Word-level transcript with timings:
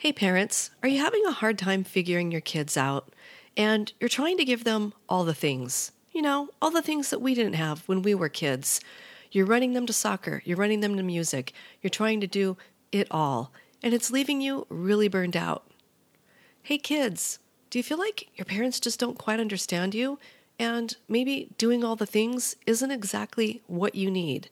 Hey, 0.00 0.12
parents, 0.12 0.70
are 0.80 0.88
you 0.88 1.00
having 1.00 1.26
a 1.26 1.32
hard 1.32 1.58
time 1.58 1.82
figuring 1.82 2.30
your 2.30 2.40
kids 2.40 2.76
out? 2.76 3.12
And 3.56 3.92
you're 3.98 4.08
trying 4.08 4.36
to 4.36 4.44
give 4.44 4.62
them 4.62 4.94
all 5.08 5.24
the 5.24 5.34
things, 5.34 5.90
you 6.12 6.22
know, 6.22 6.50
all 6.62 6.70
the 6.70 6.82
things 6.82 7.10
that 7.10 7.20
we 7.20 7.34
didn't 7.34 7.56
have 7.56 7.80
when 7.88 8.02
we 8.02 8.14
were 8.14 8.28
kids. 8.28 8.80
You're 9.32 9.44
running 9.44 9.72
them 9.72 9.86
to 9.86 9.92
soccer, 9.92 10.40
you're 10.44 10.56
running 10.56 10.82
them 10.82 10.96
to 10.96 11.02
music, 11.02 11.52
you're 11.82 11.90
trying 11.90 12.20
to 12.20 12.28
do 12.28 12.56
it 12.92 13.08
all, 13.10 13.52
and 13.82 13.92
it's 13.92 14.12
leaving 14.12 14.40
you 14.40 14.68
really 14.68 15.08
burned 15.08 15.36
out. 15.36 15.68
Hey, 16.62 16.78
kids, 16.78 17.40
do 17.68 17.80
you 17.80 17.82
feel 17.82 17.98
like 17.98 18.28
your 18.36 18.44
parents 18.44 18.78
just 18.78 19.00
don't 19.00 19.18
quite 19.18 19.40
understand 19.40 19.96
you? 19.96 20.20
And 20.60 20.96
maybe 21.08 21.48
doing 21.58 21.82
all 21.82 21.96
the 21.96 22.06
things 22.06 22.54
isn't 22.68 22.92
exactly 22.92 23.62
what 23.66 23.96
you 23.96 24.12
need. 24.12 24.48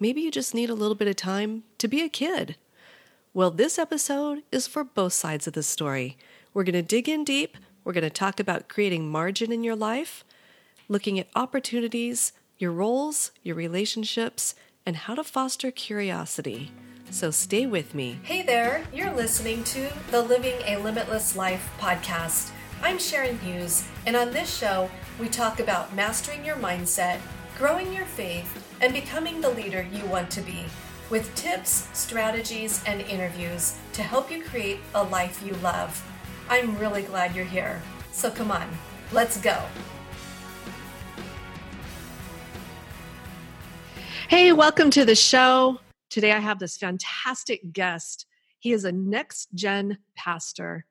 Maybe 0.00 0.22
you 0.22 0.32
just 0.32 0.56
need 0.56 0.70
a 0.70 0.74
little 0.74 0.96
bit 0.96 1.06
of 1.06 1.14
time 1.14 1.62
to 1.78 1.86
be 1.86 2.02
a 2.02 2.08
kid. 2.08 2.56
Well, 3.34 3.50
this 3.50 3.78
episode 3.78 4.42
is 4.50 4.66
for 4.66 4.82
both 4.82 5.12
sides 5.12 5.46
of 5.46 5.52
the 5.52 5.62
story. 5.62 6.16
We're 6.54 6.64
going 6.64 6.72
to 6.72 6.82
dig 6.82 7.10
in 7.10 7.24
deep. 7.24 7.58
We're 7.84 7.92
going 7.92 8.02
to 8.02 8.10
talk 8.10 8.40
about 8.40 8.68
creating 8.68 9.10
margin 9.10 9.52
in 9.52 9.62
your 9.62 9.76
life, 9.76 10.24
looking 10.88 11.18
at 11.18 11.28
opportunities, 11.36 12.32
your 12.56 12.72
roles, 12.72 13.30
your 13.42 13.54
relationships, 13.54 14.54
and 14.86 14.96
how 14.96 15.14
to 15.14 15.22
foster 15.22 15.70
curiosity. 15.70 16.72
So 17.10 17.30
stay 17.30 17.66
with 17.66 17.94
me. 17.94 18.18
Hey 18.22 18.42
there, 18.42 18.84
you're 18.94 19.14
listening 19.14 19.62
to 19.64 19.90
the 20.10 20.22
Living 20.22 20.56
a 20.64 20.78
Limitless 20.78 21.36
Life 21.36 21.70
podcast. 21.78 22.50
I'm 22.82 22.98
Sharon 22.98 23.38
Hughes, 23.40 23.86
and 24.06 24.16
on 24.16 24.30
this 24.30 24.56
show, 24.56 24.90
we 25.20 25.28
talk 25.28 25.60
about 25.60 25.94
mastering 25.94 26.46
your 26.46 26.56
mindset, 26.56 27.18
growing 27.58 27.92
your 27.92 28.06
faith, 28.06 28.64
and 28.80 28.94
becoming 28.94 29.42
the 29.42 29.50
leader 29.50 29.86
you 29.92 30.06
want 30.06 30.30
to 30.30 30.40
be 30.40 30.64
with 31.10 31.34
tips, 31.34 31.88
strategies, 31.94 32.82
and 32.86 33.00
interviews 33.02 33.78
to 33.94 34.02
help 34.02 34.30
you 34.30 34.42
create 34.42 34.78
a 34.94 35.02
life 35.02 35.42
you 35.44 35.54
love. 35.62 36.04
I'm 36.50 36.76
really 36.78 37.02
glad 37.02 37.34
you're 37.34 37.44
here. 37.44 37.80
So 38.12 38.30
come 38.30 38.50
on, 38.50 38.68
let's 39.12 39.40
go. 39.40 39.58
Hey, 44.28 44.52
welcome 44.52 44.90
to 44.90 45.06
the 45.06 45.14
show. 45.14 45.80
Today 46.10 46.32
I 46.32 46.38
have 46.38 46.58
this 46.58 46.76
fantastic 46.76 47.72
guest. 47.72 48.26
He 48.58 48.72
is 48.72 48.84
a 48.84 48.92
next 48.92 49.48
gen 49.54 49.98
pastor. 50.16 50.84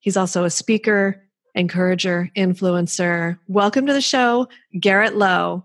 He's 0.00 0.16
also 0.16 0.44
a 0.44 0.50
speaker, 0.50 1.24
encourager, 1.54 2.30
influencer. 2.36 3.38
Welcome 3.48 3.86
to 3.86 3.92
the 3.92 4.00
show, 4.00 4.48
Garrett 4.78 5.16
Lowe. 5.16 5.64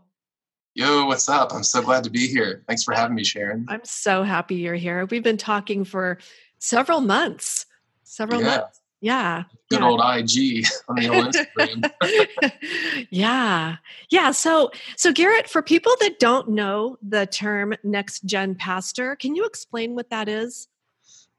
Yo, 0.78 1.08
what's 1.08 1.28
up? 1.28 1.56
I'm 1.56 1.64
so 1.64 1.82
glad 1.82 2.04
to 2.04 2.12
be 2.12 2.28
here. 2.28 2.64
Thanks 2.68 2.84
for 2.84 2.94
having 2.94 3.16
me, 3.16 3.24
Sharon. 3.24 3.66
I'm 3.68 3.84
so 3.84 4.22
happy 4.22 4.54
you're 4.54 4.76
here. 4.76 5.08
We've 5.08 5.24
been 5.24 5.36
talking 5.36 5.84
for 5.84 6.20
several 6.60 7.02
months. 7.02 7.66
Several 8.04 8.42
yeah. 8.42 8.58
months. 8.58 8.82
Yeah. 9.02 9.44
Good 9.72 9.80
yeah. 9.80 9.88
old 9.88 10.02
IG 10.02 10.68
on 10.88 10.96
the 10.98 11.10
old 11.10 11.34
Instagram. 12.06 13.08
yeah. 13.10 13.78
Yeah. 14.12 14.30
So 14.30 14.70
so 14.96 15.12
Garrett, 15.12 15.50
for 15.50 15.64
people 15.64 15.94
that 16.00 16.20
don't 16.20 16.50
know 16.50 17.00
the 17.02 17.26
term 17.26 17.74
next 17.84 18.26
gen 18.26 18.54
pastor, 18.54 19.16
can 19.16 19.36
you 19.36 19.46
explain 19.46 19.96
what 19.96 20.12
that 20.12 20.30
is? 20.30 20.68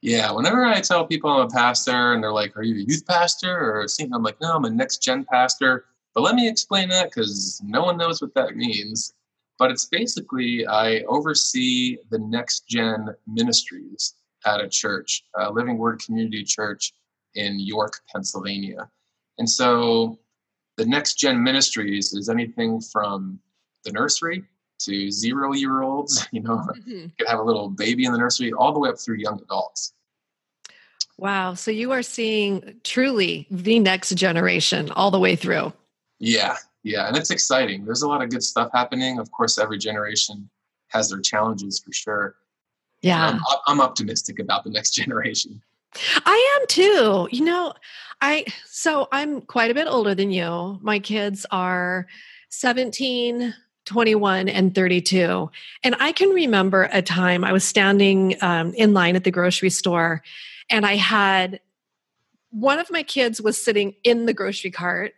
Yeah, 0.01 0.33
whenever 0.33 0.65
I 0.65 0.81
tell 0.81 1.07
people 1.07 1.31
I'm 1.31 1.47
a 1.47 1.49
pastor 1.49 2.13
and 2.13 2.25
they're 2.25 2.33
like, 2.33 2.57
Are 2.57 2.65
you 2.65 2.75
a 2.75 2.85
youth 2.89 3.07
pastor 3.07 3.57
or 3.57 3.83
a 3.83 3.89
senior? 3.89 4.17
I'm 4.17 4.25
like, 4.25 4.41
No, 4.41 4.57
I'm 4.57 4.65
a 4.65 4.71
next 4.71 5.01
gen 5.01 5.25
pastor. 5.31 5.85
But 6.13 6.23
let 6.23 6.35
me 6.35 6.49
explain 6.49 6.89
that 6.89 7.11
because 7.11 7.63
no 7.65 7.85
one 7.85 7.97
knows 7.97 8.21
what 8.21 8.35
that 8.35 8.57
means 8.57 9.15
but 9.59 9.71
it's 9.71 9.87
basically 9.87 10.67
I 10.67 11.01
oversee 11.03 11.99
the 12.11 12.19
next 12.19 12.69
gen 12.69 13.09
ministries 13.27 14.15
at 14.47 14.61
a 14.61 14.69
church, 14.69 15.25
a 15.37 15.51
Living 15.51 15.79
Word 15.79 16.01
Community 16.05 16.45
Church 16.45 16.93
in 17.35 17.59
York, 17.59 18.01
Pennsylvania. 18.13 18.89
And 19.39 19.49
so 19.49 20.19
the 20.77 20.87
next 20.87 21.15
gen 21.15 21.43
ministries 21.43 22.13
is 22.13 22.29
anything 22.29 22.81
from 22.81 23.39
the 23.85 23.93
nursery 23.93 24.45
to 24.81 25.11
zero 25.11 25.53
year 25.53 25.83
olds, 25.83 26.27
you 26.33 26.41
know, 26.41 26.57
mm-hmm. 26.57 26.91
you 26.91 27.11
could 27.19 27.29
have 27.29 27.41
a 27.41 27.45
little 27.45 27.69
baby 27.69 28.05
in 28.05 28.13
the 28.13 28.19
nursery, 28.19 28.53
all 28.53 28.73
the 28.73 28.79
way 28.79 28.89
up 28.89 28.99
through 28.99 29.17
young 29.17 29.41
adults. 29.43 29.93
Wow. 31.17 31.55
So 31.55 31.73
you 31.73 31.91
are 31.91 32.03
seeing 32.03 32.77
truly 32.85 33.49
the 33.51 33.81
next 33.81 34.15
generation 34.15 34.91
all 34.93 35.11
the 35.11 35.19
way 35.19 35.35
through. 35.35 35.73
Yeah, 36.21 36.57
yeah, 36.83 37.09
and 37.09 37.17
it's 37.17 37.31
exciting. 37.31 37.85
There's 37.85 38.03
a 38.03 38.09
lot 38.09 38.23
of 38.23 38.31
good 38.31 38.43
stuff 38.43 38.71
happening. 38.73 39.19
Of 39.19 39.31
course, 39.31 39.59
every 39.59 39.79
generation 39.79 40.49
has 40.89 41.11
their 41.11 41.21
challenges 41.21 41.81
for 41.81 41.93
sure. 41.93 42.37
Yeah, 43.03 43.29
I'm, 43.29 43.41
I'm 43.67 43.81
optimistic 43.81 44.39
about 44.39 44.65
the 44.65 44.71
next 44.71 44.91
generation. 44.95 45.63
I 46.25 46.59
am 46.61 46.67
too. 46.67 47.29
You 47.31 47.45
know, 47.45 47.75
I 48.21 48.45
so 48.67 49.09
I'm 49.13 49.41
quite 49.43 49.71
a 49.71 49.75
bit 49.75 49.87
older 49.89 50.15
than 50.15 50.31
you. 50.31 50.79
My 50.83 50.99
kids 50.99 51.47
are 51.51 52.07
17, 52.51 53.55
21 53.89 54.51
and 54.51 54.75
32 54.75 55.51
and 55.83 55.97
i 55.99 56.13
can 56.13 56.29
remember 56.29 56.91
a 56.93 57.01
time 57.01 57.43
i 57.43 57.53
was 57.53 57.65
standing 57.65 58.37
um, 58.43 58.75
in 58.75 58.93
line 58.93 59.17
at 59.17 59.25
the 59.25 59.31
grocery 59.31 59.71
store 59.71 60.23
and 60.69 60.85
i 60.85 60.95
had 60.95 61.59
one 62.51 62.79
of 62.79 62.91
my 62.91 63.03
kids 63.03 63.41
was 63.41 63.63
sitting 63.63 63.95
in 64.05 64.27
the 64.27 64.35
grocery 64.35 64.71
cart 64.71 65.15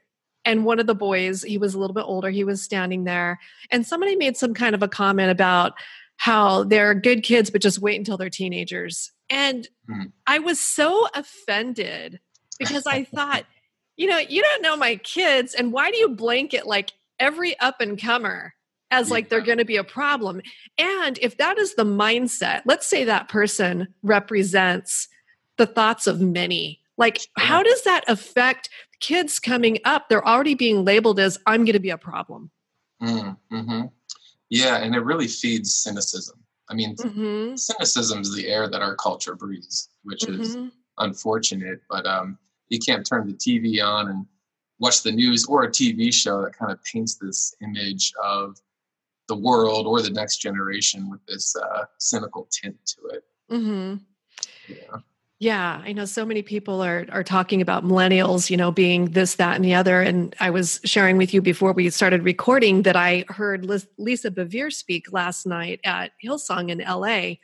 and 0.50 0.64
one 0.64 0.80
of 0.80 0.86
the 0.88 0.94
boys 0.96 1.42
he 1.42 1.58
was 1.58 1.74
a 1.74 1.78
little 1.78 1.94
bit 1.94 2.04
older 2.04 2.28
he 2.28 2.42
was 2.42 2.60
standing 2.60 3.04
there 3.04 3.38
and 3.70 3.86
somebody 3.86 4.16
made 4.16 4.36
some 4.36 4.52
kind 4.52 4.74
of 4.74 4.82
a 4.82 4.88
comment 4.88 5.30
about 5.30 5.74
how 6.16 6.64
they're 6.64 6.92
good 6.92 7.22
kids 7.22 7.50
but 7.50 7.62
just 7.62 7.78
wait 7.78 7.96
until 7.96 8.16
they're 8.16 8.28
teenagers. 8.28 9.12
And 9.30 9.68
mm-hmm. 9.88 10.08
i 10.26 10.38
was 10.40 10.58
so 10.58 11.06
offended 11.14 12.18
because 12.58 12.86
i 12.86 13.04
thought 13.04 13.44
you 13.96 14.08
know 14.08 14.18
you 14.18 14.42
don't 14.42 14.62
know 14.62 14.76
my 14.76 14.96
kids 14.96 15.54
and 15.54 15.72
why 15.72 15.90
do 15.90 15.98
you 15.98 16.08
blanket 16.08 16.66
like 16.66 16.92
every 17.20 17.58
up 17.60 17.80
and 17.80 18.00
comer 18.00 18.54
as 18.90 19.08
like 19.08 19.28
they're 19.28 19.40
going 19.40 19.58
to 19.58 19.64
be 19.64 19.76
a 19.76 19.84
problem? 19.84 20.42
And 20.76 21.16
if 21.22 21.36
that 21.36 21.58
is 21.58 21.76
the 21.76 21.84
mindset 21.84 22.62
let's 22.66 22.88
say 22.88 23.04
that 23.04 23.28
person 23.28 23.86
represents 24.02 25.06
the 25.58 25.66
thoughts 25.66 26.08
of 26.08 26.20
many 26.20 26.80
like 27.00 27.20
how 27.36 27.62
does 27.62 27.82
that 27.84 28.04
affect 28.08 28.68
kids 29.00 29.38
coming 29.38 29.78
up, 29.84 30.08
they're 30.08 30.26
already 30.26 30.54
being 30.54 30.84
labeled 30.84 31.18
as, 31.18 31.38
I'm 31.46 31.64
going 31.64 31.74
to 31.74 31.80
be 31.80 31.90
a 31.90 31.98
problem. 31.98 32.50
Mm, 33.02 33.36
mm-hmm. 33.52 33.82
Yeah, 34.50 34.76
and 34.76 34.94
it 34.94 35.00
really 35.00 35.28
feeds 35.28 35.74
cynicism. 35.74 36.38
I 36.68 36.74
mean, 36.74 36.94
mm-hmm. 36.96 37.56
cynicism 37.56 38.20
is 38.20 38.34
the 38.34 38.48
air 38.48 38.68
that 38.68 38.82
our 38.82 38.94
culture 38.94 39.34
breathes, 39.34 39.88
which 40.04 40.20
mm-hmm. 40.20 40.40
is 40.40 40.56
unfortunate, 40.98 41.80
but 41.88 42.06
um, 42.06 42.38
you 42.68 42.78
can't 42.78 43.06
turn 43.06 43.26
the 43.26 43.34
TV 43.34 43.84
on 43.84 44.08
and 44.08 44.26
watch 44.78 45.02
the 45.02 45.12
news 45.12 45.46
or 45.46 45.64
a 45.64 45.68
TV 45.68 46.12
show 46.12 46.42
that 46.42 46.56
kind 46.56 46.70
of 46.70 46.82
paints 46.84 47.16
this 47.16 47.54
image 47.62 48.12
of 48.22 48.60
the 49.28 49.36
world 49.36 49.86
or 49.86 50.02
the 50.02 50.10
next 50.10 50.38
generation 50.38 51.08
with 51.10 51.24
this 51.26 51.54
uh, 51.56 51.84
cynical 51.98 52.48
tint 52.50 52.76
to 52.84 53.06
it. 53.14 53.24
Mm-hmm. 53.50 53.96
Yeah. 54.68 55.00
Yeah, 55.42 55.80
I 55.82 55.94
know 55.94 56.04
so 56.04 56.26
many 56.26 56.42
people 56.42 56.82
are 56.82 57.06
are 57.10 57.24
talking 57.24 57.62
about 57.62 57.82
millennials, 57.82 58.50
you 58.50 58.58
know, 58.58 58.70
being 58.70 59.06
this, 59.12 59.36
that, 59.36 59.56
and 59.56 59.64
the 59.64 59.72
other. 59.72 60.02
And 60.02 60.36
I 60.38 60.50
was 60.50 60.80
sharing 60.84 61.16
with 61.16 61.32
you 61.32 61.40
before 61.40 61.72
we 61.72 61.88
started 61.88 62.22
recording 62.24 62.82
that 62.82 62.94
I 62.94 63.24
heard 63.26 63.64
Lisa 63.64 64.30
Bevere 64.30 64.70
speak 64.70 65.14
last 65.14 65.46
night 65.46 65.80
at 65.82 66.12
Hillsong 66.22 66.68
in 66.68 66.80
LA, 66.80 67.36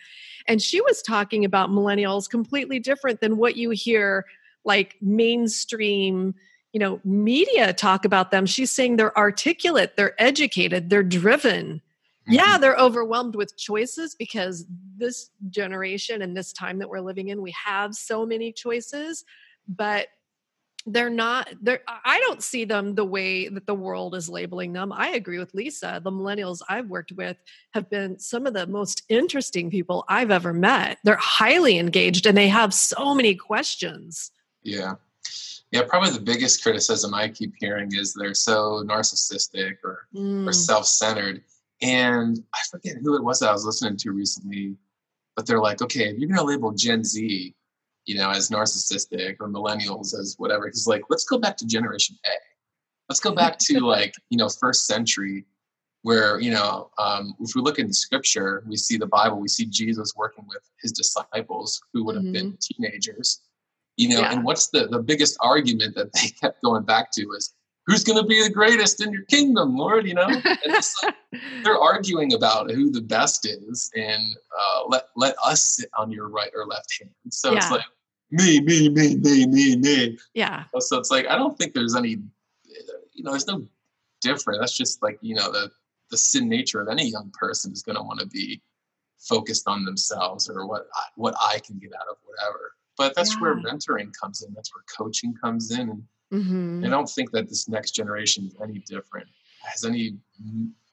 and 0.46 0.60
she 0.60 0.82
was 0.82 1.00
talking 1.00 1.42
about 1.46 1.70
millennials 1.70 2.28
completely 2.28 2.78
different 2.80 3.22
than 3.22 3.38
what 3.38 3.56
you 3.56 3.70
hear 3.70 4.26
like 4.62 4.96
mainstream, 5.00 6.34
you 6.74 6.80
know, 6.80 7.00
media 7.02 7.72
talk 7.72 8.04
about 8.04 8.30
them. 8.30 8.44
She's 8.44 8.70
saying 8.70 8.96
they're 8.96 9.16
articulate, 9.16 9.96
they're 9.96 10.20
educated, 10.20 10.90
they're 10.90 11.02
driven, 11.02 11.80
yeah 12.26 12.52
mm-hmm. 12.52 12.60
they're 12.60 12.76
overwhelmed 12.76 13.36
with 13.36 13.56
choices 13.56 14.14
because 14.14 14.66
this 14.96 15.30
generation 15.50 16.22
and 16.22 16.36
this 16.36 16.52
time 16.52 16.78
that 16.78 16.88
we're 16.88 17.00
living 17.00 17.28
in 17.28 17.42
we 17.42 17.52
have 17.52 17.94
so 17.94 18.26
many 18.26 18.52
choices 18.52 19.24
but 19.68 20.08
they're 20.86 21.10
not 21.10 21.52
they're 21.62 21.80
i 22.04 22.20
don't 22.20 22.42
see 22.42 22.64
them 22.64 22.94
the 22.94 23.04
way 23.04 23.48
that 23.48 23.66
the 23.66 23.74
world 23.74 24.14
is 24.14 24.28
labeling 24.28 24.72
them. 24.72 24.92
I 24.92 25.10
agree 25.10 25.38
with 25.38 25.52
lisa. 25.52 26.00
The 26.02 26.12
millennials 26.12 26.60
i've 26.68 26.88
worked 26.88 27.12
with 27.12 27.36
have 27.74 27.90
been 27.90 28.18
some 28.18 28.46
of 28.46 28.54
the 28.54 28.66
most 28.66 29.02
interesting 29.08 29.68
people 29.68 30.04
i've 30.08 30.30
ever 30.30 30.52
met. 30.52 30.98
They're 31.02 31.16
highly 31.16 31.78
engaged 31.78 32.26
and 32.26 32.38
they 32.38 32.48
have 32.48 32.72
so 32.72 33.14
many 33.14 33.34
questions. 33.34 34.30
Yeah. 34.62 34.94
Yeah 35.72 35.82
probably 35.88 36.10
the 36.10 36.20
biggest 36.20 36.62
criticism 36.62 37.12
i 37.14 37.28
keep 37.28 37.52
hearing 37.58 37.92
is 37.92 38.14
they're 38.14 38.34
so 38.34 38.84
narcissistic 38.86 39.78
or, 39.82 40.06
mm. 40.14 40.48
or 40.48 40.52
self-centered 40.52 41.42
and 41.82 42.38
I 42.54 42.58
forget 42.70 42.96
who 43.02 43.16
it 43.16 43.24
was 43.24 43.40
that 43.40 43.50
I 43.50 43.52
was 43.52 43.64
listening 43.64 43.96
to 43.98 44.12
recently, 44.12 44.76
but 45.34 45.46
they're 45.46 45.60
like, 45.60 45.82
okay, 45.82 46.08
if 46.08 46.18
you're 46.18 46.28
going 46.28 46.38
to 46.38 46.44
label 46.44 46.72
Gen 46.72 47.04
Z, 47.04 47.54
you 48.06 48.14
know, 48.16 48.30
as 48.30 48.50
narcissistic 48.50 49.36
or 49.40 49.48
millennials 49.48 50.18
as 50.18 50.36
whatever, 50.38 50.66
he's 50.66 50.86
like, 50.86 51.02
let's 51.10 51.24
go 51.24 51.38
back 51.38 51.56
to 51.58 51.66
Generation 51.66 52.16
A. 52.26 52.30
Let's 53.08 53.20
go 53.20 53.32
back 53.32 53.58
to 53.58 53.80
like, 53.86 54.14
you 54.30 54.38
know, 54.38 54.48
first 54.48 54.86
century 54.86 55.44
where, 56.02 56.38
you 56.40 56.52
know, 56.52 56.88
um, 56.98 57.34
if 57.40 57.54
we 57.56 57.60
look 57.60 57.78
in 57.80 57.92
scripture, 57.92 58.62
we 58.66 58.76
see 58.76 58.96
the 58.96 59.06
Bible, 59.06 59.40
we 59.40 59.48
see 59.48 59.66
Jesus 59.66 60.14
working 60.16 60.44
with 60.46 60.62
his 60.80 60.92
disciples 60.92 61.82
who 61.92 62.04
would 62.04 62.14
have 62.14 62.24
mm-hmm. 62.24 62.32
been 62.32 62.58
teenagers. 62.60 63.42
You 63.96 64.10
know, 64.10 64.20
Yeah. 64.20 64.32
and 64.32 64.44
what's 64.44 64.68
the, 64.68 64.86
the 64.86 65.00
biggest 65.00 65.36
argument 65.40 65.96
that 65.96 66.12
they 66.12 66.28
kept 66.40 66.62
going 66.62 66.84
back 66.84 67.10
to 67.12 67.22
is 67.32 67.54
who's 67.86 68.04
going 68.04 68.20
to 68.20 68.26
be 68.26 68.42
the 68.42 68.50
greatest 68.50 69.02
in 69.02 69.12
your 69.12 69.22
kingdom, 69.22 69.76
Lord? 69.76 70.06
You 70.06 70.14
know, 70.14 70.26
and 70.28 70.44
it's 70.64 71.02
like, 71.02 71.14
they're 71.62 71.78
arguing 71.78 72.34
about 72.34 72.70
who 72.70 72.90
the 72.90 73.00
best 73.00 73.46
is, 73.46 73.90
and 73.94 74.36
uh, 74.58 74.84
let 74.88 75.08
let 75.16 75.36
us 75.44 75.62
sit 75.76 75.90
on 75.98 76.10
your 76.10 76.28
right 76.28 76.50
or 76.54 76.66
left 76.66 76.96
hand. 77.00 77.10
So 77.30 77.54
it's 77.54 77.70
like 77.70 77.84
me, 78.30 78.60
me, 78.60 78.88
me, 78.88 79.16
me, 79.16 79.46
me, 79.46 79.76
me. 79.76 80.18
yeah. 80.34 80.64
So 80.78 80.98
it's 80.98 81.10
like 81.10 81.26
I 81.26 81.36
don't 81.36 81.56
think 81.56 81.74
there's 81.74 81.96
any, 81.96 82.18
you 83.12 83.24
know, 83.24 83.30
there's 83.30 83.46
no 83.46 83.66
different. 84.20 84.60
That's 84.60 84.76
just 84.76 85.02
like 85.02 85.18
you 85.22 85.34
know 85.34 85.50
the 85.52 85.70
the 86.10 86.16
sin 86.16 86.48
nature 86.48 86.80
of 86.80 86.88
any 86.88 87.08
young 87.08 87.32
person 87.38 87.72
is 87.72 87.82
going 87.82 87.96
to 87.96 88.02
want 88.02 88.20
to 88.20 88.26
be 88.26 88.60
focused 89.18 89.66
on 89.66 89.84
themselves 89.84 90.48
or 90.48 90.66
what 90.66 90.86
I, 90.94 91.02
what 91.16 91.34
I 91.40 91.58
can 91.58 91.78
get 91.78 91.92
out 91.94 92.06
of 92.08 92.16
whatever. 92.24 92.72
But 92.96 93.14
that's 93.14 93.38
where 93.40 93.56
mentoring 93.56 94.12
comes 94.18 94.42
in. 94.42 94.54
That's 94.54 94.74
where 94.74 94.84
coaching 94.96 95.34
comes 95.42 95.70
in. 95.70 95.90
And 95.90 96.02
hmm 96.30 96.82
I 96.84 96.88
don't 96.88 97.08
think 97.08 97.30
that 97.32 97.48
this 97.48 97.68
next 97.68 97.92
generation 97.92 98.46
is 98.46 98.56
any 98.62 98.78
different. 98.80 99.28
Has 99.62 99.84
any, 99.84 100.16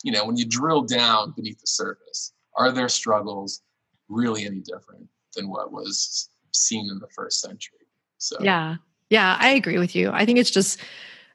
you 0.04 0.12
know, 0.12 0.26
when 0.26 0.38
you 0.38 0.46
drill 0.46 0.82
down 0.84 1.34
beneath 1.36 1.60
the 1.60 1.68
surface, 1.68 2.34
are 2.56 2.72
their 2.72 2.90
struggles 2.90 3.62
really 4.10 4.46
any 4.46 4.60
different 4.60 5.08
than 5.36 5.50
what 5.50 5.72
was 5.72 6.30
seen 6.52 6.90
in 6.90 7.00
the 7.00 7.08
first 7.16 7.42
century? 7.42 7.80
So 8.18 8.38
Yeah. 8.42 8.78
Yeah, 9.10 9.38
I 9.40 9.50
agree 9.50 9.78
with 9.78 9.96
you. 9.96 10.10
I 10.12 10.26
think 10.26 10.40
it's 10.40 10.50
just 10.50 10.80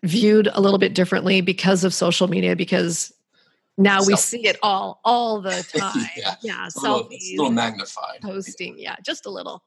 viewed 0.03 0.49
a 0.53 0.61
little 0.61 0.79
bit 0.79 0.95
differently 0.95 1.41
because 1.41 1.85
of 1.85 1.93
social 1.95 2.27
media 2.29 2.57
because 2.57 3.13
now 3.77 4.03
we 4.05 4.17
see 4.17 4.47
it 4.47 4.57
all 4.63 5.01
all 5.05 5.41
the 5.41 5.63
time. 5.77 6.07
Yeah. 6.17 6.35
yeah, 6.43 6.67
it's 6.67 6.77
a 6.77 6.81
little, 6.81 7.09
it's 7.11 7.31
a 7.31 7.37
little 7.37 7.53
magnified. 7.53 8.21
posting, 8.23 8.79
yeah, 8.79 8.97
just 9.05 9.27
a 9.27 9.31
little. 9.31 9.63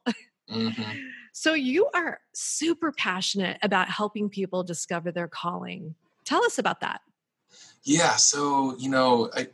Mhm. 0.50 1.00
So 1.32 1.54
you 1.54 1.88
are 1.94 2.20
super 2.34 2.92
passionate 2.92 3.58
about 3.62 3.90
helping 3.90 4.30
people 4.30 4.64
discover 4.64 5.12
their 5.12 5.28
calling. 5.28 5.96
Tell 6.26 6.44
us 6.44 6.58
about 6.60 6.82
that. 6.82 7.02
Yeah, 7.84 8.16
so 8.18 8.76
you 8.78 8.90
know, 8.90 9.30
I 9.36 9.48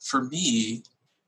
for 0.00 0.24
me, 0.24 0.82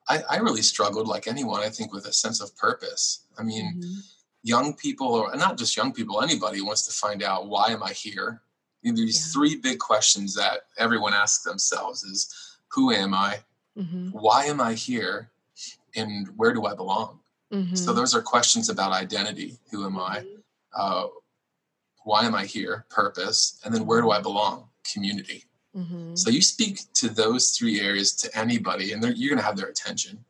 I, 0.08 0.22
I 0.30 0.36
really 0.38 0.62
struggled 0.62 1.08
like 1.08 1.26
anyone, 1.26 1.60
I 1.60 1.68
think, 1.68 1.92
with 1.92 2.06
a 2.06 2.12
sense 2.12 2.40
of 2.40 2.56
purpose. 2.56 3.24
I 3.36 3.42
mean, 3.42 3.74
Mhm. 3.80 4.02
young 4.42 4.74
people, 4.74 5.08
or 5.08 5.34
not 5.36 5.58
just 5.58 5.76
young 5.76 5.92
people, 5.92 6.22
anybody 6.22 6.60
wants 6.60 6.82
to 6.86 6.92
find 6.92 7.22
out 7.22 7.48
why 7.48 7.68
am 7.68 7.82
I 7.82 7.92
here? 7.92 8.42
You 8.82 8.92
know, 8.92 8.96
These 8.96 9.26
Yeah. 9.26 9.32
three 9.32 9.56
big 9.56 9.78
questions 9.80 10.34
that 10.34 10.66
everyone 10.78 11.12
asks 11.12 11.42
themselves 11.44 12.04
is 12.04 12.32
who 12.68 12.92
am 12.92 13.12
I? 13.14 13.44
Mhm. 13.76 14.12
Why 14.12 14.44
am 14.46 14.60
I 14.60 14.74
here? 14.74 15.30
And 15.94 16.28
where 16.36 16.52
do 16.52 16.64
I 16.66 16.74
belong? 16.74 17.20
So 17.50 17.56
Mhm. 17.56 17.96
those 17.96 18.14
are 18.14 18.20
questions 18.22 18.68
about 18.68 18.92
identity. 18.92 19.58
Who 19.70 19.84
am 19.86 19.98
I? 19.98 20.26
Uh, 20.74 21.06
why 22.04 22.24
am 22.24 22.34
I 22.34 22.44
here? 22.44 22.84
Purpose. 22.90 23.58
And 23.64 23.74
then 23.74 23.86
where 23.86 24.00
do 24.02 24.10
I 24.10 24.20
belong? 24.20 24.68
Community. 24.92 25.44
Mhm. 25.74 26.16
So 26.18 26.30
you 26.30 26.42
speak 26.42 26.80
to 26.94 27.08
those 27.08 27.50
three 27.50 27.80
areas 27.80 28.12
to 28.16 28.38
anybody, 28.38 28.92
and 28.92 29.02
you're 29.02 29.30
going 29.30 29.38
to 29.38 29.44
have 29.44 29.56
their 29.56 29.68
attention 29.68 30.24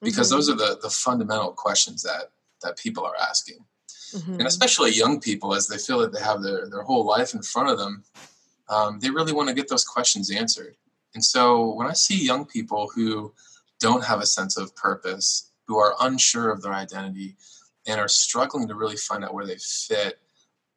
because 0.00 0.28
Mhm. 0.28 0.30
those 0.30 0.48
are 0.48 0.54
the, 0.56 0.78
the 0.82 0.90
fundamental 0.90 1.52
questions 1.52 2.02
that 2.02 2.32
that 2.62 2.76
people 2.78 3.04
are 3.04 3.14
asking, 3.16 3.64
Mhm. 4.12 4.38
and 4.38 4.46
especially 4.46 4.90
young 4.90 5.20
people 5.20 5.54
as 5.54 5.66
they 5.68 5.76
feel 5.78 5.98
that 5.98 6.10
they 6.12 6.20
have 6.20 6.42
their 6.42 6.66
their 6.68 6.82
whole 6.82 7.04
life 7.04 7.34
in 7.34 7.42
front 7.42 7.68
of 7.68 7.78
them, 7.78 8.02
um, 8.68 8.98
they 8.98 9.10
really 9.10 9.32
want 9.32 9.48
to 9.48 9.54
get 9.54 9.68
those 9.68 9.84
questions 9.84 10.30
answered. 10.30 10.76
And 11.14 11.22
so 11.24 11.68
when 11.74 11.86
I 11.86 11.92
see 11.92 12.16
young 12.24 12.44
people 12.46 12.88
who 12.94 13.34
don't 13.78 14.04
have 14.04 14.20
a 14.20 14.26
sense 14.26 14.56
of 14.56 14.74
purpose, 14.74 15.45
who 15.66 15.78
are 15.78 15.94
unsure 16.00 16.50
of 16.50 16.62
their 16.62 16.72
identity, 16.72 17.36
and 17.86 18.00
are 18.00 18.08
struggling 18.08 18.68
to 18.68 18.74
really 18.74 18.96
find 18.96 19.24
out 19.24 19.34
where 19.34 19.46
they 19.46 19.56
fit, 19.58 20.18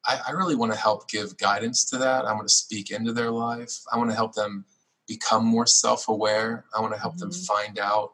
I, 0.05 0.19
I 0.27 0.31
really 0.31 0.55
want 0.55 0.71
to 0.71 0.77
help 0.77 1.09
give 1.09 1.37
guidance 1.37 1.85
to 1.85 1.97
that. 1.97 2.25
I 2.25 2.33
want 2.33 2.47
to 2.47 2.53
speak 2.53 2.91
into 2.91 3.11
their 3.13 3.31
life. 3.31 3.79
I 3.91 3.97
want 3.97 4.09
to 4.09 4.15
help 4.15 4.33
them 4.33 4.65
become 5.07 5.43
more 5.45 5.65
self 5.65 6.07
aware. 6.07 6.65
I 6.75 6.81
want 6.81 6.93
to 6.93 6.99
help 6.99 7.17
them 7.17 7.31
Mhm. 7.31 7.45
find 7.45 7.79
out 7.79 8.13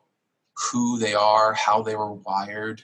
who 0.71 0.97
they 0.97 1.13
are, 1.13 1.53
how 1.53 1.81
they 1.83 1.95
were 1.95 2.13
wired. 2.13 2.83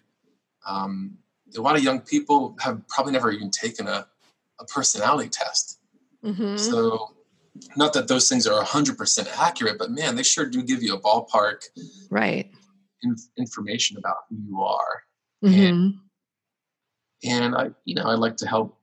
Um, 0.68 1.18
a 1.58 1.62
lot 1.62 1.76
of 1.76 1.84
young 1.84 2.02
people 2.02 2.56
have 2.60 2.86
probably 2.88 3.14
never 3.14 3.32
even 3.32 3.50
taken 3.50 3.88
a, 3.88 4.08
a 4.60 4.66
personality 4.66 5.30
test. 5.30 5.80
Mhm. 6.24 6.60
So, 6.60 7.16
not 7.76 7.94
that 7.94 8.08
those 8.08 8.30
things 8.30 8.48
are 8.48 8.62
100% 8.64 9.28
accurate, 9.38 9.78
but 9.78 9.92
man, 9.92 10.16
they 10.16 10.24
sure 10.24 10.46
do 10.46 10.62
give 10.62 10.84
you 10.84 10.94
a 10.94 11.00
ballpark 11.02 11.64
right. 12.10 12.50
In, 13.04 13.16
information 13.38 13.98
about 13.98 14.18
who 14.30 14.38
you 14.38 14.62
are. 14.62 15.04
Mhm. 15.44 16.00
and 17.24 17.56
I, 17.56 17.70
you 17.86 17.96
know, 17.96 18.04
I 18.04 18.14
like 18.16 18.36
to 18.38 18.48
help 18.48 18.78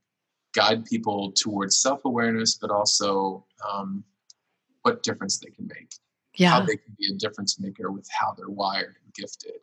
guide 0.55 0.85
people 0.85 1.33
towards 1.33 1.77
self-awareness, 1.79 2.57
but 2.61 2.71
also 2.71 3.45
um, 3.69 4.05
what 4.83 5.03
difference 5.03 5.39
they 5.39 5.51
can 5.51 5.67
make, 5.69 5.93
Yeah. 6.37 6.51
how 6.51 6.61
they 6.65 6.77
can 6.77 6.95
be 6.99 7.13
a 7.13 7.17
difference 7.17 7.59
maker 7.61 7.91
with 7.93 8.09
how 8.11 8.33
they're 8.37 8.49
wired 8.49 8.97
and 9.05 9.13
gifted, 9.15 9.61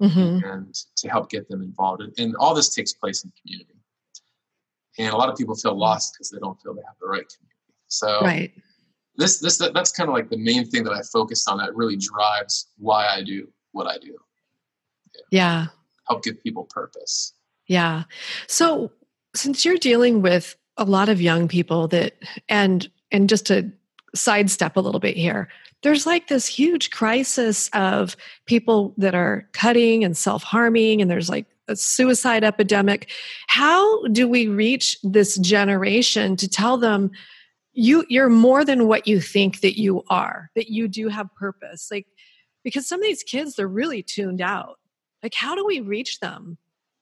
Mhm. 0.00 0.42
and 0.52 0.74
to 0.96 1.08
help 1.08 1.30
get 1.30 1.48
them 1.48 1.62
involved. 1.62 2.02
And- 2.02 2.14
And 2.18 2.36
all 2.36 2.54
this 2.54 2.74
takes 2.74 2.92
place 2.92 3.24
in 3.24 3.32
community. 3.40 3.78
And 4.98 5.12
a 5.12 5.16
lot 5.16 5.28
of 5.28 5.36
people 5.36 5.54
feel 5.54 5.76
lost 5.78 6.14
because 6.14 6.30
they 6.30 6.38
don't 6.38 6.60
feel 6.60 6.74
they 6.74 6.82
have 6.82 6.98
the 7.00 7.06
right 7.08 7.26
community. 7.28 7.74
So 7.88 8.20
Right. 8.20 8.52
this, 9.16 9.38
this, 9.40 9.58
that, 9.58 9.74
that's 9.74 9.90
kind 9.92 10.08
of 10.08 10.14
like 10.14 10.28
the 10.30 10.38
main 10.38 10.64
thing 10.68 10.84
that 10.84 10.92
I 10.92 11.02
focus 11.02 11.46
on. 11.48 11.58
That 11.58 11.74
really 11.74 11.96
drives 11.96 12.68
why 12.78 13.06
I 13.08 13.22
do 13.22 13.52
what 13.72 13.86
I 13.86 13.98
do. 13.98 14.16
Yeah. 15.30 15.66
Help 16.08 16.22
give 16.22 16.42
people 16.42 16.64
purpose. 16.64 17.32
Yeah. 17.66 18.04
So 18.46 18.92
since 19.34 19.64
you're 19.64 19.76
dealing 19.76 20.22
with 20.22 20.56
a 20.76 20.84
lot 20.84 21.08
of 21.08 21.20
young 21.20 21.48
people 21.48 21.88
that 21.88 22.14
and 22.48 22.90
and 23.10 23.28
just 23.28 23.46
to 23.46 23.70
sidestep 24.14 24.76
a 24.76 24.80
little 24.80 25.00
bit 25.00 25.16
here, 25.16 25.48
there's 25.82 26.06
like 26.06 26.28
this 26.28 26.46
huge 26.46 26.90
crisis 26.90 27.68
of 27.72 28.16
people 28.46 28.94
that 28.98 29.14
are 29.14 29.48
cutting 29.52 30.04
and 30.04 30.16
self-harming 30.16 31.00
and 31.00 31.10
there's 31.10 31.28
like 31.28 31.46
a 31.68 31.76
suicide 31.76 32.44
epidemic. 32.44 33.10
How 33.46 34.06
do 34.08 34.28
we 34.28 34.48
reach 34.48 34.98
this 35.02 35.36
generation 35.38 36.36
to 36.36 36.48
tell 36.48 36.76
them 36.76 37.10
you 37.74 38.04
you're 38.08 38.28
more 38.28 38.64
than 38.64 38.86
what 38.86 39.06
you 39.06 39.20
think 39.20 39.60
that 39.60 39.78
you 39.78 40.02
are, 40.10 40.50
that 40.56 40.68
you 40.68 40.88
do 40.88 41.08
have 41.08 41.34
purpose? 41.34 41.88
Like 41.90 42.06
because 42.64 42.86
some 42.86 43.00
of 43.00 43.04
these 43.06 43.22
kids 43.22 43.56
they're 43.56 43.68
really 43.68 44.02
tuned 44.02 44.40
out. 44.40 44.78
Like 45.22 45.34
how 45.34 45.54
do 45.54 45.64
we 45.64 45.80
reach 45.80 46.20
them? 46.20 46.58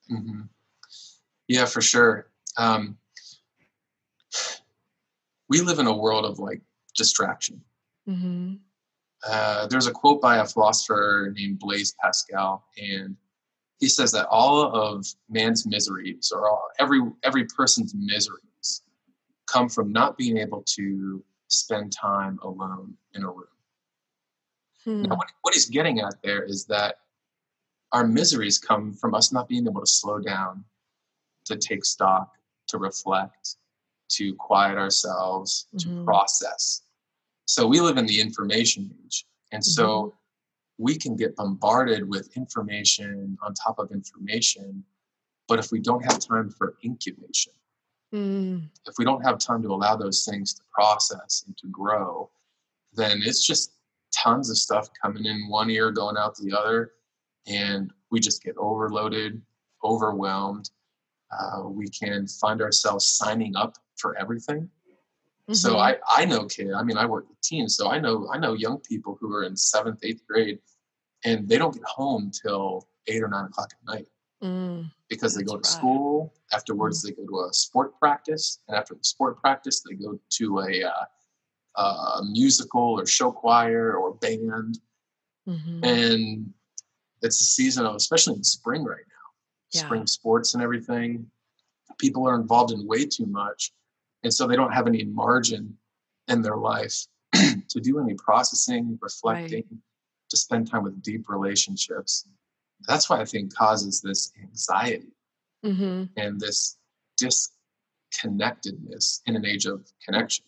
hmm 0.09 0.43
Yeah, 1.49 1.67
for 1.67 1.81
sure. 1.81 2.31
Um, 2.57 2.99
we 5.49 5.61
live 5.61 5.79
in 5.79 5.87
a 5.87 5.97
world 5.97 6.25
of 6.25 6.39
like 6.39 6.61
distraction. 6.95 7.63
Mhm. 8.09 8.59
Uh, 9.27 9.67
there's 9.67 9.87
a 9.87 9.93
quote 9.93 10.21
by 10.23 10.39
a 10.39 10.47
philosopher 10.47 11.33
named 11.37 11.59
Blaise 11.59 11.95
Pascal, 12.03 12.65
and 12.79 13.17
he 13.79 13.89
says 13.89 14.13
that 14.13 14.27
all 14.29 14.63
of 14.75 15.07
man's 15.29 15.67
miseries, 15.67 16.33
or 16.35 16.49
all, 16.49 16.63
every 16.79 17.03
every 17.23 17.45
person's 17.45 17.95
miseries, 17.95 18.83
come 19.47 19.69
from 19.69 19.93
not 19.93 20.17
being 20.17 20.39
able 20.39 20.63
to 20.77 21.23
spend 21.49 21.93
time 21.93 22.39
alone 22.43 22.95
in 23.15 23.23
a 23.25 23.29
room. 23.29 23.45
Hmm. 24.85 25.03
Now, 25.03 25.17
what, 25.17 25.29
what 25.43 25.55
he's 25.55 25.67
getting 25.67 26.01
at 26.01 26.15
there 26.23 26.43
is 26.43 26.65
that 26.67 26.97
our 27.93 28.07
miseries 28.07 28.59
come 28.59 28.93
from 28.93 29.15
us 29.15 29.33
not 29.33 29.49
being 29.49 29.67
able 29.67 29.81
to 29.81 29.87
slow 29.87 30.19
down, 30.21 30.65
to 31.47 31.57
take 31.57 31.85
stock, 31.85 32.35
to 32.69 32.79
reflect, 32.79 33.57
to 34.11 34.35
quiet 34.37 34.79
ourselves, 34.79 35.67
Mhm. 35.75 35.79
to 35.81 36.05
process. 36.05 36.83
So 37.47 37.67
we 37.67 37.81
live 37.81 37.97
in 37.97 38.07
the 38.07 38.21
information 38.21 38.97
age. 39.05 39.27
And 39.53 39.65
so 39.65 40.15
we 40.79 40.97
can 40.97 41.17
get 41.17 41.35
bombarded 41.35 42.09
with 42.09 42.35
information 42.37 43.37
on 43.43 43.55
top 43.55 43.79
of 43.81 43.91
information. 43.91 44.85
But 45.49 45.59
if 45.59 45.73
we 45.73 45.81
don't 45.81 46.05
have 46.05 46.21
time 46.21 46.51
for 46.51 46.77
incubation, 46.85 47.53
Mm, 48.13 48.69
if 48.89 48.95
we 48.99 49.05
don't 49.05 49.23
have 49.23 49.39
time 49.39 49.63
to 49.63 49.69
allow 49.73 49.95
those 49.95 50.25
things 50.25 50.53
to 50.55 50.63
process 50.73 51.45
and 51.47 51.57
to 51.59 51.69
grow, 51.69 52.29
then 52.93 53.21
it's 53.23 53.45
just 53.47 53.71
tons 54.13 54.51
of 54.51 54.59
stuff 54.59 54.89
coming 55.01 55.25
in 55.27 55.49
one 55.49 55.71
ear, 55.71 55.91
going 55.91 56.17
out 56.17 56.37
the 56.37 56.57
other, 56.57 56.93
and 57.47 57.93
we 58.11 58.21
just 58.21 58.43
get 58.43 58.57
overloaded, 58.57 59.41
overwhelmed. 59.85 60.71
Uh, 61.33 61.69
we 61.69 61.89
can 61.89 62.27
find 62.27 62.61
ourselves 62.61 63.07
signing 63.07 63.55
up 63.57 63.77
for 63.97 64.17
everything. 64.19 64.69
So 65.53 65.75
mhm. 65.75 65.81
I, 65.81 65.97
I 66.09 66.25
know 66.27 66.45
kid. 66.47 66.73
I 66.73 66.83
mean, 66.83 66.97
I 66.97 67.07
work 67.07 67.29
with 67.29 67.41
teens, 67.41 67.77
so 67.77 67.91
I 67.91 67.99
know 67.99 68.29
I 68.33 68.39
know 68.39 68.53
young 68.53 68.79
people 68.79 69.17
who 69.21 69.33
are 69.35 69.43
in 69.45 69.57
seventh, 69.57 69.99
eighth 70.05 70.25
grade, 70.29 70.61
and 71.25 71.49
they 71.49 71.59
don't 71.59 71.75
get 71.75 71.83
home 71.85 72.31
till 72.31 72.87
eight 73.09 73.23
or 73.23 73.29
nine 73.29 73.47
o'clock 73.47 73.71
at 73.73 73.95
night 73.95 74.07
Mm, 74.43 74.91
because 75.11 75.35
they 75.35 75.43
go 75.43 75.53
to 75.53 75.59
rough. 75.59 75.67
school. 75.67 76.33
Afterwards, 76.53 77.03
they 77.03 77.11
go 77.11 77.27
to 77.27 77.49
a 77.51 77.53
sport 77.53 77.99
practice, 77.99 78.61
and 78.69 78.77
after 78.77 78.95
the 78.95 79.05
sport 79.05 79.39
practice, 79.41 79.83
they 79.83 79.95
go 79.97 80.19
to 80.31 80.61
a, 80.61 80.85
uh, 80.85 81.05
a 81.81 82.23
musical 82.25 83.01
or 83.01 83.07
show 83.07 83.33
choir 83.33 83.95
or 83.95 84.15
band. 84.15 84.79
mhm. 85.49 85.85
And 85.85 86.53
it's 87.23 87.41
a 87.41 87.45
season 87.45 87.87
of, 87.87 87.95
especially 87.97 88.37
in 88.37 88.45
spring 88.45 88.85
right 88.85 89.05
now, 89.09 89.15
Yeah. 89.73 89.81
spring 89.83 90.07
sports 90.07 90.55
and 90.55 90.63
everything. 90.63 91.31
People 91.99 92.27
are 92.29 92.37
involved 92.41 92.73
in 92.73 92.87
way 92.87 93.05
too 93.07 93.27
much. 93.27 93.73
And 94.23 94.33
so 94.33 94.47
they 94.47 94.55
don't 94.57 94.73
have 94.73 94.87
any 94.87 95.05
margin 95.05 95.77
in 96.29 96.43
their 96.43 96.57
life 96.57 97.07
to 97.33 97.81
do 97.81 97.99
any 97.99 98.15
processing, 98.15 98.99
reflecting, 99.01 99.65
to 100.31 100.37
spend 100.37 100.71
time 100.71 100.85
with 100.85 101.03
deep 101.03 101.29
relationships. 101.29 102.27
That's 102.87 103.09
why 103.11 103.21
I 103.21 103.25
think 103.25 103.53
causes 103.55 104.01
this 104.01 104.33
anxiety 104.43 105.13
hmm 105.63 106.05
and 106.17 106.41
this 106.41 106.79
disconnectedness 107.19 109.21
in 109.27 109.37
an 109.37 109.45
age 109.45 109.67
of 109.67 109.87
connection. 110.05 110.45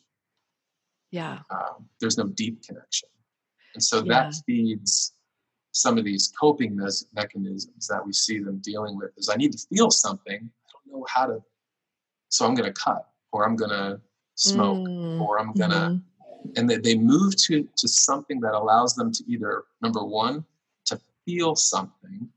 Yeah. 1.13 1.39
Um, 1.51 1.89
there's 2.01 2.19
no 2.19 2.27
deep 2.27 2.63
connection. 2.65 3.09
And 3.75 3.83
so 3.83 3.99
Yeah. 3.99 4.25
that 4.25 4.35
feeds 4.47 5.13
some 5.71 5.97
of 5.97 6.05
these 6.05 6.29
coping 6.39 6.77
mechanisms 7.15 7.87
that 7.87 8.05
we 8.05 8.13
see 8.13 8.41
them 8.41 8.59
dealing 8.59 8.97
with 8.97 9.11
is 9.17 9.29
I 9.29 9.37
need 9.37 9.53
to 9.53 9.59
feel 9.59 9.91
something. 9.91 10.51
I 10.67 10.71
don't 10.73 10.99
know 10.99 11.07
how 11.09 11.27
to, 11.27 11.43
so 12.29 12.45
I'm 12.47 12.55
going 12.55 12.73
to 12.73 12.79
cut 12.79 13.09
or 13.33 13.45
I'm 13.47 13.57
going 13.57 13.71
to 13.71 14.01
smoke 14.35 14.89
Mm, 14.89 15.21
or 15.21 15.39
I'm 15.39 15.53
going 15.53 15.71
to, 15.71 15.77
mhm. 15.77 16.03
and 16.57 16.69
they, 16.69 16.79
they 16.79 16.97
move 16.97 17.37
to, 17.47 17.69
to 17.77 17.87
something 17.89 18.41
that 18.41 18.55
allows 18.55 18.95
them 18.95 19.13
to 19.13 19.25
either, 19.27 19.65
number 19.83 20.05
one, 20.05 20.45
to 20.87 20.99
feel 21.25 21.55
something. 21.55 22.29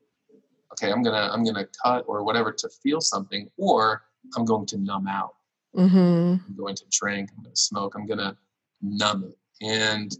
Okay, 0.74 0.92
I'm 0.92 1.02
going 1.02 1.16
to, 1.16 1.34
I'm 1.34 1.44
going 1.44 1.56
to 1.56 1.68
cut 1.84 2.04
or 2.08 2.24
whatever 2.24 2.52
to 2.52 2.70
feel 2.84 3.00
something, 3.02 3.50
or 3.58 4.04
I'm 4.36 4.44
going 4.46 4.66
to 4.68 4.78
numb 4.78 5.08
out. 5.08 5.36
Mhm. 5.76 6.42
I'm 6.46 6.56
going 6.56 6.76
to 6.76 6.86
drink, 6.92 7.32
I'm 7.36 7.44
going 7.44 7.56
to 7.56 7.62
smoke, 7.62 7.96
I'm 7.96 8.06
going 8.06 8.20
to 8.20 8.36
numb 8.86 9.24
it. 9.24 9.38
And, 9.62 10.16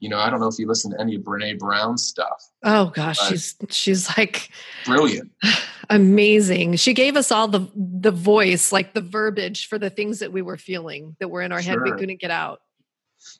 you 0.00 0.08
know, 0.08 0.18
I 0.18 0.30
don't 0.30 0.40
know 0.40 0.48
if 0.48 0.58
you 0.58 0.66
listen 0.66 0.90
to 0.92 1.00
any 1.00 1.16
of 1.16 1.22
Brene 1.22 1.58
Brown's 1.58 2.02
stuff. 2.02 2.50
Oh 2.62 2.86
gosh, 2.86 3.18
she's 3.28 3.56
she's 3.70 4.16
like 4.16 4.50
Brilliant. 4.84 5.30
amazing. 5.90 6.76
She 6.76 6.92
gave 6.92 7.16
us 7.16 7.32
all 7.32 7.48
the 7.48 7.68
the 7.74 8.10
voice, 8.10 8.72
like 8.72 8.94
the 8.94 9.00
verbiage 9.00 9.66
for 9.68 9.78
the 9.78 9.90
things 9.90 10.18
that 10.18 10.32
we 10.32 10.42
were 10.42 10.56
feeling 10.56 11.16
that 11.20 11.28
were 11.28 11.42
in 11.42 11.52
our 11.52 11.60
head 11.60 11.78
we 11.82 11.92
couldn't 11.92 12.20
get 12.20 12.30
out. 12.30 12.60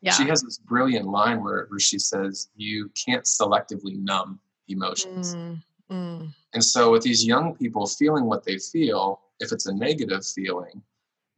Yeah. 0.00 0.12
She 0.12 0.24
has 0.24 0.42
this 0.42 0.58
brilliant 0.58 1.06
line 1.06 1.42
where, 1.42 1.66
where 1.68 1.78
she 1.78 1.98
says, 1.98 2.48
You 2.56 2.90
can't 3.06 3.24
selectively 3.24 3.98
numb 3.98 4.40
emotions. 4.68 5.34
Mm, 5.34 5.62
mm, 5.90 6.28
And 6.52 6.64
so, 6.64 6.90
with 6.92 7.02
these 7.02 7.24
young 7.24 7.54
people 7.54 7.86
feeling 7.86 8.24
what 8.24 8.44
they 8.44 8.58
feel, 8.58 9.20
if 9.40 9.52
it's 9.52 9.66
a 9.66 9.74
negative 9.74 10.24
feeling, 10.26 10.82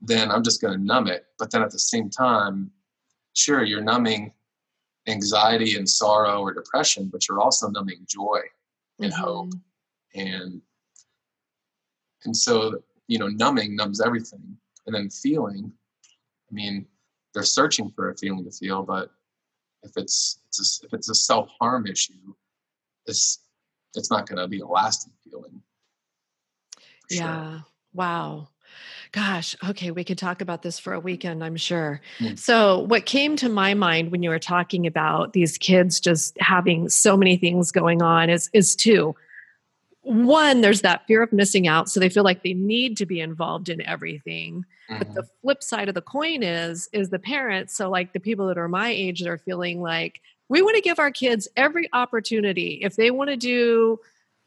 then 0.00 0.30
I'm 0.30 0.42
just 0.42 0.60
going 0.60 0.78
to 0.78 0.84
numb 0.84 1.08
it. 1.08 1.26
But 1.38 1.50
then 1.50 1.62
at 1.62 1.70
the 1.70 1.78
same 1.78 2.10
time, 2.10 2.70
sure, 3.36 3.64
you're 3.64 3.82
numbing 3.82 4.32
anxiety 5.06 5.76
and 5.76 5.88
sorrow 5.88 6.40
or 6.40 6.52
depression, 6.52 7.08
but 7.12 7.28
you're 7.28 7.40
also 7.40 7.68
numbing 7.68 8.04
joy 8.08 8.40
and 8.98 9.12
hope. 9.12 9.50
mhm. 9.50 9.60
and 10.14 10.62
and 12.24 12.36
so 12.36 12.82
you 13.06 13.18
know 13.18 13.28
numbing 13.28 13.76
numbs 13.76 14.00
everything 14.00 14.56
and 14.86 14.94
then 14.94 15.08
feeling 15.10 15.72
i 16.50 16.54
mean 16.54 16.86
they're 17.34 17.42
searching 17.42 17.90
for 17.90 18.10
a 18.10 18.16
feeling 18.16 18.44
to 18.44 18.50
feel 18.50 18.82
but 18.82 19.10
if 19.82 19.92
it's, 19.96 20.40
it's 20.48 20.82
a, 20.82 20.86
if 20.86 20.94
it's 20.94 21.10
a 21.10 21.14
self-harm 21.14 21.86
issue 21.86 22.34
it's 23.06 23.40
it's 23.94 24.10
not 24.10 24.26
going 24.28 24.38
to 24.38 24.48
be 24.48 24.60
a 24.60 24.66
lasting 24.66 25.12
feeling 25.24 25.62
for 26.76 27.14
sure. 27.14 27.24
Yeah. 27.26 27.60
Wow. 27.92 28.48
Gosh. 29.12 29.56
Okay. 29.68 29.90
We 29.90 30.04
could 30.04 30.18
talk 30.18 30.40
about 30.40 30.62
this 30.62 30.78
for 30.78 30.92
a 30.92 31.00
weekend, 31.00 31.42
I'm 31.42 31.56
sure. 31.56 32.00
Mm. 32.18 32.38
So, 32.38 32.80
what 32.80 33.06
came 33.06 33.36
to 33.36 33.48
my 33.48 33.74
mind 33.74 34.10
when 34.10 34.22
you 34.22 34.30
were 34.30 34.38
talking 34.38 34.86
about 34.86 35.32
these 35.32 35.58
kids 35.58 36.00
just 36.00 36.36
having 36.40 36.88
so 36.88 37.16
many 37.16 37.36
things 37.36 37.72
going 37.72 38.02
on 38.02 38.30
is, 38.30 38.50
is 38.52 38.76
two. 38.76 39.14
One, 40.02 40.60
there's 40.60 40.82
that 40.82 41.06
fear 41.06 41.22
of 41.22 41.32
missing 41.32 41.66
out. 41.66 41.88
So 41.88 41.98
they 41.98 42.08
feel 42.08 42.22
like 42.22 42.44
they 42.44 42.54
need 42.54 42.96
to 42.98 43.06
be 43.06 43.20
involved 43.20 43.68
in 43.68 43.80
everything. 43.80 44.64
But 44.88 45.08
Mhm. 45.08 45.14
the 45.14 45.28
flip 45.42 45.62
side 45.64 45.88
of 45.88 45.96
the 45.96 46.00
coin 46.00 46.44
is, 46.44 46.88
is 46.92 47.10
the 47.10 47.18
parents. 47.18 47.76
So 47.76 47.90
like 47.90 48.12
the 48.12 48.20
people 48.20 48.46
that 48.46 48.56
are 48.58 48.68
my 48.68 48.88
age 48.88 49.20
that 49.20 49.28
are 49.28 49.38
feeling 49.38 49.80
like 49.80 50.20
we 50.48 50.62
want 50.62 50.76
to 50.76 50.80
give 50.80 51.00
our 51.00 51.10
kids 51.10 51.48
every 51.56 51.88
opportunity. 51.92 52.78
If 52.82 52.94
they 52.94 53.10
want 53.10 53.30
to 53.30 53.36
do 53.36 53.98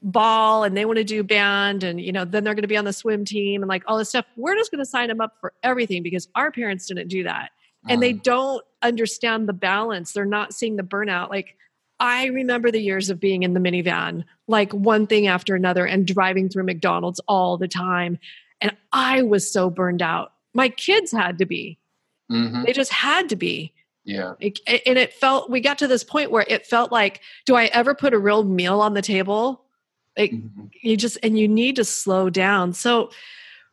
ball 0.01 0.63
and 0.63 0.77
they 0.77 0.85
want 0.85 0.97
to 0.97 1.03
do 1.03 1.23
band 1.23 1.83
and 1.83 1.99
you 1.99 2.11
know 2.11 2.23
then 2.23 2.43
they're 2.43 2.53
going 2.55 2.61
to 2.61 2.67
be 2.69 2.77
on 2.77 2.85
the 2.85 2.93
swim 2.93 3.25
team 3.25 3.61
and 3.61 3.67
like 3.69 3.83
all 3.87 3.97
this 3.97 4.09
stuff. 4.09 4.25
We're 4.37 4.55
just 4.55 4.71
going 4.71 4.79
to 4.79 4.85
sign 4.89 5.09
them 5.09 5.19
up 5.19 5.35
for 5.41 5.53
everything 5.61 6.03
because 6.03 6.27
our 6.35 6.51
parents 6.51 6.85
didn't 6.87 7.09
do 7.09 7.23
that. 7.23 7.49
And 7.87 8.01
they 8.03 8.11
don't 8.13 8.63
understand 8.81 9.47
the 9.47 9.53
balance. 9.53 10.11
They're 10.11 10.25
not 10.25 10.53
seeing 10.53 10.75
the 10.75 10.83
burnout. 10.83 11.29
Like 11.29 11.55
i 12.01 12.27
remember 12.27 12.71
the 12.71 12.79
years 12.81 13.09
of 13.09 13.19
being 13.19 13.43
in 13.43 13.53
the 13.53 13.59
minivan 13.59 14.23
like 14.47 14.71
one 14.71 15.05
thing 15.05 15.27
after 15.27 15.53
another 15.53 15.85
and 15.85 16.07
driving 16.07 16.47
through 16.47 16.63
mcdonald's 16.63 17.19
all 17.27 17.57
the 17.57 17.67
time. 17.67 18.17
And 18.61 18.71
i 18.93 19.21
was 19.21 19.51
so 19.51 19.69
burned 19.69 20.01
out. 20.01 20.31
My 20.53 20.69
kids 20.69 21.11
had 21.11 21.37
to 21.39 21.45
be. 21.45 21.77
Mhm. 22.31 22.65
they 22.65 22.71
just 22.73 22.93
had 22.93 23.27
to 23.29 23.35
be. 23.35 23.73
Yeah. 24.05 24.33
It- 24.39 24.59
and 24.85 24.97
it 24.97 25.13
felt 25.13 25.49
we 25.49 25.59
got 25.59 25.77
to 25.79 25.87
this 25.87 26.03
point 26.05 26.31
where 26.31 26.45
it 26.47 26.65
felt 26.65 26.89
like 26.91 27.19
do 27.45 27.55
i 27.55 27.65
ever 27.65 27.93
put 27.93 28.13
a 28.13 28.19
real 28.19 28.43
meal 28.45 28.79
on 28.81 28.93
the 28.93 29.01
table 29.01 29.65
like 30.19 30.31
Mhm. 30.31 30.69
you 30.83 30.97
just 30.97 31.17
and 31.23 31.39
you 31.39 31.47
need 31.47 31.77
to 31.77 31.83
slow 31.85 32.29
down. 32.29 32.73
So 32.73 33.09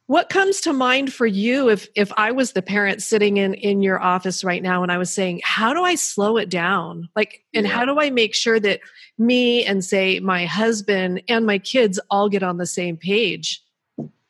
what 0.06 0.28
comes 0.28 0.60
to 0.60 0.72
mind 0.72 1.12
for 1.12 1.26
you 1.26 1.68
if 1.68 1.88
if 1.96 2.12
i 2.16 2.30
was 2.30 2.52
the 2.52 2.62
parent 2.62 3.02
sitting 3.02 3.38
in 3.38 3.54
in 3.54 3.82
your 3.82 4.00
office 4.00 4.44
right 4.44 4.62
now 4.62 4.84
and 4.84 4.92
i 4.92 4.98
was 4.98 5.12
saying 5.12 5.40
how 5.42 5.74
do 5.74 5.82
i 5.82 5.96
slow 5.96 6.36
it 6.36 6.48
down? 6.48 7.08
Like 7.16 7.42
and 7.52 7.66
Yeah. 7.66 7.72
how 7.72 7.84
do 7.84 7.98
i 8.00 8.08
make 8.10 8.34
sure 8.34 8.60
that 8.60 8.80
me 9.18 9.64
and 9.64 9.84
say 9.84 10.20
my 10.20 10.46
husband 10.46 11.22
and 11.28 11.44
my 11.44 11.58
kids 11.58 11.98
all 12.08 12.28
get 12.28 12.44
on 12.44 12.56
the 12.58 12.66
same 12.66 12.96
page? 12.96 13.62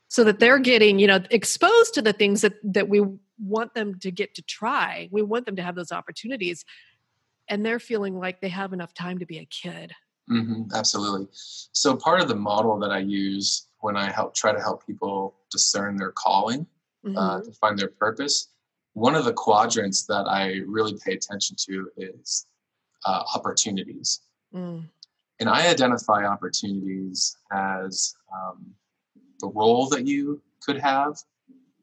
So 0.09 0.25
that 0.25 0.39
they're 0.39 0.59
getting 0.59 0.99
you 0.99 1.07
know 1.07 1.21
exposed 1.31 1.93
to 1.95 2.03
the 2.03 2.15
things 2.15 2.41
that 2.41 2.55
that 2.65 2.89
we 2.89 3.03
want 3.39 3.75
them 3.75 3.99
to 4.01 4.11
get 4.11 4.35
to 4.37 4.43
try. 4.43 5.11
We 5.13 5.21
want 5.21 5.45
them 5.45 5.57
to 5.57 5.63
have 5.63 5.75
those 5.75 5.93
opportunities. 5.93 6.65
And 7.49 7.67
they're 7.67 7.79
feeling 7.79 8.19
like 8.19 8.41
they 8.41 8.49
have 8.49 8.73
enough 8.73 8.95
time 8.95 9.19
to 9.19 9.27
be 9.27 9.39
a 9.39 9.45
kid 9.45 9.93
hmm 10.29 10.63
absolutely. 10.75 11.29
So 11.33 11.97
part 11.97 12.21
of 12.21 12.29
the 12.29 12.35
model 12.35 12.79
that 12.81 12.91
I 12.91 12.99
use 12.99 13.67
when 13.81 13.97
I 13.97 14.11
help 14.11 14.35
try 14.35 14.53
to 14.53 14.61
help 14.61 14.85
people 14.87 15.35
discern 15.51 15.97
their 15.97 16.13
calling, 16.13 16.67
uh, 17.05 17.39
Mhm. 17.41 17.45
to 17.45 17.53
find 17.53 17.79
their 17.79 17.89
purpose, 17.91 18.49
one 18.95 19.15
of 19.15 19.25
the 19.25 19.33
quadrants 19.33 20.05
that 20.07 20.27
I 20.27 20.63
really 20.67 20.99
pay 21.05 21.13
attention 21.15 21.57
to 21.67 21.91
is 21.97 22.47
uh, 23.05 23.23
opportunities, 23.35 24.23
Mm. 24.53 24.89
and 25.39 25.49
I 25.49 25.69
identify 25.69 26.25
opportunities 26.25 27.37
as 27.53 28.17
um, 28.35 28.75
the 29.39 29.49
role 29.49 29.89
that 29.91 30.07
you 30.07 30.43
could 30.61 30.79
have, 30.81 31.23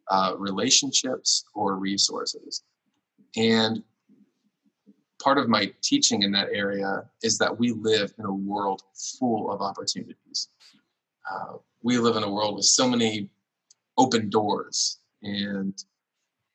uh, 0.09 0.33
relationships, 0.37 1.45
or 1.53 1.75
resources, 1.77 2.63
and 3.37 3.83
part 5.23 5.37
of 5.37 5.47
my 5.47 5.71
teaching 5.81 6.23
in 6.23 6.31
that 6.31 6.49
area 6.51 7.03
is 7.21 7.37
that 7.37 7.57
we 7.57 7.71
live 7.71 8.13
in 8.19 8.25
a 8.25 8.33
world 8.33 8.83
full 9.17 9.51
of 9.51 9.61
opportunities. 9.61 10.49
Uh, 11.31 11.53
we 11.81 11.97
live 11.97 12.17
in 12.17 12.23
a 12.23 12.29
world 12.29 12.55
with 12.55 12.65
so 12.65 12.87
many 12.87 13.29
open 13.97 14.29
doors 14.29 14.99
and 15.21 15.83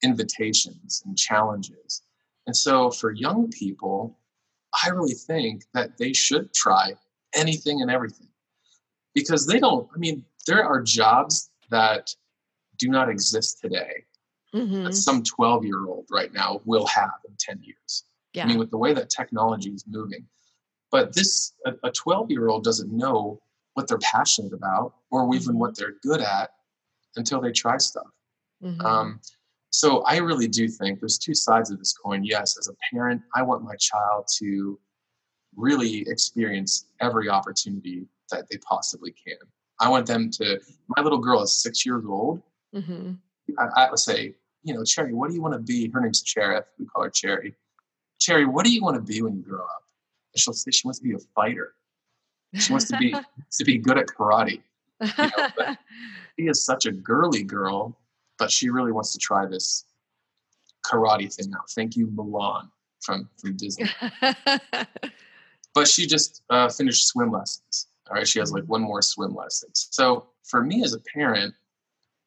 invitations 0.02 1.02
and 1.06 1.16
challenges. 1.16 2.02
And 2.46 2.56
so 2.56 2.90
for 2.90 3.12
young 3.12 3.48
people, 3.48 4.18
I 4.84 4.90
really 4.90 5.14
think 5.14 5.64
that 5.72 5.96
they 5.98 6.12
should 6.12 6.52
try 6.52 6.92
anything 7.34 7.80
and 7.80 7.90
everything 7.90 8.28
because 9.14 9.46
they 9.46 9.58
don't, 9.58 9.88
I 9.94 9.98
mean, 9.98 10.24
there 10.46 10.62
are 10.64 10.82
jobs 10.82 11.50
that 11.70 12.14
do 12.78 12.88
not 12.88 13.08
exist 13.08 13.60
today 13.60 14.04
Mhm. 14.54 14.84
that 14.84 14.94
some 14.94 15.22
12 15.22 15.64
year 15.64 15.86
old 15.86 16.06
right 16.10 16.32
now 16.32 16.60
will 16.64 16.86
have 16.86 17.20
in 17.28 17.34
10 17.38 17.62
years. 17.62 18.04
Yeah 18.32 18.44
I 18.44 18.46
mean, 18.46 18.58
with 18.58 18.70
the 18.70 18.78
way 18.78 18.92
that 18.94 19.10
technology 19.10 19.70
is 19.70 19.84
moving. 19.86 20.26
But 20.90 21.14
this, 21.14 21.52
a 21.84 21.90
12 21.90 22.30
year 22.30 22.48
old 22.48 22.64
doesn't 22.64 22.90
know 22.90 23.40
what 23.74 23.88
they're 23.88 23.98
passionate 23.98 24.52
about 24.52 24.94
or 25.10 25.34
even 25.34 25.54
Mhm. 25.54 25.58
what 25.58 25.76
they're 25.76 25.96
good 26.02 26.20
at 26.20 26.50
until 27.16 27.40
they 27.40 27.52
try 27.52 27.76
stuff. 27.76 28.08
Mhm. 28.62 28.82
Um, 28.84 29.20
so 29.70 30.00
I 30.02 30.16
really 30.16 30.48
do 30.48 30.66
think 30.68 30.98
there's 30.98 31.18
two 31.18 31.34
sides 31.34 31.70
of 31.70 31.78
this 31.78 31.92
coin. 31.92 32.24
Yes, 32.24 32.56
as 32.58 32.68
a 32.68 32.74
parent, 32.90 33.22
I 33.34 33.42
want 33.42 33.62
my 33.64 33.76
child 33.76 34.26
to 34.38 34.78
really 35.56 36.08
experience 36.08 36.86
every 37.00 37.28
opportunity 37.28 38.08
that 38.30 38.48
they 38.48 38.56
possibly 38.58 39.12
can. 39.12 39.38
I 39.80 39.88
want 39.88 40.06
them 40.06 40.30
to, 40.30 40.60
my 40.96 41.02
little 41.02 41.18
girl 41.18 41.42
is 41.42 41.52
six 41.62 41.84
years 41.86 42.04
old. 42.06 42.42
Mhm. 42.74 43.18
I, 43.58 43.64
I 43.84 43.90
would 43.90 43.98
say, 43.98 44.34
you 44.62 44.74
know, 44.74 44.84
Cherry, 44.84 45.12
what 45.14 45.28
do 45.28 45.34
you 45.34 45.42
want 45.42 45.54
to 45.54 45.60
be? 45.60 45.88
Her 45.90 46.00
name's 46.00 46.22
Cherith. 46.22 46.66
We 46.78 46.86
call 46.86 47.04
her 47.04 47.10
Cherry. 47.10 47.54
Cherry, 48.18 48.44
what 48.44 48.64
do 48.64 48.72
you 48.72 48.82
want 48.82 48.96
to 48.96 49.02
be 49.02 49.22
when 49.22 49.36
you 49.36 49.42
grow 49.42 49.60
up? 49.64 49.82
And 50.34 50.40
she'll 50.40 50.54
say 50.54 50.70
she 50.70 50.86
wants 50.86 50.98
to 50.98 51.04
be 51.04 51.14
a 51.14 51.18
fighter. 51.34 51.74
She 52.54 52.72
wants 52.72 52.86
to 52.88 52.96
be 52.96 53.14
to 53.58 53.64
be 53.64 53.78
good 53.78 53.98
at 53.98 54.06
karate. 54.06 54.60
know, 55.00 55.30
but- 55.56 55.78
She 56.38 56.46
is 56.46 56.64
such 56.64 56.86
a 56.86 56.92
girly 56.92 57.42
girl, 57.42 57.98
but 58.38 58.48
she 58.48 58.70
really 58.70 58.92
wants 58.92 59.12
to 59.12 59.18
try 59.18 59.44
this 59.44 59.84
karate 60.86 61.34
thing 61.34 61.52
out. 61.52 61.68
Thank 61.70 61.96
you, 61.96 62.06
Mulan 62.06 62.70
from 63.00 63.28
from 63.40 63.56
Disney. 63.56 63.88
But 65.74 65.86
she 65.86 66.06
just 66.06 66.42
uh, 66.50 66.68
finished 66.70 67.06
swim 67.06 67.30
lessons 67.30 67.86
All 68.08 68.16
right, 68.16 68.26
she 68.26 68.38
has 68.40 68.50
like 68.52 68.64
one 68.64 68.80
more 68.82 69.02
swim 69.02 69.34
lesson. 69.34 69.68
So 69.74 70.26
for 70.44 70.64
me 70.64 70.82
as 70.82 70.92
a 70.94 70.98
parent, 71.14 71.54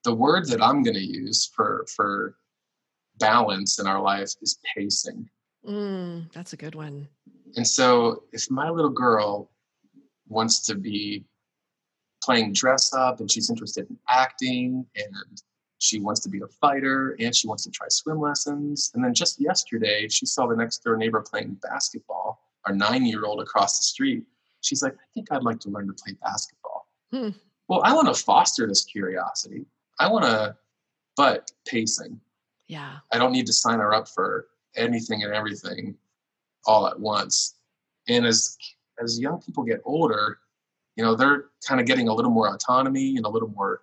the 0.03 0.13
word 0.13 0.47
that 0.47 0.61
I'm 0.61 0.83
going 0.83 0.95
to 0.95 1.05
use 1.05 1.49
for 1.53 1.85
for 1.93 2.35
balance 3.19 3.79
in 3.79 3.87
our 3.87 4.01
life 4.01 4.31
is 4.41 4.59
pacing. 4.75 5.29
Mm, 5.67 6.31
that's 6.33 6.53
a 6.53 6.57
good 6.57 6.75
one. 6.75 7.07
And 7.55 7.67
so 7.67 8.23
if 8.31 8.49
my 8.49 8.69
little 8.69 8.89
girl 8.89 9.51
wants 10.27 10.61
to 10.67 10.75
be 10.75 11.25
playing 12.23 12.53
dress 12.53 12.93
up 12.93 13.19
and 13.19 13.31
she's 13.31 13.49
interested 13.49 13.89
in 13.89 13.97
acting 14.07 14.85
and 14.95 15.41
she 15.79 15.99
wants 15.99 16.21
to 16.21 16.29
be 16.29 16.39
a 16.41 16.47
fighter 16.47 17.15
and 17.19 17.35
she 17.35 17.47
wants 17.47 17.63
to 17.63 17.71
try 17.71 17.87
swim 17.89 18.19
lessons. 18.19 18.91
And 18.93 19.03
then 19.03 19.13
just 19.13 19.41
yesterday, 19.41 20.07
she 20.07 20.25
saw 20.27 20.45
the 20.45 20.55
next 20.55 20.83
door 20.83 20.95
neighbor 20.95 21.21
playing 21.21 21.57
basketball, 21.61 22.39
our 22.65 22.73
nine 22.73 23.05
year 23.05 23.25
old 23.25 23.41
across 23.41 23.79
the 23.79 23.83
street. 23.83 24.23
She's 24.61 24.83
like, 24.83 24.93
I 24.93 25.05
think 25.13 25.31
I'd 25.31 25.43
like 25.43 25.59
to 25.61 25.69
learn 25.69 25.87
to 25.87 25.93
play 25.93 26.13
basketball. 26.21 26.87
Hmm. 27.11 27.29
Well, 27.67 27.81
I 27.83 27.93
want 27.93 28.13
to 28.13 28.23
foster 28.23 28.67
this 28.67 28.85
curiosity. 28.85 29.65
I 29.99 30.07
want 30.07 30.25
to, 30.25 30.55
but 31.17 31.51
pacing. 31.67 32.19
Yeah. 32.67 32.97
I 33.11 33.17
don't 33.17 33.31
need 33.31 33.47
to 33.47 33.53
sign 33.53 33.79
her 33.79 33.93
up 33.93 34.07
for 34.07 34.47
anything 34.75 35.23
and 35.23 35.33
everything 35.33 35.95
all 36.65 36.87
at 36.87 36.99
once. 36.99 37.55
And 38.07 38.25
as 38.25 38.57
as 39.01 39.19
young 39.19 39.41
people 39.41 39.63
get 39.63 39.81
older, 39.85 40.39
you 40.95 41.03
know, 41.03 41.15
they're 41.15 41.45
kind 41.67 41.79
of 41.79 41.87
getting 41.87 42.07
a 42.07 42.13
little 42.13 42.31
more 42.31 42.53
autonomy 42.53 43.17
and 43.17 43.25
a 43.25 43.29
little 43.29 43.49
more 43.49 43.81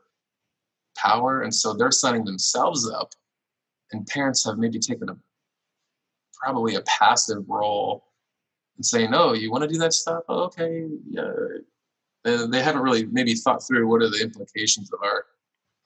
power. 0.97 1.43
And 1.43 1.55
so 1.55 1.73
they're 1.73 1.91
signing 1.91 2.25
themselves 2.25 2.89
up. 2.89 3.13
And 3.93 4.07
parents 4.07 4.45
have 4.45 4.59
maybe 4.59 4.79
taken 4.79 5.09
a 5.09 5.17
probably 6.35 6.77
a 6.77 6.83
passive 6.83 7.49
role 7.49 8.05
and 8.77 8.85
saying, 8.85 9.15
"Oh, 9.15 9.33
you 9.33 9.51
want 9.51 9.63
to 9.63 9.69
do 9.69 9.79
that 9.79 9.93
stuff? 9.93 10.25
Oh, 10.29 10.45
okay, 10.45 10.87
yeah." 11.09 11.33
they 12.25 12.63
haven't 12.63 12.83
really 12.83 13.07
maybe 13.07 13.35
thought 13.35 13.67
through 13.67 13.89
what 13.89 14.03
are 14.03 14.11
the 14.11 14.21
implications 14.21 14.93
of 14.93 15.01
our 15.03 15.27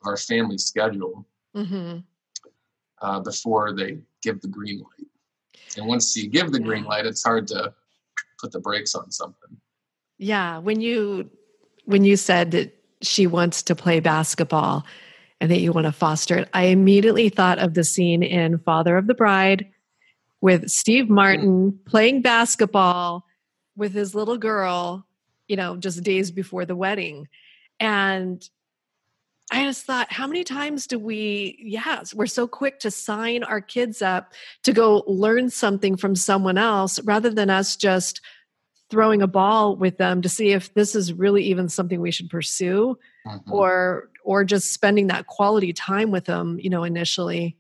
of 0.00 0.06
our 0.06 0.16
family 0.16 0.59
schedule 0.59 1.26
mm-hmm. 1.54 1.99
Uh, 3.02 3.21
before 3.21 3.73
they 3.73 3.99
give 4.23 4.40
the 4.40 4.49
green 4.49 4.78
light. 4.78 5.09
And 5.76 5.87
once 5.87 6.16
you 6.16 6.28
give 6.28 6.52
the 6.52 6.61
green 6.61 6.85
light, 6.85 7.06
it's 7.06 7.23
hard 7.23 7.47
to 7.49 7.75
put 8.38 8.52
the 8.52 8.61
brakes 8.61 8.94
on 8.94 9.11
something. 9.11 9.56
Yeah, 10.18 10.59
when 10.59 10.80
you 10.80 11.30
when 11.85 12.04
you 12.04 12.16
said 12.16 12.52
that 12.52 12.75
she 13.02 13.26
wants 13.26 13.62
to 13.64 13.75
play 13.75 13.99
basketball 14.00 14.87
and 15.40 15.50
that 15.50 15.59
you 15.59 15.73
want 15.73 15.87
to 15.87 15.92
foster 15.92 16.38
it, 16.38 16.49
I 16.54 16.64
immediately 16.64 17.28
thought 17.28 17.59
of 17.59 17.75
the 17.75 17.85
scene 17.85 18.23
in 18.23 18.59
Father 18.59 18.97
of 18.97 19.09
the 19.09 19.14
Bride 19.14 19.66
with 20.40 20.71
Steve 20.71 21.09
Martin 21.09 21.78
playing 21.87 22.23
basketball 22.23 23.26
with 23.76 23.92
his 23.92 24.14
little 24.14 24.38
girl, 24.38 25.06
you 25.49 25.56
know, 25.56 25.76
just 25.76 26.02
days 26.04 26.30
before 26.30 26.64
the 26.64 26.76
wedding. 26.76 27.28
And 27.80 28.49
I 29.52 29.64
just 29.64 29.85
thought, 29.85 30.11
how 30.11 30.26
many 30.26 30.44
times 30.44 30.87
do 30.87 30.99
we, 30.99 31.59
yes, 31.61 32.14
we're 32.14 32.26
so 32.26 32.49
quick 32.49 32.80
to 32.80 32.90
sign 32.90 33.44
our 33.44 33.61
kids 33.61 34.00
up 34.00 34.32
to 34.62 34.73
go 34.73 35.04
learn 35.06 35.50
something 35.50 35.97
from 35.97 36.16
someone 36.16 36.56
else 36.56 36.99
rather 37.04 37.28
than 37.28 37.50
us 37.50 37.76
just 37.76 38.23
throwing 38.88 39.21
a 39.21 39.26
ball 39.26 39.76
with 39.76 39.99
them 39.99 40.23
to 40.23 40.28
see 40.28 40.52
if 40.52 40.73
this 40.73 40.94
is 40.94 41.12
really 41.12 41.44
even 41.44 41.68
something 41.68 42.00
we 42.00 42.11
should 42.11 42.30
pursue 42.30 42.99
mm-hmm. 43.26 43.52
or 43.52 44.11
or 44.25 44.44
just 44.44 44.73
spending 44.73 45.09
that 45.09 45.26
quality 45.26 45.73
time 45.73 46.11
with 46.11 46.25
them, 46.25 46.59
you 46.61 46.71
know, 46.71 46.85
initially. 46.85 47.56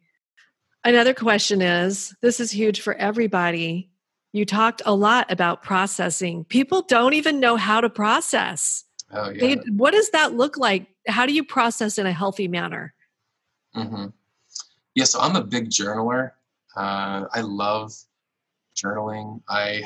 Another 0.84 1.12
question 1.12 1.60
is 1.60 2.14
this 2.22 2.40
is 2.40 2.50
huge 2.50 2.80
for 2.80 2.94
everybody. 2.94 3.90
You 4.32 4.46
talked 4.46 4.80
a 4.86 4.94
lot 4.94 5.30
about 5.30 5.62
processing. 5.62 6.44
People 6.44 6.82
don't 6.82 7.14
even 7.14 7.40
know 7.40 7.56
how 7.56 7.80
to 7.80 7.90
process. 7.90 8.84
Oh, 9.12 9.30
yeah. 9.30 9.40
They, 9.40 9.54
what 9.70 9.92
does 9.92 10.10
that 10.10 10.34
look 10.34 10.56
like? 10.56 10.86
How 11.06 11.26
do 11.26 11.32
you 11.32 11.44
process 11.44 11.98
in 11.98 12.06
a 12.06 12.12
healthy 12.12 12.48
manner? 12.48 12.94
Mm-hmm. 13.76 14.06
Yeah, 14.94 15.04
so 15.04 15.20
I'm 15.20 15.36
a 15.36 15.44
big 15.44 15.70
journaler. 15.70 16.32
Uh, 16.76 17.24
I 17.32 17.40
love 17.40 17.92
journaling. 18.74 19.40
I 19.48 19.82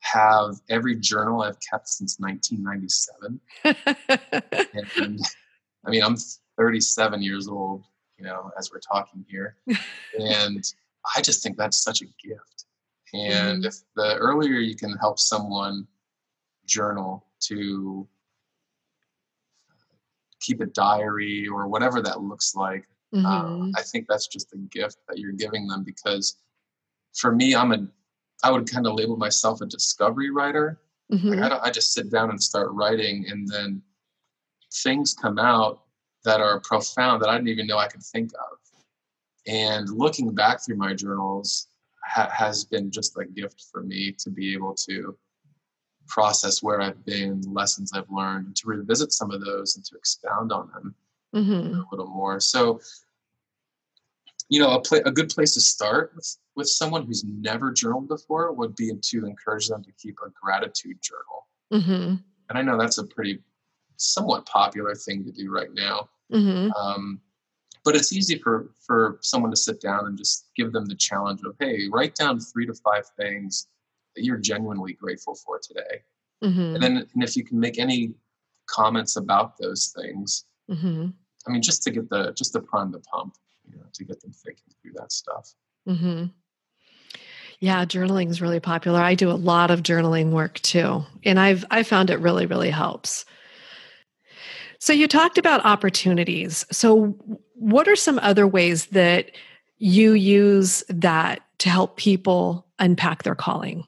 have 0.00 0.56
every 0.68 0.96
journal 0.96 1.42
I've 1.42 1.58
kept 1.60 1.88
since 1.88 2.18
1997. 2.18 3.40
and, 4.96 5.20
I 5.86 5.90
mean, 5.90 6.02
I'm 6.02 6.16
37 6.56 7.22
years 7.22 7.48
old, 7.48 7.84
you 8.18 8.24
know, 8.24 8.50
as 8.58 8.70
we're 8.72 8.80
talking 8.80 9.24
here. 9.28 9.56
and 10.18 10.64
I 11.16 11.20
just 11.22 11.42
think 11.42 11.56
that's 11.56 11.82
such 11.82 12.02
a 12.02 12.06
gift. 12.06 12.66
And 13.14 13.64
mm-hmm. 13.64 13.66
if 13.66 13.76
the 13.96 14.16
earlier 14.16 14.58
you 14.58 14.76
can 14.76 14.92
help 14.98 15.18
someone 15.18 15.86
journal 16.66 17.24
to 17.40 18.06
keep 20.40 20.60
a 20.60 20.66
diary 20.66 21.48
or 21.48 21.68
whatever 21.68 22.00
that 22.02 22.20
looks 22.20 22.54
like. 22.54 22.86
Um, 23.14 23.24
mm-hmm. 23.24 23.70
I 23.76 23.82
think 23.82 24.06
that's 24.08 24.26
just 24.26 24.52
a 24.52 24.58
gift 24.58 24.98
that 25.08 25.18
you're 25.18 25.32
giving 25.32 25.66
them 25.66 25.82
because 25.82 26.36
for 27.16 27.34
me, 27.34 27.54
I'm 27.54 27.72
a, 27.72 27.86
I 28.44 28.50
would 28.50 28.70
kind 28.70 28.86
of 28.86 28.94
label 28.94 29.16
myself 29.16 29.60
a 29.60 29.66
discovery 29.66 30.30
writer. 30.30 30.80
Mm-hmm. 31.12 31.30
Like 31.30 31.52
I, 31.52 31.58
I 31.64 31.70
just 31.70 31.92
sit 31.92 32.10
down 32.10 32.30
and 32.30 32.42
start 32.42 32.68
writing, 32.72 33.26
and 33.30 33.48
then 33.48 33.82
things 34.82 35.14
come 35.14 35.38
out 35.38 35.84
that 36.24 36.40
are 36.40 36.60
profound 36.60 37.22
that 37.22 37.30
I 37.30 37.36
didn't 37.36 37.48
even 37.48 37.66
know 37.66 37.78
I 37.78 37.88
could 37.88 38.02
think 38.02 38.30
of. 38.34 38.58
And 39.46 39.88
looking 39.88 40.34
back 40.34 40.62
through 40.62 40.76
my 40.76 40.92
journals 40.92 41.68
ha- 42.04 42.30
has 42.30 42.64
been 42.64 42.90
just 42.90 43.16
a 43.16 43.24
gift 43.24 43.64
for 43.72 43.82
me 43.82 44.14
to 44.18 44.30
be 44.30 44.52
able 44.52 44.74
to 44.86 45.16
process 46.08 46.62
where 46.62 46.80
I've 46.80 47.04
been, 47.04 47.42
lessons 47.42 47.92
I've 47.94 48.10
learned, 48.10 48.46
and 48.46 48.56
to 48.56 48.68
revisit 48.68 49.12
some 49.12 49.30
of 49.30 49.44
those 49.44 49.76
and 49.76 49.84
to 49.86 49.96
expound 49.96 50.52
on 50.52 50.70
them 50.72 50.94
mm-hmm. 51.34 51.80
a 51.80 51.84
little 51.90 52.08
more. 52.08 52.40
So, 52.40 52.80
you 54.48 54.60
know, 54.60 54.74
a, 54.74 54.80
pl- 54.80 55.02
a 55.04 55.12
good 55.12 55.28
place 55.28 55.54
to 55.54 55.60
start 55.60 56.12
with, 56.16 56.36
with 56.56 56.68
someone 56.68 57.04
who's 57.04 57.24
never 57.24 57.70
journaled 57.70 58.08
before 58.08 58.52
would 58.52 58.74
be 58.74 58.92
to 58.92 59.26
encourage 59.26 59.68
them 59.68 59.84
to 59.84 59.92
keep 59.92 60.18
a 60.26 60.30
gratitude 60.30 60.98
journal. 61.02 61.46
Mm-hmm. 61.72 62.14
And 62.48 62.58
I 62.58 62.62
know 62.62 62.78
that's 62.78 62.98
a 62.98 63.04
pretty 63.04 63.40
somewhat 63.96 64.46
popular 64.46 64.94
thing 64.94 65.24
to 65.24 65.32
do 65.32 65.50
right 65.50 65.72
now. 65.74 66.08
Mm-hmm. 66.32 66.72
Um, 66.72 67.20
but 67.84 67.94
it's 67.94 68.12
easy 68.12 68.38
for 68.38 68.70
for 68.86 69.18
someone 69.22 69.50
to 69.50 69.56
sit 69.56 69.80
down 69.80 70.06
and 70.06 70.18
just 70.18 70.48
give 70.56 70.72
them 70.72 70.86
the 70.86 70.94
challenge 70.94 71.40
of, 71.44 71.54
hey, 71.58 71.88
write 71.90 72.14
down 72.14 72.40
three 72.40 72.66
to 72.66 72.74
five 72.74 73.04
things 73.16 73.68
that 74.18 74.24
you're 74.24 74.36
genuinely 74.36 74.94
grateful 74.94 75.36
for 75.36 75.60
today. 75.60 76.02
Mm-hmm. 76.42 76.74
And 76.74 76.82
then, 76.82 76.96
and 76.96 77.22
if 77.22 77.36
you 77.36 77.44
can 77.44 77.60
make 77.60 77.78
any 77.78 78.14
comments 78.66 79.14
about 79.14 79.56
those 79.58 79.94
things, 79.96 80.44
mm-hmm. 80.68 81.06
I 81.46 81.50
mean, 81.50 81.62
just 81.62 81.84
to 81.84 81.92
get 81.92 82.10
the 82.10 82.32
just 82.32 82.52
to 82.54 82.60
prime 82.60 82.90
the 82.90 82.98
pump, 82.98 83.34
you 83.64 83.76
know, 83.78 83.86
to 83.92 84.04
get 84.04 84.20
them 84.20 84.32
thinking 84.32 84.74
through 84.82 84.92
that 84.96 85.12
stuff. 85.12 85.54
Mm-hmm. 85.88 86.26
Yeah, 87.60 87.84
journaling 87.84 88.28
is 88.28 88.40
really 88.40 88.60
popular. 88.60 89.00
I 89.00 89.14
do 89.14 89.30
a 89.30 89.32
lot 89.32 89.70
of 89.70 89.82
journaling 89.82 90.30
work 90.30 90.60
too, 90.60 91.04
and 91.24 91.38
I've 91.38 91.64
I 91.70 91.84
found 91.84 92.10
it 92.10 92.18
really 92.18 92.46
really 92.46 92.70
helps. 92.70 93.24
So 94.80 94.92
you 94.92 95.06
talked 95.06 95.38
about 95.38 95.64
opportunities. 95.64 96.64
So 96.72 97.16
what 97.54 97.86
are 97.86 97.96
some 97.96 98.18
other 98.20 98.46
ways 98.46 98.86
that 98.86 99.30
you 99.78 100.12
use 100.12 100.82
that 100.88 101.40
to 101.58 101.68
help 101.68 101.96
people 101.96 102.66
unpack 102.78 103.22
their 103.22 103.34
calling? 103.34 103.84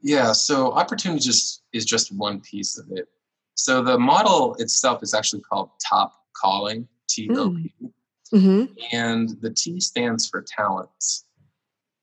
Yeah, 0.00 0.32
so 0.32 0.72
opportunity 0.72 1.20
just 1.20 1.62
is 1.72 1.84
just 1.84 2.14
one 2.14 2.40
piece 2.40 2.78
of 2.78 2.86
it. 2.90 3.08
So 3.54 3.82
the 3.82 3.98
model 3.98 4.54
itself 4.58 5.02
is 5.02 5.14
actually 5.14 5.42
called 5.42 5.70
top 5.84 6.14
calling, 6.36 6.86
T 7.08 7.28
O 7.32 7.50
P. 7.50 7.72
Mm. 7.82 7.92
Mm-hmm. 8.32 8.64
And 8.92 9.30
the 9.40 9.50
T 9.50 9.80
stands 9.80 10.28
for 10.28 10.44
talents. 10.46 11.24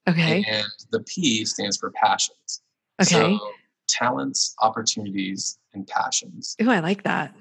Okay. 0.07 0.43
And 0.47 0.67
the 0.91 1.01
P 1.01 1.45
stands 1.45 1.77
for 1.77 1.91
passions. 1.91 2.61
Okay. 3.01 3.37
So 3.37 3.39
talents, 3.87 4.55
opportunities, 4.61 5.57
and 5.73 5.87
passions. 5.87 6.55
Oh, 6.61 6.69
I 6.69 6.79
like 6.79 7.03
that. 7.03 7.35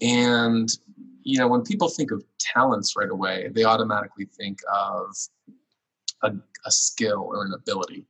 And 0.00 0.68
you 1.22 1.38
know, 1.38 1.48
when 1.48 1.62
people 1.62 1.88
think 1.88 2.10
of 2.10 2.24
talents 2.38 2.94
right 2.96 3.10
away, 3.10 3.50
they 3.52 3.64
automatically 3.64 4.26
think 4.36 4.58
of 4.72 5.16
a, 6.22 6.32
a 6.64 6.70
skill 6.70 7.28
or 7.32 7.44
an 7.44 7.52
ability. 7.52 8.06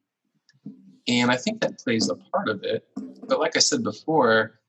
And 1.09 1.31
I 1.31 1.37
think 1.37 1.61
that 1.61 1.79
plays 1.79 2.11
a 2.11 2.17
part 2.17 2.49
of 2.49 2.63
it. 2.65 2.87
But 3.29 3.39
like 3.39 3.57
I 3.57 3.61
said 3.61 3.83
before, 3.83 4.61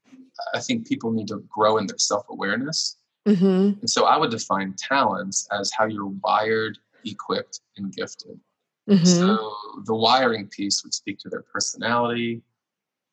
I 0.54 0.60
think 0.60 0.88
people 0.88 1.12
need 1.12 1.28
to 1.30 1.43
grow 1.50 1.78
in 1.78 1.88
their 1.88 1.97
self 1.97 2.26
awareness. 2.30 2.97
Mm-hmm. 3.28 3.80
And 3.80 3.89
so 3.89 4.06
I 4.06 4.17
would 4.17 4.32
define 4.32 4.73
talents 4.78 5.47
as 5.52 5.71
how 5.71 5.86
you're 5.86 6.13
wired, 6.23 6.78
equipped, 7.06 7.62
and 7.76 7.93
gifted. 7.93 8.39
Mm-hmm. 8.89 9.06
So 9.06 9.54
the 9.84 9.95
wiring 9.95 10.47
piece 10.47 10.84
would 10.84 10.93
speak 10.93 11.17
to 11.19 11.30
their 11.30 11.41
personality. 11.41 12.41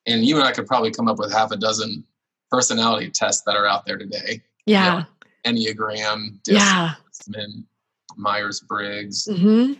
And 0.05 0.23
you 0.23 0.37
and 0.37 0.45
I 0.45 0.51
could 0.51 0.67
probably 0.67 0.91
come 0.91 1.07
up 1.07 1.17
with 1.17 1.33
half 1.33 1.51
a 1.51 1.57
dozen 1.57 2.03
personality 2.51 3.09
tests 3.09 3.43
that 3.45 3.55
are 3.55 3.65
out 3.65 3.85
there 3.85 3.97
today. 3.97 4.41
Yeah. 4.65 5.03
You 5.45 5.53
know, 5.55 5.75
Enneagram, 5.75 6.39
yeah. 6.47 6.93
Myers 8.15 8.61
Briggs. 8.61 9.27
Mm-hmm 9.27 9.73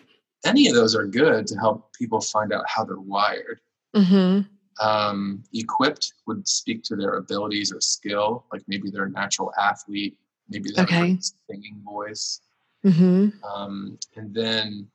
any 0.45 0.67
of 0.67 0.75
those 0.75 0.95
are 0.95 1.05
good 1.05 1.47
to 1.47 1.55
help 1.55 1.93
people 1.93 2.21
find 2.21 2.53
out 2.53 2.63
how 2.67 2.86
they're 2.86 2.99
wired. 2.99 3.60
Mm-hmm. 3.95 4.41
Um, 4.86 5.43
equipped 5.53 6.13
would 6.27 6.47
speak 6.47 6.84
to 6.84 6.95
their 6.95 7.13
abilities 7.13 7.71
or 7.71 7.79
skill, 7.81 8.45
like 8.51 8.62
maybe 8.67 8.89
they're 8.89 9.05
a 9.05 9.10
natural 9.10 9.53
athlete, 9.60 10.17
maybe 10.49 10.71
they 10.71 10.81
have 10.81 10.89
Okay. 10.89 11.12
a 11.13 11.51
singing 11.51 11.81
voice. 11.84 12.41
hmm 12.84 13.29
Um, 13.43 13.97
and 14.15 14.34
then 14.34 14.88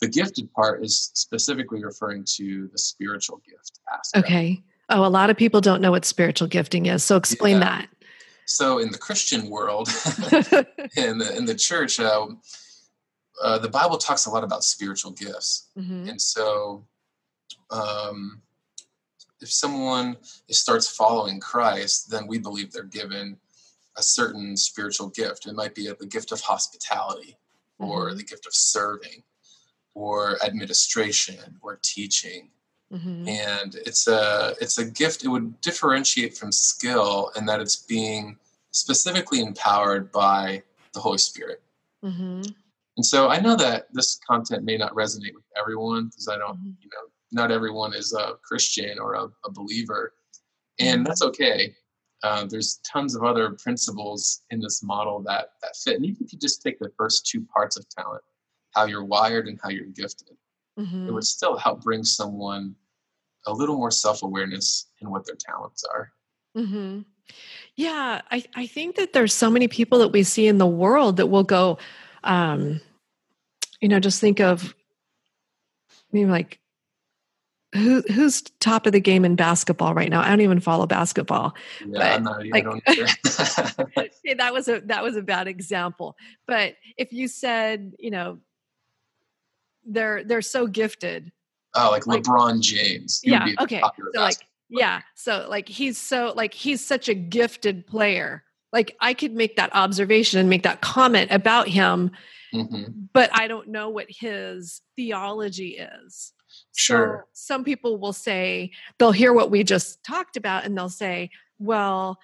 the 0.00 0.08
gifted 0.08 0.52
part 0.52 0.84
is 0.84 1.10
specifically 1.14 1.84
referring 1.84 2.24
to 2.36 2.68
the 2.72 2.78
spiritual 2.78 3.42
gift 3.48 3.80
aspect. 3.92 4.24
Okay. 4.24 4.62
Oh, 4.90 5.04
a 5.04 5.08
lot 5.08 5.28
of 5.28 5.36
people 5.36 5.60
don't 5.60 5.82
know 5.82 5.90
what 5.90 6.04
spiritual 6.04 6.46
gifting 6.48 6.86
is. 6.86 7.02
So 7.02 7.16
explain 7.16 7.60
that. 7.60 7.88
So 8.46 8.78
in 8.78 8.90
the 8.92 8.96
Christian 8.98 9.50
world, 9.50 9.88
in 10.96 11.18
the 11.18 11.34
in 11.36 11.44
the 11.44 11.54
church, 11.54 12.00
uh, 12.00 12.28
uh, 13.42 13.58
the 13.58 13.68
Bible 13.68 13.98
talks 13.98 14.26
a 14.26 14.30
lot 14.30 14.44
about 14.44 14.64
spiritual 14.64 15.10
gifts, 15.12 15.68
Mhm. 15.76 16.08
and 16.10 16.20
so 16.20 16.84
um, 17.70 18.42
if 19.40 19.50
someone 19.52 20.16
starts 20.50 20.88
following 20.88 21.38
Christ, 21.40 22.10
then 22.10 22.26
we 22.26 22.38
believe 22.38 22.72
they're 22.72 22.82
given 22.84 23.38
a 23.96 24.02
certain 24.02 24.56
spiritual 24.56 25.08
gift. 25.08 25.46
It 25.46 25.54
might 25.54 25.74
be 25.74 25.88
the 25.88 26.06
gift 26.06 26.32
of 26.32 26.40
hospitality, 26.40 27.36
or 27.78 28.10
Mhm. 28.10 28.16
the 28.16 28.22
gift 28.24 28.46
of 28.46 28.54
serving, 28.54 29.22
or 29.94 30.42
administration, 30.42 31.58
or 31.62 31.76
teaching. 31.82 32.50
Mhm. 32.90 33.28
and 33.28 33.74
it's 33.74 34.06
a 34.08 34.56
it's 34.62 34.78
a 34.78 34.84
gift 34.86 35.22
it 35.22 35.28
would 35.28 35.60
differentiate 35.60 36.34
from 36.38 36.50
skill 36.50 37.30
in 37.36 37.44
that 37.44 37.60
it's 37.60 37.76
being 37.76 38.38
specifically 38.70 39.40
empowered 39.40 40.10
by 40.10 40.62
the 40.94 41.00
holy 41.00 41.18
spirit 41.18 41.60
Mhm. 42.02 42.54
And 42.98 43.06
so 43.06 43.28
i 43.28 43.40
know 43.40 43.56
that 43.56 43.86
this 43.92 44.18
content 44.28 44.64
may 44.64 44.76
not 44.76 44.92
resonate 44.94 45.34
with 45.34 45.44
everyone 45.58 46.06
because 46.06 46.28
i 46.28 46.36
don't 46.36 46.58
Mhm. 46.58 46.74
you 46.82 46.90
know 46.92 47.04
not 47.32 47.50
everyone 47.50 47.94
is 47.94 48.12
a 48.12 48.34
christian 48.46 48.98
or 48.98 49.14
a, 49.14 49.24
a 49.46 49.50
believer 49.50 50.12
and 50.78 51.02
Mhm. 51.02 51.06
that's 51.06 51.22
okay 51.22 51.74
uh, 52.24 52.44
there's 52.46 52.80
tons 52.84 53.14
of 53.14 53.22
other 53.22 53.50
principles 53.62 54.42
in 54.50 54.58
this 54.60 54.82
model 54.82 55.22
that 55.22 55.52
that 55.62 55.76
fit 55.76 55.96
and 55.96 56.04
even 56.04 56.22
if 56.24 56.32
you 56.32 56.38
just 56.38 56.60
take 56.60 56.78
the 56.80 56.90
first 56.98 57.24
two 57.26 57.42
parts 57.54 57.76
of 57.78 57.88
talent 57.88 58.22
how 58.74 58.84
you're 58.84 59.04
wired 59.04 59.46
and 59.48 59.58
how 59.62 59.70
you're 59.70 59.86
gifted 59.86 60.36
it 60.76 60.82
Mhm. 60.82 61.14
would 61.14 61.24
still 61.24 61.56
help 61.56 61.82
bring 61.82 62.04
someone 62.04 62.74
a 63.46 63.52
little 63.52 63.76
more 63.76 63.90
self-awareness 63.90 64.88
in 65.00 65.10
what 65.10 65.24
their 65.24 65.36
talents 65.36 65.84
are 65.84 66.12
hmm 66.54 67.00
Yeah, 67.76 68.22
I, 68.32 68.42
I 68.56 68.66
think 68.66 68.96
that 68.96 69.12
there's 69.12 69.32
so 69.34 69.50
many 69.50 69.68
people 69.68 69.98
that 70.00 70.08
we 70.08 70.22
see 70.24 70.48
in 70.48 70.58
the 70.58 70.66
world 70.66 71.16
that 71.18 71.26
will 71.26 71.44
go, 71.44 71.78
um, 72.24 72.80
you 73.80 73.88
know, 73.88 74.00
just 74.00 74.20
think 74.20 74.40
of 74.40 74.74
maybe 76.12 76.30
like 76.30 76.58
who 77.74 78.02
who's 78.02 78.42
top 78.60 78.86
of 78.86 78.92
the 78.92 79.00
game 79.00 79.24
in 79.24 79.36
basketball 79.36 79.94
right 79.94 80.10
now. 80.10 80.20
I 80.22 80.28
don't 80.30 80.40
even 80.40 80.60
follow 80.60 80.86
basketball. 80.86 81.54
yeah 81.86 82.14
i'm 82.14 82.22
not 82.22 82.46
like- 82.46 82.64
either. 82.86 83.08
That 84.38 84.52
was 84.52 84.68
a 84.68 84.80
that 84.86 85.02
was 85.02 85.16
a 85.16 85.22
bad 85.22 85.48
example. 85.48 86.16
But 86.46 86.76
if 86.96 87.12
you 87.12 87.28
said, 87.28 87.94
you 87.98 88.10
know, 88.10 88.38
they're 89.86 90.24
they're 90.24 90.42
so 90.42 90.66
gifted, 90.66 91.32
oh 91.74 91.90
like, 91.90 92.06
Like- 92.06 92.22
lebron 92.22 92.60
james 92.60 93.20
He 93.22 93.30
yeah, 93.30 93.48
okay. 93.60 93.80
So 93.80 93.86
like 94.14 94.14
basketball 94.14 94.48
yeah, 94.70 95.00
so 95.14 95.46
like 95.48 95.68
he's 95.68 95.96
so 95.98 96.32
like 96.36 96.52
he's 96.54 96.84
such 96.84 97.08
a 97.08 97.14
gifted 97.14 97.86
player. 97.86 98.44
Like 98.72 98.96
I 99.00 99.14
could 99.14 99.32
make 99.32 99.56
that 99.56 99.74
observation 99.74 100.40
and 100.40 100.50
make 100.50 100.62
that 100.64 100.82
comment 100.82 101.30
about 101.30 101.68
him, 101.68 102.10
Mhm. 102.52 103.08
but 103.12 103.30
I 103.32 103.46
don't 103.48 103.68
know 103.68 103.88
what 103.90 104.06
his 104.08 104.80
theology 104.96 105.78
is. 105.78 106.32
Sure. 106.76 107.26
So 107.32 107.52
some 107.52 107.64
people 107.64 107.98
will 107.98 108.12
say 108.12 108.70
they'll 108.98 109.12
hear 109.12 109.32
what 109.32 109.50
we 109.50 109.62
just 109.64 110.02
talked 110.04 110.36
about 110.36 110.64
and 110.64 110.76
they'll 110.76 110.88
say, 110.88 111.30
"Well, 111.58 112.18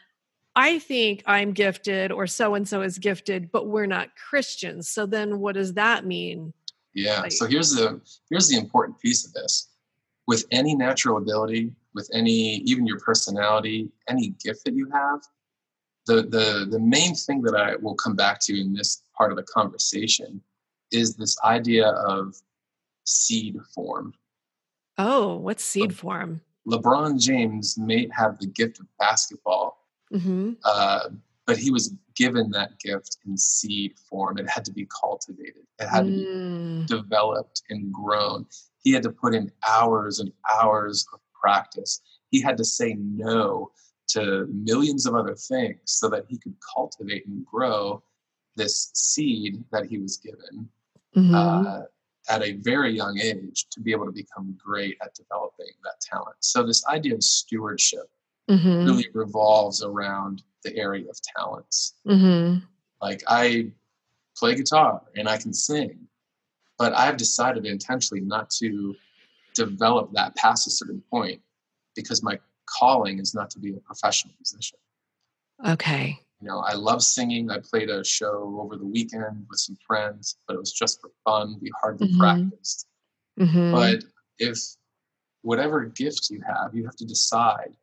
I 0.57 0.79
think 0.79 1.23
I'm 1.27 1.53
gifted 1.53 2.11
or 2.13 2.27
so 2.27 2.55
and 2.55 2.67
so 2.67 2.81
is 2.83 2.99
gifted, 2.99 3.51
but 3.53 3.67
we're 3.67 3.87
not 3.87 4.11
Christians. 4.17 4.89
So 4.89 5.05
then 5.07 5.41
what 5.41 5.55
does 5.57 5.75
that 5.75 6.07
mean?" 6.07 6.53
yeah 6.95 7.21
Like- 7.23 7.33
so 7.33 7.47
here's 7.47 7.73
the 7.75 8.01
here's 8.31 8.49
the 8.49 8.57
important 8.57 8.99
piece 9.01 9.27
of 9.27 9.33
this 9.33 9.69
with 10.29 10.45
any 10.53 10.75
natural 10.77 11.19
ability 11.19 11.75
with 11.93 12.09
any 12.15 12.57
even 12.59 12.87
your 12.87 13.01
personality 13.01 13.91
any 14.09 14.29
gift 14.45 14.65
that 14.65 14.75
you 14.75 14.89
have 14.91 15.21
the 16.07 16.23
the 16.23 16.67
the 16.71 16.79
main 16.79 17.15
thing 17.15 17.41
that 17.43 17.55
i 17.55 17.77
will 17.77 17.95
come 17.95 18.15
back 18.17 18.41
to 18.41 18.59
in 18.61 18.73
this 18.73 19.03
part 19.17 19.31
of 19.31 19.37
the 19.37 19.43
conversation 19.45 20.41
is 20.93 21.17
this 21.17 21.37
idea 21.45 21.89
of 21.89 22.35
seed 23.05 23.57
form 23.75 24.13
Oh, 24.97 25.35
what's 25.39 25.65
seed 25.65 25.93
form? 25.93 26.41
LeBron 26.69 27.19
James 27.21 27.77
may 27.77 28.09
have 28.17 28.39
the 28.39 28.47
gift 28.47 28.79
of 28.79 28.87
basketball, 28.97 29.77
Mhm. 30.13 30.57
uh, 30.65 31.09
but 31.47 31.57
he 31.59 31.73
was 31.73 31.93
given 32.15 32.49
that 32.53 32.79
gift 32.79 33.19
in 33.27 33.37
seed 33.37 33.99
form. 34.09 34.39
It 34.39 34.49
had 34.49 34.65
to 34.67 34.73
be 34.73 34.87
cultivated. 34.87 35.67
It 35.81 35.89
had 35.89 36.07
to 36.07 36.13
be 36.13 36.27
Mm. 36.27 36.87
developed 36.87 37.63
and 37.71 37.93
grown. 37.93 38.47
He 38.85 38.93
had 38.93 39.03
to 39.03 39.11
put 39.11 39.35
in 39.35 39.51
hours 39.67 40.21
and 40.21 40.33
hours 40.49 41.05
of 41.13 41.19
practice. 41.33 42.01
He 42.31 42.41
had 42.41 42.57
to 42.59 42.65
say 42.65 42.95
no 42.95 43.73
to 44.09 44.47
millions 44.53 45.07
of 45.07 45.15
other 45.15 45.35
things 45.35 45.79
so 45.85 46.09
that 46.09 46.25
he 46.29 46.39
could 46.39 46.55
cultivate 46.75 47.27
and 47.27 47.45
grow 47.47 48.03
this 48.57 48.91
seed 48.95 49.65
that 49.73 49.87
he 49.87 49.99
was 49.99 50.17
given 50.19 50.69
Mhm. 51.17 51.35
uh, 51.35 51.83
at 52.29 52.43
a 52.43 52.53
very 52.53 52.91
young 52.95 53.19
age 53.19 53.67
to 53.71 53.81
be 53.81 53.93
able 53.93 54.07
to 54.07 54.13
become 54.13 54.57
great 54.63 54.97
at 55.03 55.15
developing 55.15 55.71
that 55.83 56.01
talent. 56.01 56.37
So, 56.41 56.65
this 56.65 56.85
idea 56.87 57.15
of 57.15 57.23
stewardship 57.23 58.11
Mhm. 58.49 58.87
really 58.87 59.09
revolves 59.13 59.83
around 59.83 60.43
the 60.63 60.75
area 60.77 61.09
of 61.09 61.21
talents. 61.37 61.95
Mhm. 62.07 62.67
Like, 63.01 63.23
I 63.29 63.73
play 64.37 64.55
guitar 64.55 65.03
and 65.17 65.29
I 65.29 65.37
can 65.37 65.53
sing, 65.53 66.09
but 66.79 66.93
I've 66.95 67.17
decided 67.17 67.67
intentionally 67.67 68.23
not 68.25 68.51
to 68.59 68.97
develop 69.55 70.13
that 70.13 70.35
past 70.35 70.67
a 70.67 70.71
certain 70.71 71.01
point 71.03 71.41
because 71.95 72.23
my 72.23 72.41
calling 72.67 73.19
is 73.19 73.35
not 73.35 73.51
to 73.51 73.59
be 73.59 73.75
a 73.75 73.81
professional 73.81 74.35
musician. 74.39 74.79
Okay. 75.67 76.19
You 76.41 76.49
know, 76.49 76.59
I 76.59 76.75
love 76.75 77.03
singing. 77.03 77.51
I 77.51 77.59
played 77.59 77.89
a 77.89 78.05
show 78.05 78.59
over 78.61 78.77
the 78.77 78.85
weekend 78.85 79.47
with 79.49 79.61
some 79.61 79.77
friends, 79.87 80.37
but 80.47 80.55
it 80.55 80.59
was 80.59 80.73
just 80.73 81.01
for 81.01 81.11
fun. 81.25 81.57
We 81.61 81.73
hardly 81.81 82.09
Mhm. 82.09 82.19
practiced. 82.19 82.87
Mhm. 83.39 83.73
But 83.73 84.05
if 84.39 84.59
whatever 85.43 85.85
gift 85.85 86.31
you 86.31 86.43
have, 86.43 86.75
you 86.75 86.85
have 86.85 86.97
to 86.97 87.05
decide. 87.05 87.77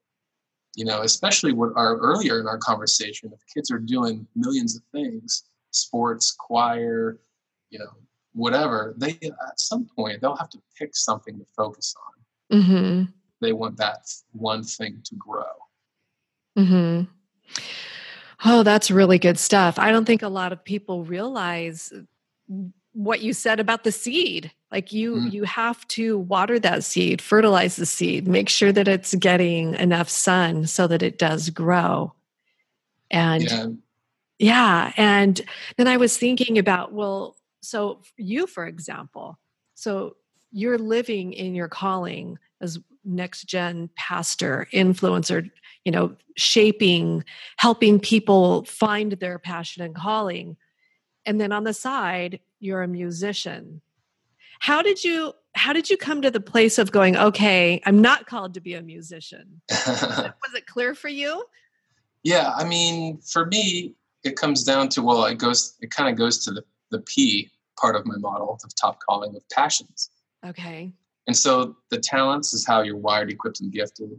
You 0.76 0.86
know, 0.86 1.02
especially 1.02 1.54
what 1.54 1.74
our 1.76 1.98
earlier 1.98 2.40
in 2.40 2.48
our 2.48 2.58
conversation, 2.58 3.32
if 3.34 3.46
kids 3.54 3.72
are 3.72 3.80
doing 3.80 4.28
millions 4.36 4.76
of 4.76 4.84
things, 4.92 5.44
sports, 5.72 6.32
choir, 6.32 7.20
you 7.70 7.80
know, 7.80 7.92
whatever, 8.34 8.94
they 8.98 9.18
at 9.22 9.60
some 9.60 9.86
point 9.86 10.22
they'll 10.22 10.36
have 10.36 10.50
to 10.50 10.62
pick 10.78 10.96
something 10.96 11.38
to 11.40 11.46
focus 11.58 11.96
on. 12.52 12.60
Mhm. 12.60 13.14
They 13.42 13.52
want 13.54 13.78
that 13.78 14.08
one 14.32 14.64
thing 14.64 15.02
to 15.04 15.16
grow. 15.16 15.44
Mhm. 16.58 17.08
Oh, 18.46 18.64
that's 18.64 18.90
really 18.92 19.20
good 19.20 19.38
stuff. 19.38 19.78
I 19.78 19.92
don't 19.92 20.06
think 20.06 20.22
a 20.22 20.28
lot 20.30 20.52
of 20.54 20.64
people 20.64 21.04
realize 21.04 21.92
what 22.94 23.22
you 23.22 23.34
said 23.34 23.60
about 23.60 23.84
the 23.84 23.92
seed. 23.92 24.52
Like 24.72 24.94
you 24.94 25.16
Mm. 25.16 25.32
you 25.32 25.44
have 25.44 25.88
to 25.90 26.18
water 26.20 26.60
that 26.60 26.84
seed, 26.84 27.22
fertilize 27.22 27.76
the 27.76 27.86
seed, 27.86 28.28
make 28.28 28.50
sure 28.50 28.72
that 28.72 28.88
it's 28.88 29.14
getting 29.16 29.74
enough 29.76 30.10
sun 30.10 30.68
so 30.68 30.88
that 30.88 31.02
it 31.04 31.18
does 31.18 31.50
grow. 31.50 32.14
And 33.10 33.44
Yeah. 33.44 33.68
yeah, 34.40 34.94
and 34.98 35.42
then 35.78 35.88
I 35.88 35.98
was 35.98 36.18
thinking 36.18 36.58
about 36.58 36.94
well, 36.94 37.38
so 37.62 38.02
you 38.18 38.48
for 38.48 38.66
example, 38.66 39.38
so 39.76 40.16
you're 40.52 40.78
living 40.78 41.32
in 41.34 41.54
your 41.56 41.70
calling 41.70 42.38
as 42.60 42.80
next 43.04 43.44
gen 43.44 43.90
pastor, 43.96 44.68
influencer, 44.74 45.50
you 45.86 45.92
know, 45.92 46.16
shaping, 46.38 47.24
helping 47.58 48.00
people 48.00 48.64
find 48.66 49.14
their 49.14 49.40
passion 49.40 49.84
and 49.84 49.96
calling. 49.96 50.58
And 51.26 51.40
then 51.40 51.52
on 51.52 51.64
the 51.64 51.74
side, 51.74 52.40
you're 52.60 52.84
a 52.84 52.88
musician. 52.88 53.82
How 54.60 54.82
did 54.82 55.04
you 55.04 55.34
how 55.54 55.74
did 55.74 55.90
you 55.90 55.98
come 55.98 56.22
to 56.22 56.32
the 56.32 56.40
place 56.40 56.78
of 56.78 56.94
going, 56.94 57.18
okay, 57.18 57.82
I'm 57.86 58.02
not 58.02 58.26
called 58.26 58.54
to 58.54 58.62
be 58.62 58.74
a 58.76 58.82
musician? 58.82 59.62
Was 59.70 60.54
it 60.56 60.66
clear 60.66 60.96
for 60.96 61.10
you? 61.10 61.44
Yeah, 62.24 62.54
I 62.56 62.64
mean, 62.64 63.20
for 63.20 63.48
me, 63.48 63.96
it 64.24 64.38
comes 64.38 64.64
down 64.64 64.88
to 64.90 65.02
well, 65.02 65.26
it 65.26 65.40
goes, 65.40 65.76
it 65.82 65.92
kind 65.92 66.10
of 66.10 66.16
goes 66.16 66.46
to 66.46 66.52
the 66.52 66.64
the 66.92 67.00
P 67.00 67.50
part 67.78 67.96
of 67.96 68.06
my 68.06 68.18
model 68.18 68.60
of 68.64 68.76
top 68.76 69.00
calling 69.00 69.36
of 69.36 69.42
passions, 69.50 70.10
Okay. 70.46 70.92
And 71.28 71.36
so 71.36 71.76
the 71.90 72.00
talents 72.00 72.54
is 72.54 72.66
how 72.66 72.82
you're 72.82 72.98
wired, 72.98 73.30
equipped, 73.32 73.62
and 73.62 73.72
gifted. 73.72 74.12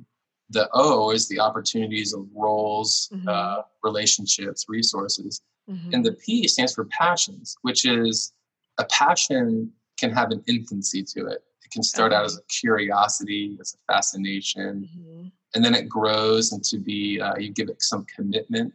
The 0.51 0.69
O 0.75 1.11
is 1.11 1.29
the 1.29 1.41
opportunities 1.41 2.13
of 2.13 2.27
roles, 2.35 3.09
Mhm. 3.13 3.29
uh, 3.29 3.63
relationships, 3.83 4.67
resources, 4.69 5.41
Mhm. 5.69 5.95
and 5.95 6.05
the 6.05 6.13
P 6.13 6.47
stands 6.49 6.75
for 6.75 6.85
passions, 6.87 7.57
which 7.63 7.85
is 7.87 8.33
a 8.79 8.85
passion 8.85 9.73
can 9.99 10.11
have 10.11 10.31
an 10.31 10.43
infancy 10.47 11.03
to 11.03 11.27
it. 11.27 11.45
It 11.65 11.71
can 11.71 11.83
start 11.83 12.13
out 12.13 12.25
as 12.25 12.37
a 12.37 12.43
curiosity, 12.43 13.57
as 13.61 13.75
a 13.75 13.93
fascination, 13.93 14.89
Mhm. 14.97 15.33
and 15.55 15.65
then 15.65 15.75
it 15.75 15.89
grows 15.89 16.53
into 16.53 16.79
be 16.79 17.21
uh, 17.21 17.37
you 17.37 17.51
give 17.53 17.69
it 17.69 17.83
some 17.83 18.05
commitment 18.07 18.75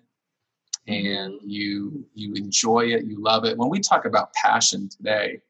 and 0.88 1.34
Mhm. 1.34 1.40
you 1.44 2.08
you 2.14 2.34
enjoy 2.36 2.86
it 2.94 3.06
you 3.06 3.20
love 3.22 3.44
it 3.46 3.58
when 3.58 3.70
we 3.70 3.80
talk 3.80 4.06
about 4.06 4.32
passion 4.34 4.88
today 4.88 5.42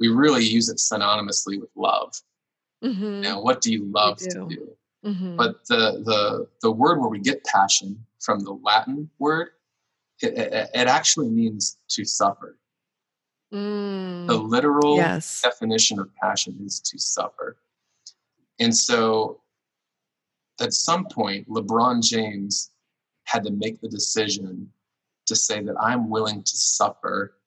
we 0.00 0.08
really 0.08 0.44
use 0.44 0.68
it 0.68 0.76
synonymously 0.78 1.60
with 1.60 1.70
love 1.76 2.14
Mhm. 2.82 3.20
now 3.22 3.40
what 3.42 3.60
do 3.60 3.72
you 3.72 3.84
love 3.86 4.18
to 4.18 4.28
do. 4.30 4.48
do 4.48 4.76
Mhm. 5.04 5.36
but 5.36 5.64
the 5.66 6.02
the 6.04 6.48
the 6.62 6.70
word 6.70 6.98
where 7.00 7.08
we 7.08 7.18
get 7.20 7.42
passion 7.44 8.04
from 8.20 8.40
the 8.40 8.52
latin 8.52 9.10
word 9.18 9.50
it, 10.20 10.34
it, 10.38 10.70
it 10.74 10.86
actually 10.88 11.28
means 11.28 11.78
to 11.88 12.04
suffer 12.04 12.58
the 13.50 13.56
Mm. 13.58 14.48
literal 14.48 14.96
yes. 14.96 15.42
definition 15.42 15.98
of 16.00 16.12
passion 16.16 16.58
is 16.64 16.80
to 16.80 16.98
suffer. 16.98 17.56
And 18.58 18.74
so 18.76 19.42
at 20.60 20.72
some 20.72 21.04
point, 21.06 21.48
LeBron 21.48 22.02
James 22.02 22.70
had 23.24 23.44
to 23.44 23.52
make 23.52 23.80
the 23.80 23.88
decision 23.88 24.72
to 25.26 25.36
say 25.36 25.62
that 25.62 25.76
I'm 25.78 26.10
willing 26.10 26.42
to 26.42 26.56
suffer 26.56 27.38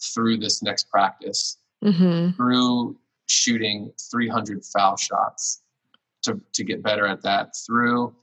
through 0.00 0.36
this 0.38 0.62
next 0.62 0.88
practice, 0.90 1.58
hmm 1.84 2.30
through 2.36 2.96
shooting 3.26 3.92
300 4.10 4.64
foul 4.64 4.96
shots 4.96 5.62
to, 6.22 6.40
to 6.52 6.64
get 6.64 6.82
better 6.82 7.06
at 7.06 7.22
that, 7.22 7.54
through 7.66 8.14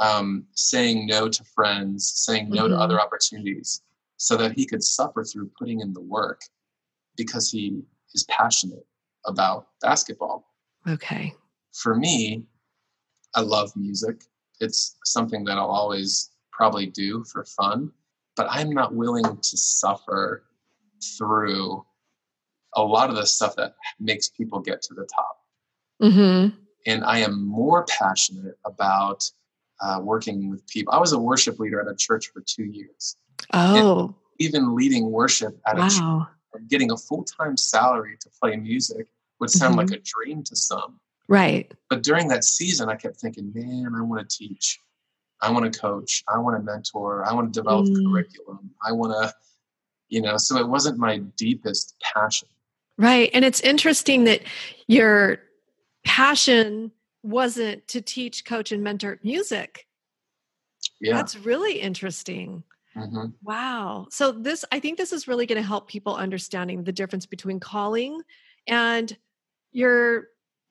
um, 0.00 0.46
saying 0.52 1.06
no 1.06 1.28
to 1.28 1.44
friends, 1.44 2.12
saying 2.16 2.48
no 2.48 2.68
to 2.68 2.74
Mhm. 2.74 2.80
other 2.80 3.00
opportunities, 3.00 3.82
so 4.16 4.36
that 4.36 4.52
he 4.52 4.64
could 4.64 4.82
suffer 4.82 5.24
through 5.24 5.50
putting 5.58 5.80
in 5.80 5.92
the 5.92 6.00
work 6.00 6.40
because 7.16 7.50
he 7.50 7.82
is 8.14 8.24
passionate 8.24 8.86
about 9.26 9.68
basketball. 9.80 10.54
Okay. 10.86 11.34
For 11.74 11.94
me, 11.96 12.46
I 13.34 13.40
love 13.40 13.74
music. 13.76 14.24
It's 14.60 14.96
something 15.04 15.44
that 15.44 15.58
I'll 15.58 15.70
always 15.70 16.30
probably 16.52 16.86
do 16.86 17.24
for 17.24 17.44
fun, 17.44 17.92
but 18.36 18.46
I'm 18.50 18.70
not 18.70 18.94
willing 18.94 19.24
to 19.24 19.56
suffer 19.56 20.44
through 21.16 21.84
a 22.78 22.86
lot 22.86 23.10
of 23.10 23.16
the 23.16 23.26
stuff 23.26 23.56
that 23.56 23.74
makes 24.00 24.28
people 24.28 24.60
get 24.60 24.82
to 24.82 24.94
the 24.94 25.06
top. 25.06 25.36
hmm 26.00 26.48
And 26.86 27.04
I 27.04 27.18
am 27.18 27.44
more 27.46 27.84
passionate 27.86 28.56
about 28.64 29.28
uh, 29.80 30.00
working 30.02 30.48
with 30.50 30.66
people. 30.66 30.92
I 30.92 30.98
was 30.98 31.12
a 31.12 31.18
worship 31.18 31.58
leader 31.58 31.80
at 31.80 31.88
a 31.88 31.94
church 31.96 32.28
for 32.32 32.40
two 32.46 32.64
years. 32.64 33.16
Oh, 33.52 34.14
Even 34.38 34.74
leading 34.74 35.10
worship 35.10 35.58
at 35.66 35.78
a 35.78 35.82
church 35.82 36.00
wow. 36.00 36.28
getting 36.68 36.90
a 36.90 36.96
full-time 36.96 37.56
salary 37.56 38.16
to 38.20 38.28
play 38.40 38.56
music 38.56 39.06
would 39.38 39.50
sound 39.50 39.74
Mhm. 39.74 39.78
like 39.78 39.90
a 39.92 39.98
dream 39.98 40.42
to 40.44 40.56
some 40.56 40.98
Right. 41.28 41.70
but 41.90 42.02
during 42.02 42.26
that 42.28 42.42
season 42.42 42.88
i 42.88 42.96
kept 42.96 43.16
thinking 43.20 43.52
man 43.54 43.94
i 43.94 44.00
want 44.00 44.18
to 44.28 44.36
teach 44.38 44.80
i 45.42 45.50
want 45.50 45.70
to 45.72 45.78
coach 45.78 46.24
i 46.26 46.36
want 46.38 46.56
to 46.56 46.62
mentor 46.62 47.24
i 47.28 47.32
want 47.34 47.52
to 47.52 47.60
develop 47.60 47.86
Mm. 47.86 48.06
curriculum 48.06 48.74
i 48.82 48.90
want 48.90 49.12
to 49.12 49.32
you 50.08 50.20
know 50.22 50.36
so 50.38 50.56
it 50.56 50.66
wasn't 50.66 50.98
my 50.98 51.18
deepest 51.36 51.94
passion 52.00 52.48
Right. 52.98 53.30
And 53.32 53.44
it's 53.44 53.60
interesting 53.60 54.24
that 54.24 54.42
your 54.88 55.38
passion 56.04 56.90
wasn't 57.22 57.86
to 57.88 58.00
teach, 58.00 58.44
coach, 58.44 58.72
and 58.72 58.82
mentor 58.82 59.20
music. 59.22 59.86
yeah 61.00 61.14
That's 61.16 61.36
really 61.36 61.80
interesting. 61.80 62.64
hmm 62.94 63.26
Wow. 63.42 64.08
So 64.10 64.32
this 64.32 64.64
I 64.72 64.80
think 64.80 64.98
this 64.98 65.12
is 65.12 65.28
really 65.28 65.46
going 65.46 65.60
to 65.62 65.66
help 65.66 65.88
people 65.88 66.16
understanding 66.16 66.82
the 66.82 66.92
difference 66.92 67.26
between 67.26 67.60
calling 67.60 68.20
and 68.66 69.16
your 69.72 70.28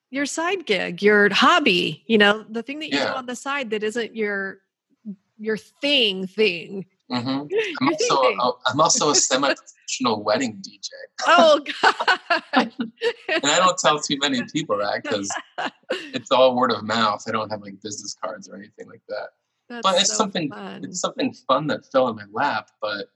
your 0.09 0.25
side 0.25 0.65
gig, 0.65 1.01
your 1.01 1.33
hobby, 1.33 2.03
you 2.07 2.17
know, 2.17 2.45
the 2.49 2.63
thing 2.63 2.79
that 2.79 2.91
you 2.91 2.99
do 2.99 3.07
on 3.07 3.25
the 3.25 3.35
side 3.35 3.69
that 3.69 3.83
isn't 3.83 4.15
your 4.15 4.59
your 5.37 5.57
thing 5.57 6.27
thing. 6.27 6.85
hmm 7.11 7.43
i'm 7.81 7.87
also 7.87 8.15
a, 8.21 8.51
i'm 8.67 8.81
also 8.81 9.09
a 9.11 9.15
semi-professional 9.15 10.23
wedding 10.27 10.61
dj 10.61 10.89
Oh 11.25 11.59
god. 11.81 12.71
and 13.29 13.45
i 13.45 13.57
don't 13.57 13.77
tell 13.77 13.99
too 13.99 14.17
many 14.19 14.43
people 14.51 14.77
that 14.77 15.03
because 15.03 15.31
it's 16.13 16.31
all 16.31 16.55
word 16.55 16.71
of 16.71 16.83
mouth. 16.83 17.23
I 17.27 17.31
don't 17.31 17.49
have 17.49 17.61
like 17.61 17.81
business 17.81 18.15
cards 18.21 18.49
or 18.49 18.55
anything 18.57 18.87
like 18.89 19.01
that. 19.07 19.29
That's 19.69 19.83
but 19.83 19.95
it's 20.01 20.09
so 20.09 20.15
something 20.15 20.49
fun. 20.51 20.83
it's 20.83 20.99
something 20.99 21.33
fun 21.33 21.67
that 21.67 21.85
fell 21.91 22.09
in 22.09 22.15
my 22.17 22.25
lap 22.31 22.69
but 22.81 23.09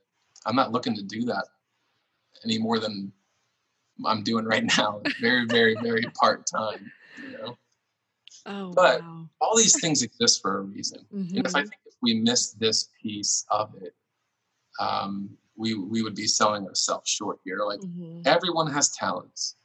i'm 0.46 0.56
not 0.56 0.72
looking 0.72 0.96
to 0.96 1.04
do 1.04 1.26
that 1.26 1.46
any 2.46 2.58
more 2.60 2.80
than 2.80 3.12
i'm 4.06 4.24
doing 4.24 4.46
right 4.46 4.64
now. 4.78 5.02
Very 5.20 5.46
very 5.48 5.76
very 5.84 6.04
part-time 6.20 6.92
you 7.22 7.32
know? 7.38 7.58
Oh 8.46 8.72
but- 8.74 9.02
wow. 9.02 9.30
all 9.42 9.58
these 9.58 9.80
things 9.82 10.02
exist 10.02 10.42
for 10.42 10.60
a 10.60 10.62
reason. 10.62 11.00
And 11.12 11.46
if 11.46 11.56
i 11.56 11.62
think 11.62 11.74
we 12.02 12.16
miss 12.16 12.52
this 12.54 12.90
piece 13.02 13.46
of 13.50 13.74
it 13.82 13.94
um, 14.80 15.30
we 15.56 15.76
we 15.76 16.02
would 16.02 16.16
be 16.16 16.28
selling 16.28 16.66
ourselves 16.68 17.10
short 17.10 17.40
here 17.44 17.60
like 17.66 17.82
Mhm. 17.82 18.22
everyone 18.26 18.68
has 18.72 18.90
talents 18.90 19.58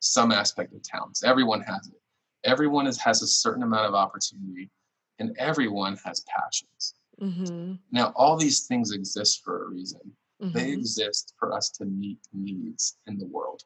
some 0.00 0.32
aspect 0.32 0.74
of 0.74 0.82
talents 0.82 1.22
everyone 1.22 1.60
has 1.62 1.88
it 1.88 2.00
everyone 2.44 2.86
is, 2.86 2.98
has 2.98 3.22
a 3.22 3.26
certain 3.26 3.62
amount 3.62 3.86
of 3.86 3.94
opportunity 3.94 4.70
and 5.18 5.36
everyone 5.38 5.96
has 6.04 6.24
passions 6.26 6.94
Mhm. 7.20 7.78
now 7.90 8.12
all 8.16 8.36
these 8.36 8.66
things 8.66 8.90
exist 8.92 9.42
for 9.44 9.64
a 9.64 9.68
reason 9.68 10.00
they 10.40 10.70
Mhm. 10.72 10.78
exist 10.78 11.34
for 11.38 11.52
us 11.52 11.70
to 11.70 11.84
meet 11.84 12.18
needs 12.32 12.98
in 13.06 13.16
the 13.18 13.26
world 13.26 13.62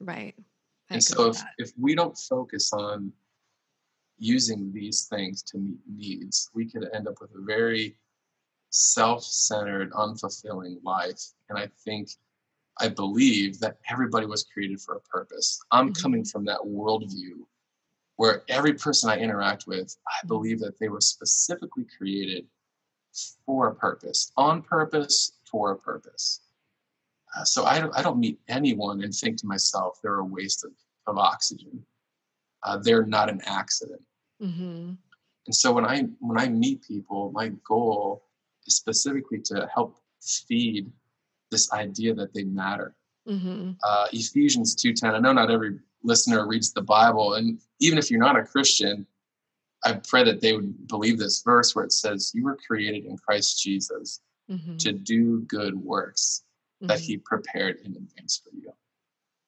Right. 0.00 0.34
I 0.90 0.94
and 0.94 1.02
so 1.02 1.28
if, 1.28 1.36
that. 1.36 1.54
if 1.58 1.72
we 1.76 1.94
don't 1.94 2.16
focus 2.16 2.72
on 2.72 3.12
using 4.18 4.72
these 4.72 5.06
things 5.06 5.42
to 5.42 5.58
meet 5.58 5.78
needs 5.86 6.50
we 6.54 6.68
could 6.68 6.88
end 6.94 7.06
up 7.08 7.14
with 7.20 7.30
a 7.30 7.44
very 7.44 7.96
self-centered 8.70 9.90
unfulfilling 9.92 10.76
life. 10.82 11.22
And 11.48 11.58
i 11.58 11.68
think 11.84 12.08
i 12.80 12.88
believe 12.88 13.58
that 13.60 13.78
everybody 13.88 14.26
was 14.26 14.44
created 14.52 14.80
for 14.80 14.96
a 14.96 15.00
purpose. 15.00 15.60
I'm 15.70 15.92
Mhm. 15.92 16.02
coming 16.02 16.24
from 16.24 16.44
that 16.46 16.60
worldview 16.60 17.46
where 18.16 18.42
every 18.48 18.74
person 18.74 19.08
i 19.10 19.16
interact 19.18 19.66
with 19.66 19.96
i 20.06 20.26
believe 20.26 20.58
that 20.60 20.78
they 20.78 20.88
were 20.88 21.00
specifically 21.00 21.86
created 21.96 22.48
for 23.46 23.68
a 23.68 23.74
purpose 23.74 24.32
on 24.36 24.62
purpose 24.62 25.32
for 25.50 25.72
a 25.72 25.78
purpose. 25.78 26.40
Uh, 27.36 27.44
so 27.44 27.64
I 27.64 27.80
don't, 27.80 27.96
I 27.96 28.02
don't 28.02 28.18
meet 28.18 28.38
anyone 28.48 29.02
and 29.02 29.14
think 29.14 29.38
to 29.38 29.46
myself 29.46 29.98
they're 30.02 30.20
a 30.20 30.24
waste 30.24 30.64
of, 30.64 30.72
of 31.06 31.18
oxygen 31.18 31.84
uh, 32.62 32.76
they're 32.78 33.06
not 33.06 33.28
an 33.30 33.40
accident 33.46 34.02
Mhm. 34.40 34.96
and 35.46 35.54
so 35.54 35.72
when 35.72 35.84
I 35.84 36.02
when 36.20 36.38
I 36.38 36.48
meet 36.48 36.82
people, 36.82 37.32
my 37.32 37.48
goal 37.64 38.24
is 38.66 38.76
specifically 38.76 39.40
to 39.50 39.68
help 39.74 39.98
feed 40.22 40.92
this 41.50 41.72
idea 41.72 42.14
that 42.14 42.34
they 42.34 42.44
matter. 42.44 42.94
Mhm. 43.26 43.76
Uh, 43.82 44.06
Ephesians 44.12 44.74
two 44.74 44.92
ten. 44.92 45.14
I 45.14 45.18
know 45.18 45.32
not 45.32 45.50
every 45.50 45.80
listener 46.02 46.46
reads 46.46 46.72
the 46.72 46.82
Bible, 46.82 47.34
and 47.34 47.60
even 47.80 47.98
if 47.98 48.10
you're 48.10 48.20
not 48.20 48.36
a 48.38 48.44
Christian, 48.44 49.06
I 49.84 49.94
pray 49.94 50.22
that 50.24 50.40
they 50.40 50.52
would 50.54 50.86
believe 50.88 51.18
this 51.18 51.42
verse 51.42 51.74
where 51.74 51.84
it 51.84 51.92
says, 51.92 52.32
"You 52.34 52.44
were 52.44 52.56
created 52.56 53.04
in 53.06 53.16
Christ 53.16 53.62
Jesus 53.62 54.20
Mhm. 54.50 54.78
to 54.78 54.92
do 54.92 55.40
good 55.42 55.74
works 55.74 56.44
that 56.82 56.98
Mhm. 56.98 57.02
He 57.06 57.16
prepared 57.18 57.80
in 57.80 57.96
advance 57.96 58.36
for 58.36 58.50
you." 58.54 58.72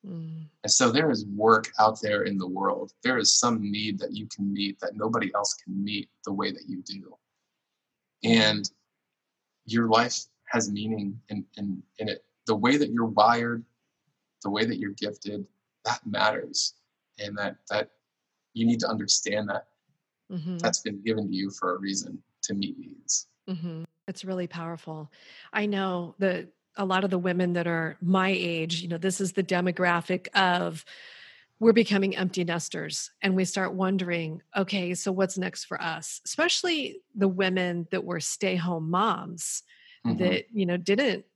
Mm. 0.07 0.49
And 0.63 0.71
so 0.71 0.91
there 0.91 1.11
is 1.11 1.27
work 1.27 1.71
out 1.79 2.01
there 2.03 2.25
in 2.25 2.37
the 2.37 2.47
world. 2.47 2.93
There 3.03 3.19
is 3.19 3.39
some 3.39 3.61
need 3.71 3.99
that 3.99 4.13
you 4.13 4.27
can 4.27 4.53
meet 4.53 4.79
that 4.81 4.97
nobody 4.97 5.31
else 5.35 5.55
can 5.55 5.83
meet 5.83 6.11
the 6.25 6.33
way 6.33 6.53
that 6.53 6.65
you 6.69 6.83
do. 6.83 7.17
And 8.25 8.71
your 9.65 9.89
life 9.89 10.27
has 10.49 10.71
meaning 10.71 11.19
in, 11.29 11.45
in, 11.57 11.83
in 11.99 12.09
it. 12.09 12.25
The 12.47 12.55
way 12.57 12.77
that 12.77 12.91
you're 12.91 13.07
wired, 13.07 13.65
the 14.43 14.51
way 14.51 14.65
that 14.65 14.79
you're 14.79 14.93
gifted, 14.93 15.47
that 15.85 16.05
matters. 16.07 16.75
And 17.19 17.37
that 17.39 17.57
that 17.71 17.91
you 18.55 18.67
need 18.67 18.81
to 18.81 18.89
understand 18.89 19.49
that 19.49 19.67
Mhm. 20.31 20.61
that's 20.61 20.81
been 20.81 21.03
given 21.03 21.29
to 21.29 21.35
you 21.35 21.51
for 21.51 21.75
a 21.75 21.79
reason 21.79 22.23
to 22.43 22.55
meet 22.55 22.79
needs. 22.79 23.29
hmm 23.49 23.85
It's 24.09 24.25
really 24.25 24.47
powerful. 24.47 25.11
I 25.53 25.67
know 25.67 26.15
that 26.19 26.53
a 26.77 26.85
lot 26.85 27.05
of 27.05 27.11
the 27.11 27.19
women 27.19 27.53
that 27.55 27.67
are 27.67 27.97
my 28.01 28.29
age, 28.31 28.83
you 28.83 28.89
know, 28.89 28.99
this 28.99 29.21
is 29.21 29.33
the 29.33 29.43
demographic 29.43 30.29
of 30.35 30.85
we're 31.59 31.73
becoming 31.75 32.17
empty 32.17 32.43
nesters 32.45 33.11
and 33.23 33.37
we 33.37 33.45
start 33.45 33.75
wondering, 33.75 34.43
okay, 34.57 34.95
so 34.95 35.13
what's 35.13 35.37
next 35.39 35.65
for 35.65 35.81
us? 35.81 36.21
Especially 36.25 37.03
the 37.15 37.29
women 37.29 37.87
that 37.91 38.05
were 38.05 38.21
stay-home 38.21 38.91
moms 38.91 39.63
Mhm. 40.07 40.19
that, 40.19 40.47
you 40.53 40.67
know, 40.67 40.77
didn't 40.77 41.27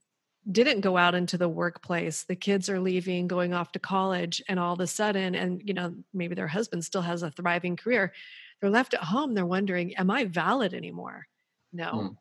didn't 0.51 0.81
go 0.81 0.95
out 0.95 1.15
into 1.15 1.37
the 1.39 1.49
workplace. 1.49 2.23
The 2.23 2.35
kids 2.35 2.69
are 2.69 2.79
leaving, 2.79 3.27
going 3.27 3.53
off 3.53 3.71
to 3.73 3.79
college, 3.79 4.41
and 4.47 4.59
all 4.59 4.73
of 4.73 4.79
a 4.79 4.87
sudden, 4.87 5.33
and 5.35 5.61
you 5.67 5.73
know, 5.73 5.95
maybe 6.13 6.35
their 6.35 6.47
husband 6.47 6.85
still 6.85 7.01
has 7.01 7.23
a 7.23 7.31
thriving 7.31 7.75
career. 7.75 8.13
They're 8.61 8.69
left 8.69 8.93
at 8.93 9.03
home. 9.03 9.33
They're 9.33 9.45
wondering, 9.45 9.95
am 9.97 10.11
I 10.11 10.25
valid 10.25 10.73
anymore? 10.75 11.27
No. 11.73 11.91
Mm. 11.93 12.17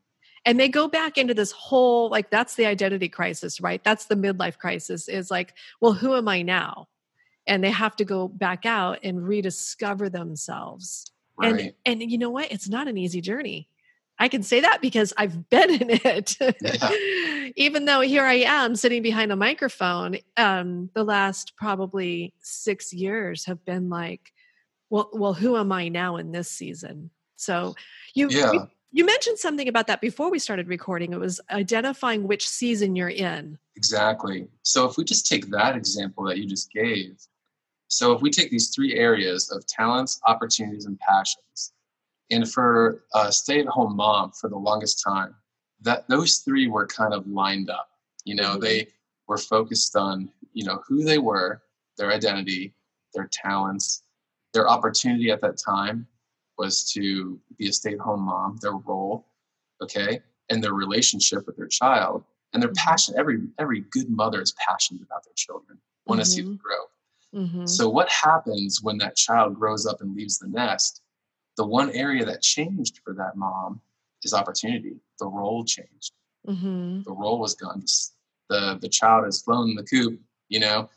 And 0.47 0.61
they 0.61 0.69
go 0.69 0.89
back 0.89 1.17
into 1.17 1.35
this 1.35 1.53
whole 1.53 2.11
like 2.11 2.31
that's 2.31 2.55
the 2.57 2.67
identity 2.67 3.09
crisis, 3.09 3.61
right? 3.61 3.83
That's 3.83 4.07
the 4.07 4.15
midlife 4.17 4.59
crisis 4.59 5.09
is 5.09 5.31
like, 5.31 5.55
well, 5.81 5.93
who 5.95 6.15
am 6.15 6.29
I 6.29 6.43
now? 6.43 6.89
and 7.47 7.63
they 7.63 7.71
have 7.71 7.97
to 7.97 8.05
go 8.05 8.29
back 8.29 8.65
out 8.65 8.99
and 9.03 9.27
rediscover 9.27 10.09
themselves. 10.09 11.13
Right. 11.37 11.75
And 11.85 12.01
and 12.03 12.11
you 12.11 12.19
know 12.19 12.31
what? 12.31 12.51
It's 12.51 12.69
not 12.69 12.89
an 12.89 12.97
easy 12.97 13.21
journey. 13.21 13.69
I 14.19 14.29
can 14.29 14.43
say 14.43 14.61
that 14.61 14.81
because 14.81 15.13
I've 15.17 15.49
been 15.51 15.71
in 15.71 15.91
it. 15.91 16.37
Yeah. 16.41 17.51
Even 17.57 17.85
though 17.85 18.01
here 18.01 18.25
I 18.25 18.35
am 18.47 18.77
sitting 18.77 19.03
behind 19.03 19.33
a 19.33 19.37
microphone, 19.37 20.17
um, 20.37 20.89
the 20.95 21.05
last 21.05 21.55
probably 21.57 22.33
six 22.41 22.93
years 22.93 23.45
have 23.47 23.65
been 23.65 23.91
like, 23.91 24.33
well, 24.89 25.11
well, 25.13 25.35
who 25.35 25.57
am 25.57 25.73
I 25.73 25.89
now 25.89 26.17
in 26.17 26.33
this 26.33 26.51
season? 26.51 27.11
So 27.37 27.75
you, 28.15 28.29
Yeah. 28.31 28.53
you 28.53 28.69
you 28.95 29.05
mentioned 29.05 29.39
something 29.39 29.67
about 29.67 29.89
that 29.89 30.01
before 30.01 30.31
we 30.31 30.39
started 30.39 30.69
recording. 30.69 31.13
It 31.13 31.19
was 31.19 31.41
identifying 31.51 32.29
which 32.29 32.49
season 32.49 32.95
you're 32.95 33.09
in. 33.09 33.59
Exactly. 33.75 34.47
So 34.63 34.89
if 34.89 34.97
we 34.97 35.03
just 35.03 35.27
take 35.27 35.51
that 35.51 35.75
example 35.75 36.23
that 36.27 36.39
you 36.39 36.47
just 36.47 36.71
gave, 36.71 37.19
so 37.89 38.13
if 38.13 38.23
we 38.23 38.31
take 38.31 38.53
these 38.53 38.69
three 38.69 38.95
areas 38.95 39.51
of 39.51 39.67
talents, 39.67 40.21
opportunities, 40.29 40.87
and 40.87 40.97
passions, 41.01 41.73
and 42.31 42.49
for 42.49 43.03
a 43.15 43.33
stay-at-home 43.33 43.97
mom 43.97 44.31
for 44.31 44.49
the 44.49 44.57
longest 44.57 45.03
time, 45.03 45.35
that 45.81 46.09
those 46.09 46.39
three 46.39 46.69
were 46.69 46.87
kind 46.87 47.13
of 47.13 47.27
lined 47.27 47.71
up. 47.71 47.89
You 48.25 48.37
know, 48.37 48.57
Mhm. 48.57 48.61
they 48.61 48.93
were 49.27 49.39
focused 49.39 49.97
on, 49.97 50.31
you 50.53 50.65
know, 50.65 50.85
who 50.87 51.03
they 51.03 51.19
were, 51.19 51.63
their 51.99 52.13
identity, 52.13 52.77
their 53.13 53.29
talents, 53.33 54.05
their 54.53 54.69
opportunity 54.69 55.33
at 55.33 55.41
that 55.41 55.59
time 55.59 56.07
was 56.59 56.85
to 56.93 57.41
be 57.59 57.69
a 57.69 57.73
stay-at-home 57.73 58.23
mom, 58.23 58.59
their 58.63 58.73
role, 58.77 59.27
okay, 59.83 60.21
and 60.51 60.63
their 60.63 60.75
relationship 60.75 61.47
with 61.47 61.57
their 61.57 61.67
child 61.69 62.25
and 62.53 62.63
their 62.63 62.71
Mhm. 62.71 62.77
passion. 62.77 63.15
Every 63.19 63.41
every 63.59 63.81
good 63.81 64.09
mother 64.09 64.41
is 64.41 64.53
passionate 64.53 65.03
about 65.03 65.25
their 65.25 65.35
children, 65.35 65.81
want 66.07 66.21
to 66.21 66.27
see 66.27 66.43
them 66.43 66.57
grow. 66.57 66.85
Mhm. 67.35 67.69
So 67.69 67.89
what 67.89 68.09
happens 68.09 68.83
when 68.83 68.99
that 68.99 69.17
child 69.17 69.57
grows 69.57 69.87
up 69.87 70.01
and 70.01 70.15
leaves 70.15 70.39
the 70.39 70.49
nest? 70.49 71.03
The 71.57 71.67
one 71.67 71.91
area 71.91 72.25
that 72.25 72.43
changed 72.43 73.01
for 73.05 73.15
that 73.15 73.37
mom 73.37 73.81
is 74.23 74.35
opportunity. 74.35 75.01
The 75.19 75.27
role 75.27 75.65
changed. 75.65 76.13
Mhm. 76.47 77.05
The 77.05 77.13
role 77.13 77.39
was 77.39 77.55
gone. 77.55 77.85
The 78.49 78.79
the 78.81 78.89
child 78.89 79.25
has 79.25 79.43
flown 79.43 79.75
the 79.75 79.83
coop, 79.85 80.21
you 80.49 80.61
know, 80.61 80.89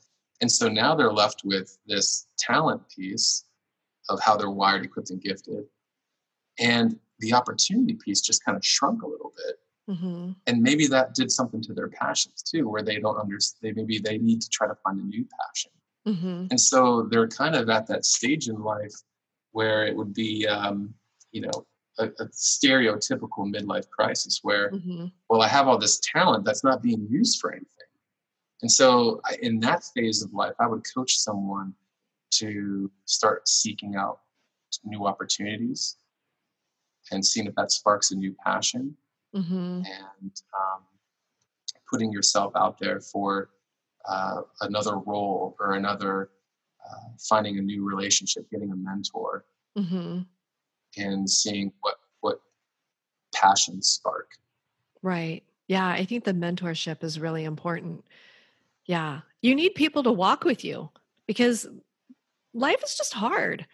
and 0.42 0.52
so 0.52 0.68
now 0.68 0.94
they're 0.94 1.12
left 1.14 1.44
with 1.44 1.78
this 1.88 2.28
talent 2.38 2.88
piece 2.90 3.46
of 4.10 4.20
how 4.22 4.36
they're 4.38 4.50
wired, 4.50 4.86
equipped, 4.86 5.10
and 5.10 5.22
gifted, 5.22 5.66
and 6.60 7.00
the 7.20 7.34
opportunity 7.34 7.94
piece 7.96 8.22
just 8.22 8.44
kind 8.44 8.56
of 8.56 8.66
shrunk 8.66 9.02
a 9.04 9.08
little 9.08 9.34
bit 9.36 9.60
Mhm. 9.90 10.36
and 10.46 10.62
maybe 10.62 10.86
that 10.88 11.14
did 11.16 11.32
something 11.32 11.62
to 11.64 11.74
their 11.74 11.88
passions 11.88 12.44
too 12.44 12.68
where 12.68 12.84
they 12.84 13.00
don't 13.00 13.18
understand 13.18 13.60
they 13.76 13.82
maybe 13.82 13.98
they 14.00 14.18
need 14.18 14.42
to 14.42 14.50
try 14.50 14.68
to 14.68 14.76
find 14.84 15.00
a 15.00 15.04
new 15.04 15.26
passion 15.40 15.72
Mhm. 16.06 16.48
and 16.52 16.60
so 16.62 17.04
they're 17.04 17.28
kind 17.28 17.56
of 17.56 17.70
at 17.70 17.88
that 17.88 18.06
stage 18.06 18.50
in 18.50 18.62
life 18.62 18.94
where 19.52 19.86
it 19.88 19.96
would 19.96 20.14
be 20.14 20.46
um, 20.48 20.94
you 21.32 21.42
know 21.42 21.66
a, 22.00 22.06
a 22.06 22.28
stereotypical 22.28 23.52
midlife 23.52 23.90
crisis 23.90 24.40
where 24.44 24.72
Mhm. 24.72 25.12
well 25.30 25.42
i 25.42 25.48
have 25.48 25.68
all 25.68 25.78
this 25.80 26.00
talent 26.00 26.46
that's 26.46 26.64
not 26.64 26.82
being 26.84 27.08
used 27.10 27.40
for 27.40 27.52
anything 27.52 27.72
and 28.62 28.72
so 28.72 29.22
I, 29.26 29.38
in 29.42 29.60
that 29.62 29.84
phase 29.96 30.22
of 30.22 30.34
life 30.34 30.54
i 30.60 30.68
would 30.68 30.84
coach 30.94 31.18
someone 31.18 31.74
to 32.32 32.92
start 33.06 33.48
seeking 33.48 33.96
out 33.96 34.20
new 34.84 35.06
opportunities 35.06 35.96
and 37.12 37.26
seeing 37.26 37.48
if 37.48 37.56
that 37.56 37.72
sparks 37.72 38.12
a 38.12 38.16
new 38.16 38.36
passion 38.46 38.96
Mhm. 39.34 39.86
and 39.86 40.42
um, 40.54 40.84
putting 41.90 42.12
yourself 42.12 42.56
out 42.56 42.78
there 42.78 43.00
for 43.00 43.50
uh, 44.06 44.42
another 44.62 44.98
role 44.98 45.56
or 45.60 45.74
another 45.74 46.32
uh, 46.86 47.10
finding 47.20 47.58
a 47.58 47.62
new 47.62 47.84
relationship 47.84 48.50
getting 48.50 48.72
a 48.72 48.76
mentor 48.76 49.46
Mhm. 49.78 50.26
and 50.98 51.30
seeing 51.30 51.74
what 51.82 52.00
what 52.22 52.42
passions 53.34 53.90
spark 53.90 54.32
Right. 55.04 55.44
Yeah, 55.68 55.88
I 55.88 56.06
think 56.06 56.24
the 56.24 56.34
mentorship 56.34 57.04
is 57.04 57.20
really 57.20 57.44
important. 57.44 58.04
Yeah. 58.86 59.22
You 59.42 59.54
need 59.54 59.76
people 59.76 60.02
to 60.04 60.12
walk 60.12 60.44
with 60.44 60.64
you 60.66 60.90
because 61.28 61.68
life 62.58 62.84
is 62.84 62.96
just 62.96 63.14
hard. 63.14 63.66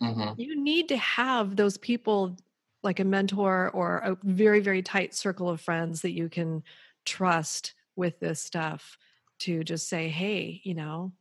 hmm 0.00 0.30
You 0.36 0.60
need 0.60 0.88
to 0.88 0.96
have 0.96 1.56
those 1.56 1.76
people 1.76 2.36
like 2.82 2.98
a 3.00 3.04
mentor 3.04 3.70
or 3.74 3.98
a 3.98 4.16
very, 4.22 4.60
very 4.60 4.82
tight 4.82 5.14
circle 5.14 5.48
of 5.50 5.60
friends 5.60 6.00
that 6.02 6.12
you 6.12 6.28
can 6.28 6.62
trust 7.04 7.74
with 7.96 8.18
this 8.20 8.40
stuff 8.40 8.96
to 9.40 9.62
just 9.64 9.88
say, 9.88 10.08
hey, 10.08 10.60
you 10.64 10.74
know, 10.74 11.12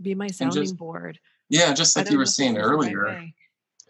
be 0.00 0.14
my 0.14 0.28
sounding 0.28 0.62
just- 0.62 0.76
board. 0.76 1.20
yeah 1.50 1.72
just 1.74 1.94
like 1.96 2.10
you 2.10 2.16
were 2.18 2.24
saying 2.26 2.56
is 2.56 2.56
the 2.56 2.62
right 2.62 2.72
earlier 2.72 3.30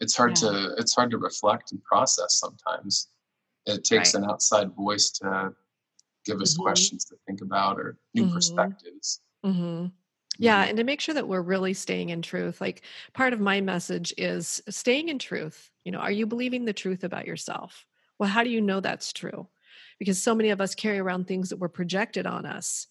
it's 0.01 0.17
hard 0.17 0.31
Yeah. 0.33 0.51
to 0.51 0.75
it's 0.77 0.93
hard 0.95 1.11
to 1.13 1.19
reflect 1.19 1.71
and 1.73 1.81
process 1.85 2.35
sometimes 2.35 3.09
it 3.65 3.85
takes 3.85 4.13
Right. 4.15 4.23
an 4.25 4.31
outside 4.31 4.69
voice 4.73 5.09
to 5.21 5.55
give 6.27 6.41
us 6.43 6.55
Mhm. 6.55 6.63
questions 6.65 7.05
to 7.07 7.15
think 7.27 7.41
about 7.43 7.79
or 7.79 7.97
new 8.13 8.27
Mhm. 8.27 8.33
perspectives 8.35 9.21
hmm 9.45 9.87
Yeah, 10.39 10.63
Mhm. 10.63 10.69
and 10.69 10.77
to 10.79 10.85
make 10.85 11.01
sure 11.01 11.15
that 11.15 11.29
we're 11.29 11.43
really 11.43 11.75
staying 11.75 12.09
in 12.11 12.23
truth. 12.23 12.61
Like 12.61 12.83
part 13.13 13.33
of 13.33 13.41
my 13.41 13.61
message 13.61 14.13
is 14.19 14.63
staying 14.69 15.09
in 15.09 15.19
truth. 15.19 15.71
You 15.85 15.93
know, 15.93 15.99
are 15.99 16.11
you 16.11 16.27
believing 16.27 16.65
the 16.65 16.73
truth 16.73 17.05
about 17.05 17.27
yourself? 17.27 17.87
Well, 18.19 18.29
how 18.29 18.43
do 18.43 18.51
you 18.51 18.61
know 18.61 18.81
that's 18.81 19.13
true? 19.13 19.49
Because 19.99 20.21
so 20.23 20.35
many 20.35 20.51
of 20.51 20.61
us 20.61 20.75
carry 20.75 20.99
around 20.99 21.27
things 21.27 21.51
that 21.51 21.59
were 21.59 21.69
projected 21.69 22.27
on 22.27 22.47
us. 22.47 22.89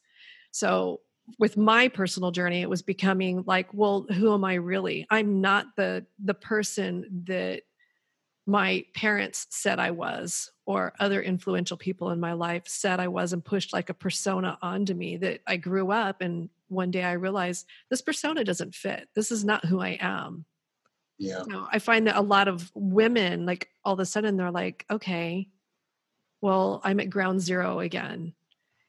So, 0.51 1.01
with 1.39 1.57
my 1.57 1.89
personal 1.89 2.31
journey, 2.31 2.61
it 2.61 2.69
was 2.69 2.83
becoming 2.83 3.43
like, 3.47 3.73
well, 3.73 4.03
who 4.13 4.33
am 4.33 4.45
I 4.45 4.55
really? 4.55 5.07
I'm 5.09 5.41
not 5.41 5.75
the 5.77 6.05
the 6.19 6.35
person 6.35 7.23
that 7.25 7.63
my 8.45 8.85
parents 8.93 9.47
said 9.51 9.79
I 9.79 9.91
was, 9.91 10.51
or 10.65 10.93
other 10.99 11.21
influential 11.21 11.77
people 11.77 12.09
in 12.11 12.19
my 12.19 12.33
life 12.33 12.67
said 12.67 12.99
I 12.99 13.07
was, 13.07 13.31
and 13.31 13.43
pushed 13.43 13.71
like 13.71 13.89
a 13.89 13.93
persona 13.93 14.57
onto 14.61 14.93
me 14.93 15.15
that 15.17 15.41
I 15.47 15.55
grew 15.57 15.91
up. 15.91 16.19
And 16.21 16.49
one 16.73 16.91
day 16.91 17.03
I 17.03 17.13
realized 17.13 17.65
this 17.89 18.01
persona 18.01 18.43
doesn't 18.43 18.75
fit. 18.75 19.07
This 19.15 19.31
is 19.31 19.43
not 19.43 19.65
who 19.65 19.79
I 19.81 19.97
am. 19.99 20.45
yeah 21.17 21.43
So 21.49 21.67
I 21.71 21.79
find 21.79 22.07
that 22.07 22.17
a 22.17 22.21
lot 22.21 22.47
of 22.47 22.71
women, 22.75 23.45
like 23.45 23.69
all 23.83 23.93
of 23.93 23.99
a 23.99 24.05
sudden, 24.05 24.37
they're 24.37 24.51
like, 24.51 24.85
okay, 24.89 25.49
well, 26.41 26.81
I'm 26.83 26.99
at 26.99 27.09
ground 27.09 27.41
zero 27.41 27.79
again. 27.79 28.33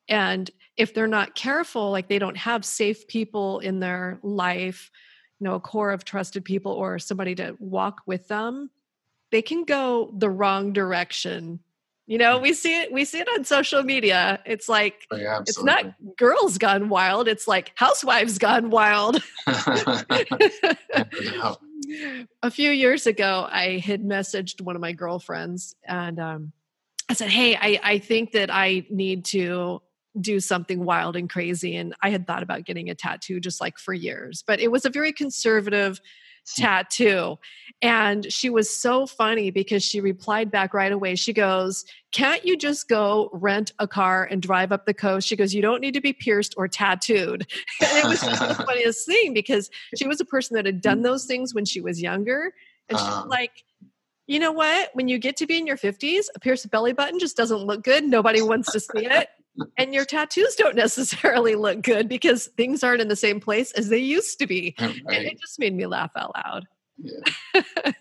And 0.09 0.51
if 0.77 0.93
they're 0.93 1.07
not 1.07 1.35
careful, 1.35 1.91
like 1.91 2.09
they 2.09 2.19
don't 2.19 2.37
have 2.37 2.65
safe 2.65 3.07
people 3.07 3.61
in 3.61 3.81
their 3.81 4.19
life, 4.23 4.91
you 5.39 5.45
know, 5.45 5.55
a 5.55 5.61
core 5.61 5.93
of 5.93 6.05
trusted 6.05 6.45
people 6.45 6.73
or 6.73 6.99
somebody 6.99 7.35
to 7.37 7.57
walk 7.59 8.03
with 8.07 8.29
them, 8.29 8.71
they 9.31 9.43
can 9.43 9.65
go 9.65 10.13
the 10.17 10.31
wrong 10.31 10.73
direction. 10.73 11.61
You 12.07 12.19
know, 12.19 12.39
we 12.39 12.53
see 12.53 12.83
it, 12.83 12.93
we 12.93 13.07
see 13.07 13.21
it 13.21 13.29
on 13.35 13.45
social 13.45 13.83
media. 13.83 14.41
It's 14.45 14.69
like, 14.69 15.07
Oh, 15.11 15.17
yeah 15.17 15.41
it's 15.41 15.63
not 15.63 15.95
girls 16.17 16.59
gone 16.59 16.91
wild, 16.91 17.29
it's 17.29 17.49
like 17.49 17.73
housewives 17.77 18.39
gone 18.39 18.69
wild. 18.71 19.23
a 22.43 22.51
few 22.51 22.71
years 22.71 23.07
ago, 23.07 23.49
I 23.51 23.79
had 23.79 24.03
messaged 24.03 24.61
one 24.61 24.77
of 24.77 24.83
my 24.83 24.93
girlfriends 24.93 25.75
and 25.87 26.21
um, 26.21 26.53
I 27.09 27.15
said, 27.15 27.31
Hey, 27.31 27.57
I, 27.57 27.81
I 27.83 27.99
think 27.99 28.33
that 28.33 28.51
I 28.53 28.87
need 28.91 29.25
to 29.27 29.81
do 30.21 30.41
something 30.41 30.85
wild 30.85 31.17
and 31.17 31.29
crazy. 31.29 31.75
And 31.77 31.95
I 32.03 32.11
had 32.11 32.27
thought 32.27 32.43
about 32.43 32.65
getting 32.65 32.91
a 32.91 32.95
tattoo 32.95 33.41
just 33.41 33.61
like 33.61 33.79
for 33.79 33.95
years, 33.95 34.45
but 34.47 34.61
it 34.61 34.71
was 34.71 34.85
a 34.85 34.91
very 34.91 35.13
conservative 35.13 36.01
tattoo. 36.57 37.39
And 37.83 38.33
she 38.33 38.49
was 38.51 38.71
so 38.75 39.07
funny 39.07 39.51
because 39.51 39.83
she 39.83 40.01
replied 40.01 40.51
back 40.51 40.73
right 40.73 40.93
away. 40.93 41.17
She 41.17 41.33
goes, 41.33 41.85
Can't 42.13 42.45
you 42.45 42.57
just 42.57 42.89
go 42.89 43.29
rent 43.33 43.73
a 43.79 43.87
car 43.89 44.25
and 44.31 44.41
drive 44.41 44.73
up 44.73 44.87
the 44.87 44.95
coast? 44.95 45.27
She 45.29 45.37
goes, 45.37 45.53
You 45.55 45.61
don't 45.63 45.81
need 45.81 45.95
to 45.95 46.01
be 46.01 46.13
pierced 46.13 46.55
or 46.57 46.69
tattooed. 46.69 47.47
And 47.83 47.99
it 47.99 48.05
was 48.09 48.21
just 48.21 48.41
the 48.59 48.65
funniest 48.67 49.07
thing 49.07 49.35
because 49.35 49.71
she 49.97 50.07
was 50.07 50.21
a 50.21 50.25
person 50.25 50.55
that 50.57 50.65
had 50.67 50.81
done 50.81 51.03
those 51.03 51.25
things 51.27 51.55
when 51.55 51.65
she 51.65 51.81
was 51.81 52.01
younger. 52.01 52.53
And 52.89 52.99
she's 52.99 53.07
Uh. 53.09 53.25
like, 53.27 53.65
you 54.27 54.39
know 54.39 54.53
what? 54.53 54.91
When 54.95 55.09
you 55.09 55.19
get 55.19 55.37
to 55.39 55.47
be 55.47 55.59
in 55.59 55.67
your 55.67 55.77
50s, 55.77 56.27
a 56.35 56.41
pierced 56.41 56.71
belly 56.71 56.95
button 56.95 57.19
just 57.19 57.37
doesn't 57.37 57.59
look 57.65 57.83
good. 57.83 58.05
Nobody 58.05 58.41
wants 58.41 58.73
to 58.73 58.81
see 58.81 59.05
it. 59.05 59.29
And 59.77 59.95
your 59.95 60.05
tattoos 60.05 60.57
don't 60.57 60.77
necessarily 60.77 61.55
look 61.55 61.83
good 61.83 62.09
because 62.09 62.47
things 62.57 62.83
aren't 62.83 63.01
in 63.01 63.09
the 63.09 63.17
same 63.17 63.41
place 63.41 63.73
as 63.73 63.89
they 63.89 63.99
used 63.99 64.39
to 64.41 64.47
be. 64.47 64.75
Oh, 64.79 64.85
and 64.85 65.25
it 65.25 65.41
just 65.41 65.59
made 65.59 65.75
me 65.75 65.87
laugh 65.87 66.11
out 66.17 66.35
loud. 66.35 66.67
Yeah. 66.99 67.93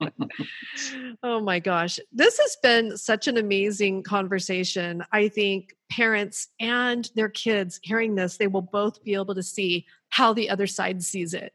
oh 1.22 1.40
my 1.40 1.58
gosh. 1.58 1.98
This 2.12 2.38
has 2.38 2.56
been 2.62 2.96
such 2.96 3.28
an 3.28 3.36
amazing 3.36 4.02
conversation. 4.02 5.04
I 5.12 5.28
think 5.28 5.74
parents 5.90 6.48
and 6.60 7.10
their 7.14 7.28
kids 7.28 7.78
hearing 7.82 8.14
this, 8.14 8.36
they 8.36 8.46
will 8.46 8.62
both 8.62 9.02
be 9.04 9.14
able 9.14 9.34
to 9.34 9.42
see 9.42 9.86
how 10.08 10.32
the 10.32 10.50
other 10.50 10.66
side 10.66 11.02
sees 11.02 11.34
it. 11.34 11.52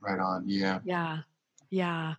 Right 0.00 0.20
on. 0.20 0.44
Yeah. 0.46 0.80
Yeah. 0.84 1.18
Yeah. 1.70 2.14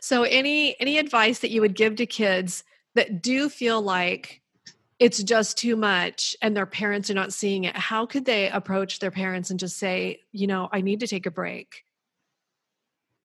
So 0.00 0.22
any 0.22 0.80
any 0.80 0.98
advice 0.98 1.40
that 1.40 1.50
you 1.50 1.60
would 1.60 1.74
give 1.74 1.96
to 1.96 2.06
kids 2.06 2.64
that 2.94 3.22
do 3.22 3.48
feel 3.48 3.82
like 3.82 4.40
it's 5.04 5.22
just 5.22 5.58
too 5.58 5.76
much 5.76 6.34
and 6.40 6.56
their 6.56 6.64
parents 6.64 7.10
are 7.10 7.14
not 7.14 7.30
seeing 7.30 7.64
it. 7.64 7.76
How 7.76 8.06
could 8.06 8.24
they 8.24 8.48
approach 8.48 9.00
their 9.00 9.10
parents 9.10 9.50
and 9.50 9.60
just 9.60 9.76
say 9.76 10.20
you 10.32 10.46
know 10.46 10.68
i 10.72 10.80
need 10.80 11.00
to 11.00 11.06
take 11.06 11.26
a 11.26 11.30
break 11.30 11.84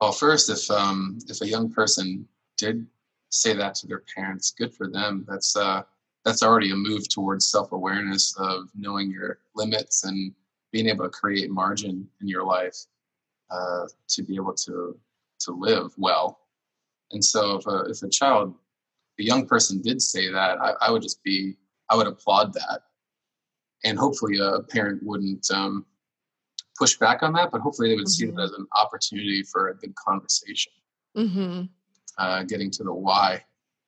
well 0.02 0.12
first 0.12 0.50
if 0.50 0.70
um 0.70 1.18
if 1.28 1.42
a 1.42 1.48
young 1.48 1.72
person 1.72 2.28
did 2.58 2.86
say 3.30 3.54
that 3.54 3.76
to 3.76 3.88
their 3.88 4.04
parents 4.16 4.52
good 4.52 4.74
for 4.74 4.88
them. 4.88 5.26
That's 5.28 5.56
uh 5.56 5.84
that's 6.26 6.44
already 6.44 6.72
a 6.72 6.76
move 6.76 7.08
towards 7.08 7.46
self-awareness 7.46 8.36
of 8.38 8.70
knowing 8.76 9.10
your 9.10 9.40
limits 9.56 10.04
and 10.04 10.34
being 10.72 10.88
able 10.88 11.06
to 11.06 11.10
create 11.10 11.50
margin 11.50 12.08
in 12.22 12.28
your 12.28 12.44
life 12.44 12.76
uh, 13.50 13.86
to 14.10 14.24
be 14.24 14.36
able 14.36 14.54
to 14.54 15.00
to 15.40 15.52
live 15.52 15.94
well. 15.98 16.40
And 17.12 17.24
so 17.24 17.56
if 17.56 17.68
a 17.68 17.86
if 17.90 18.04
a 18.04 18.10
child 18.10 18.54
a 19.20 19.24
young 19.24 19.46
person 19.46 19.82
did 19.82 20.02
say 20.02 20.32
that, 20.32 20.60
I, 20.62 20.74
I 20.82 20.92
would 20.92 21.02
just 21.02 21.22
be, 21.24 21.56
I 21.90 21.96
would 21.96 22.08
applaud 22.08 22.54
that. 22.54 22.82
And 23.84 23.98
hopefully 23.98 24.38
a 24.42 24.62
parent 24.62 25.02
wouldn't 25.04 25.50
um, 25.52 25.86
push 26.78 26.98
back 26.98 27.24
on 27.24 27.34
that, 27.34 27.52
but 27.52 27.62
hopefully 27.62 27.90
they 27.90 27.96
would 27.96 28.06
mm-hmm. 28.06 28.10
see 28.10 28.26
it 28.26 28.32
mm-hmm. 28.32 28.40
as 28.40 28.52
an 28.52 28.68
opportunity 28.76 29.44
for 29.44 29.70
a 29.70 29.76
good 29.76 29.96
conversation. 29.96 30.72
Mm-hmm. 31.18 31.64
Uh, 32.18 32.44
getting 32.44 32.70
to 32.72 32.84
the 32.84 32.94
why, 32.94 33.44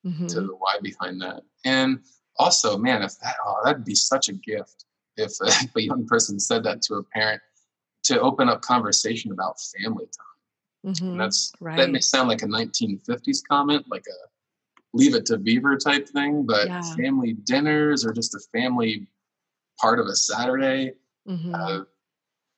mm-hmm. 0.06 0.28
to 0.28 0.42
the 0.42 0.56
why 0.56 0.76
behind 0.82 1.22
that. 1.22 1.42
And 1.66 2.00
also, 2.38 2.78
man, 2.78 3.02
if 3.02 3.20
that, 3.20 3.36
oh, 3.46 3.60
that'd 3.64 3.84
be 3.84 3.96
such 3.96 4.30
a 4.30 4.34
gift 4.34 4.86
if 5.18 5.32
a, 5.42 5.46
if 5.48 5.76
a 5.76 5.84
young 5.84 6.06
person 6.06 6.40
said 6.40 6.64
that 6.64 6.82
to 6.84 6.96
a 6.96 7.04
parent 7.04 7.42
to 8.04 8.20
open 8.20 8.50
up 8.50 8.62
conversation 8.62 9.32
about 9.32 9.58
family 9.78 10.06
time. 10.06 10.26
Mm-hmm. 10.84 11.16
that's 11.16 11.54
right. 11.60 11.78
that 11.78 11.92
may 11.92 12.00
sound 12.00 12.28
like 12.28 12.42
a 12.42 12.48
1950s 12.48 13.42
comment, 13.48 13.86
like 13.88 14.04
a 14.08 14.18
leave 14.94 15.16
it 15.16 15.26
to 15.28 15.38
beaver 15.38 15.78
type 15.78 16.08
thing, 16.08 16.46
but 16.46 16.68
yeah. 16.68 16.82
family 16.96 17.34
dinners 17.34 18.06
or 18.06 18.12
just 18.12 18.36
a 18.36 18.40
family 18.52 19.08
part 19.80 20.00
of 20.00 20.08
a 20.08 20.16
Saturday. 20.16 20.94
Mm-hmm. 21.28 21.56
Uh, 21.56 21.80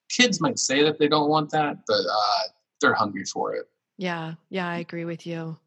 kids 0.10 0.42
might 0.42 0.60
say 0.60 0.84
that 0.84 1.00
they 1.00 1.08
don't 1.08 1.30
want 1.30 1.50
that, 1.52 1.78
but 1.88 2.02
uh, 2.10 2.44
they're 2.82 2.94
hungry 2.94 3.26
for 3.26 3.56
it. 3.56 3.68
Yeah, 3.98 4.34
yeah, 4.50 4.68
I 4.68 4.78
agree 4.78 5.06
with 5.06 5.28
you. 5.28 5.58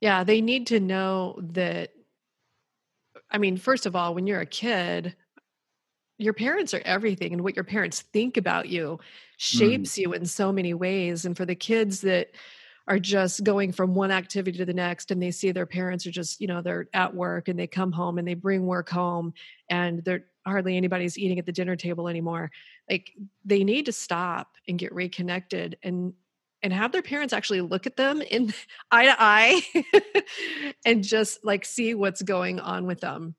Yeah, 0.00 0.24
they 0.24 0.40
need 0.40 0.66
to 0.68 0.80
know 0.80 1.38
that. 1.52 1.92
I 3.30 3.38
mean, 3.38 3.56
first 3.56 3.86
of 3.86 3.96
all, 3.96 4.14
when 4.14 4.26
you're 4.26 4.40
a 4.40 4.46
kid, 4.46 5.16
your 6.18 6.34
parents 6.34 6.74
are 6.74 6.82
everything, 6.84 7.32
and 7.32 7.42
what 7.42 7.56
your 7.56 7.64
parents 7.64 8.02
think 8.02 8.36
about 8.36 8.68
you 8.68 9.00
shapes 9.38 9.94
mm. 9.94 9.98
you 9.98 10.12
in 10.12 10.26
so 10.26 10.52
many 10.52 10.74
ways. 10.74 11.24
And 11.24 11.36
for 11.36 11.44
the 11.44 11.54
kids 11.54 12.02
that 12.02 12.30
are 12.88 12.98
just 12.98 13.42
going 13.42 13.72
from 13.72 13.94
one 13.94 14.10
activity 14.10 14.58
to 14.58 14.64
the 14.64 14.72
next 14.72 15.10
and 15.10 15.20
they 15.20 15.30
see 15.30 15.50
their 15.50 15.66
parents 15.66 16.06
are 16.06 16.10
just 16.12 16.40
you 16.40 16.46
know 16.46 16.62
they're 16.62 16.88
at 16.92 17.14
work 17.14 17.48
and 17.48 17.58
they 17.58 17.66
come 17.66 17.92
home 17.92 18.18
and 18.18 18.26
they 18.26 18.34
bring 18.34 18.64
work 18.64 18.88
home 18.88 19.32
and 19.68 20.04
they're 20.04 20.24
hardly 20.46 20.76
anybody's 20.76 21.18
eating 21.18 21.38
at 21.38 21.46
the 21.46 21.52
dinner 21.52 21.76
table 21.76 22.08
anymore. 22.08 22.50
Like 22.88 23.12
they 23.44 23.64
need 23.64 23.86
to 23.86 23.92
stop 23.92 24.52
and 24.68 24.78
get 24.78 24.94
reconnected 24.94 25.76
and 25.82 26.14
and 26.62 26.72
have 26.72 26.90
their 26.90 27.02
parents 27.02 27.32
actually 27.32 27.60
look 27.60 27.86
at 27.86 27.96
them 27.96 28.22
in 28.22 28.54
eye 28.90 29.04
to 29.06 29.16
eye 29.18 30.22
and 30.84 31.04
just 31.04 31.44
like 31.44 31.64
see 31.64 31.94
what's 31.94 32.22
going 32.22 32.60
on 32.60 32.86
with 32.86 33.00
them. 33.00 33.34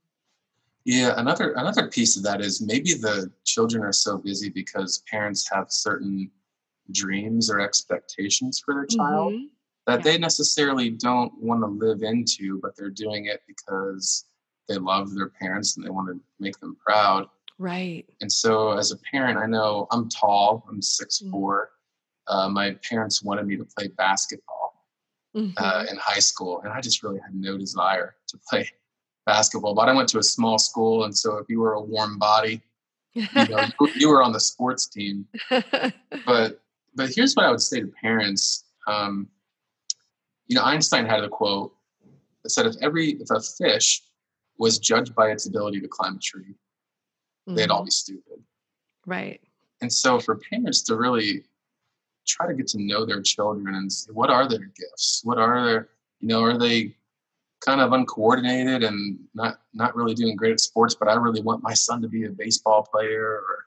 Yeah 0.84 1.14
another 1.18 1.54
another 1.54 1.88
piece 1.88 2.18
of 2.18 2.24
that 2.24 2.42
is 2.42 2.62
maybe 2.62 2.94
the 2.94 3.32
children 3.46 3.84
are 3.84 3.94
so 3.94 4.18
busy 4.18 4.50
because 4.50 5.04
parents 5.10 5.50
have 5.52 5.68
certain 5.70 6.30
dreams 6.92 7.50
or 7.50 7.60
expectations 7.60 8.62
for 8.64 8.74
their 8.74 8.86
child 8.86 9.34
mm-hmm. 9.34 9.46
that 9.86 10.00
yeah. 10.00 10.12
they 10.12 10.18
necessarily 10.18 10.90
don't 10.90 11.34
want 11.40 11.62
to 11.62 11.68
live 11.68 12.04
into, 12.04 12.60
but 12.62 12.76
they're 12.78 12.90
doing 12.90 13.26
it 13.26 13.42
because 13.48 14.26
they 14.68 14.78
love 14.78 15.14
their 15.14 15.30
parents 15.30 15.78
and 15.78 15.86
they 15.86 15.90
want 15.90 16.08
to 16.10 16.20
make 16.40 16.60
them 16.60 16.76
proud. 16.76 17.28
Right. 17.60 18.06
And 18.22 18.32
so, 18.32 18.72
as 18.72 18.92
a 18.92 18.98
parent, 19.12 19.40
I 19.40 19.48
know 19.48 19.88
I'm 19.92 20.10
tall. 20.10 20.66
I'm 20.70 20.82
six 20.82 21.20
mm-hmm. 21.20 21.32
four. 21.32 21.70
Uh, 22.28 22.50
my 22.50 22.76
parents 22.88 23.24
wanted 23.24 23.48
me 23.48 23.58
to 23.58 23.66
play 23.66 23.88
basketball 23.88 24.86
uh, 25.36 25.40
mm-hmm. 25.40 25.64
uh, 25.64 25.86
in 25.90 25.98
high 25.98 26.20
school, 26.20 26.62
and 26.64 26.74
I 26.74 26.82
just 26.82 27.02
really 27.02 27.20
had 27.20 27.34
no 27.34 27.58
desire 27.58 28.16
to 28.28 28.38
play 28.50 28.70
basketball. 29.26 29.74
But 29.74 29.90
I 29.90 29.94
went 29.94 30.10
to 30.10 30.20
a 30.20 30.24
small 30.24 30.60
school, 30.60 31.06
and 31.06 31.18
so 31.18 31.38
if 31.38 31.48
you 31.50 31.60
were 31.60 31.74
a 31.74 31.82
warm 31.82 32.20
body, 32.20 32.62
you, 33.14 33.28
know, 33.34 33.66
you, 33.80 33.92
you 33.96 34.10
were 34.10 34.22
on 34.22 34.34
the 34.34 34.40
sports 34.40 34.88
team. 34.88 35.28
But 36.26 36.62
but 36.98 37.12
here's 37.16 37.34
what 37.36 37.46
I 37.46 37.52
would 37.52 37.62
say 37.62 37.80
to 37.80 37.88
parents. 37.88 38.66
Um, 38.88 39.28
you 40.48 40.56
know, 40.56 40.64
Einstein 40.64 41.06
had 41.06 41.24
a 41.24 41.30
quote 41.30 41.74
that 42.44 42.50
said, 42.50 42.66
"If 42.66 42.76
every 42.82 43.12
if 43.12 43.30
a 43.30 43.40
fish 43.40 44.02
was 44.58 44.80
judged 44.80 45.16
by 45.16 45.30
its 45.32 45.46
ability 45.46 45.80
to 45.82 45.88
climb 45.88 46.16
a 46.16 46.20
tree, 46.20 46.56
mm-hmm. 47.48 47.56
they'd 47.56 47.70
all 47.70 47.80
mm-hmm. 47.80 47.86
be 47.86 47.92
stupid." 47.92 48.44
Right. 49.06 49.40
And 49.82 49.94
so, 49.94 50.20
for 50.20 50.40
parents 50.52 50.82
to 50.84 50.96
really 50.96 51.44
try 52.28 52.48
to 52.48 52.54
get 52.54 52.68
to 52.68 52.82
know 52.82 53.06
their 53.06 53.22
children 53.22 53.76
and 53.76 53.92
say, 53.92 54.12
what 54.12 54.30
are 54.30 54.48
their 54.48 54.72
gifts? 54.76 55.22
What 55.24 55.38
are 55.38 55.66
their, 55.66 55.90
you 56.20 56.28
know, 56.28 56.44
are 56.44 56.58
they 56.58 56.96
kind 57.62 57.80
of 57.80 57.94
uncoordinated 57.94 58.84
and 58.84 59.18
not 59.34 59.62
not 59.74 59.96
really 59.96 60.14
doing 60.14 60.36
great 60.36 60.54
at 60.54 60.60
sports? 60.60 60.96
But 60.96 61.08
I 61.08 61.14
really 61.14 61.42
want 61.42 61.64
my 61.64 61.74
son 61.74 62.02
to 62.02 62.08
be 62.08 62.26
a 62.26 62.30
baseball 62.30 62.84
player, 62.92 63.24
or 63.24 63.66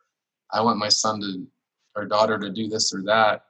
I 0.52 0.60
want 0.60 0.78
my 0.78 0.88
son 0.88 1.20
to 1.20 1.46
or 1.96 2.06
daughter 2.06 2.38
to 2.38 2.50
do 2.50 2.68
this 2.68 2.94
or 2.94 3.02
that. 3.02 3.44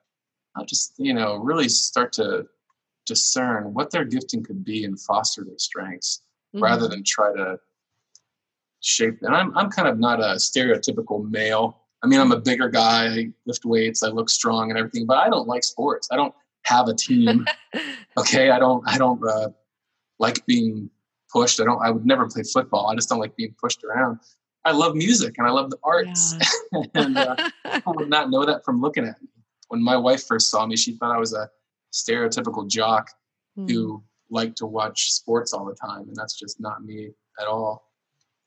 I'll 0.57 0.65
just, 0.65 0.95
you 0.99 1.15
know, 1.15 1.37
really 1.37 1.69
start 1.69 2.13
to 2.15 2.47
discern 3.07 3.75
what 3.75 3.91
their 3.91 4.05
gifting 4.05 4.43
could 4.43 4.65
be 4.65 4.85
and 4.85 5.01
foster 5.01 5.45
their 5.45 5.59
strengths 5.59 6.23
mm-hmm. 6.55 6.63
rather 6.63 6.89
than 6.89 7.05
try 7.05 7.33
to 7.35 7.59
shape. 8.81 9.19
And 9.23 9.35
I'm, 9.35 9.57
I'm 9.57 9.71
kind 9.71 9.89
of 9.89 9.99
not 9.99 10.21
a 10.21 10.37
stereotypical 10.37 11.29
male. 11.29 11.79
I 12.03 12.07
mean, 12.07 12.21
I'm 12.21 12.33
a 12.33 12.41
bigger 12.41 12.69
guy, 12.69 13.07
I 13.09 13.29
lift 13.47 13.65
weights, 13.65 14.03
I 14.03 14.09
look 14.09 14.31
strong 14.31 14.71
and 14.71 14.79
everything, 14.79 15.07
but 15.07 15.19
I 15.19 15.29
don't 15.29 15.47
like 15.47 15.65
sports. 15.65 16.09
I 16.11 16.17
don't 16.17 16.35
have 16.65 16.89
a 16.89 16.95
team. 16.95 17.47
okay. 18.17 18.51
I 18.51 18.59
don't, 18.59 18.83
I 18.87 18.97
don't 18.97 19.23
uh, 19.27 19.51
like 20.19 20.45
being 20.47 20.89
pushed. 21.31 21.61
I 21.61 21.65
don't, 21.65 21.81
I 21.83 21.91
would 21.91 22.07
never 22.07 22.27
play 22.27 22.43
football. 22.43 22.89
I 22.89 22.95
just 22.95 23.09
don't 23.09 23.21
like 23.21 23.37
being 23.37 23.55
pushed 23.61 23.85
around. 23.85 24.19
I 24.65 24.73
love 24.73 24.95
music 24.95 25.37
and 25.39 25.47
I 25.47 25.51
love 25.51 25.71
the 25.71 25.79
arts. 25.83 26.37
Yeah. 26.73 26.83
and 26.95 27.17
uh, 27.17 27.37
people 27.73 27.95
would 27.95 28.11
not 28.11 28.31
know 28.31 28.45
that 28.45 28.65
from 28.65 28.81
looking 28.81 29.05
at 29.07 29.21
me. 29.23 29.29
When 29.69 29.83
my 29.83 29.97
wife 29.97 30.25
first 30.27 30.51
saw 30.51 30.67
me, 30.67 30.77
she 30.77 30.93
thought 30.93 31.15
I 31.15 31.19
was 31.19 31.33
a 31.33 31.49
stereotypical 31.93 32.69
jock 32.69 33.11
mm. 33.59 33.71
who 33.71 34.03
liked 34.31 34.57
to 34.59 34.67
watch 34.67 35.13
sports 35.13 35.53
all 35.53 35.65
the 35.65 35.75
time. 35.75 36.09
And 36.09 36.17
that's 36.17 36.39
just 36.39 36.61
not 36.61 36.85
me 36.85 37.11
at 37.41 37.47
all. 37.47 37.91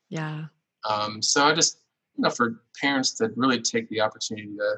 Yeah. 0.10 0.46
Um, 0.90 1.22
so 1.22 1.46
I 1.46 1.56
just, 1.56 1.80
you 2.16 2.24
know, 2.24 2.30
for 2.30 2.62
parents 2.80 3.14
to 3.16 3.32
really 3.36 3.60
take 3.60 3.90
the 3.90 4.02
opportunity 4.02 4.54
to, 4.58 4.76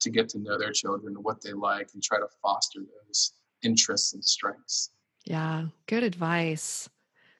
to 0.00 0.10
get 0.10 0.28
to 0.30 0.38
know 0.38 0.58
their 0.58 0.72
children, 0.72 1.14
and 1.14 1.24
what 1.24 1.40
they 1.42 1.52
like, 1.52 1.90
and 1.94 2.02
try 2.02 2.18
to 2.18 2.26
foster 2.42 2.80
those 2.80 3.32
interests 3.62 4.14
and 4.14 4.24
strengths. 4.24 4.90
Yeah. 5.24 5.66
Good 5.86 6.02
advice. 6.02 6.88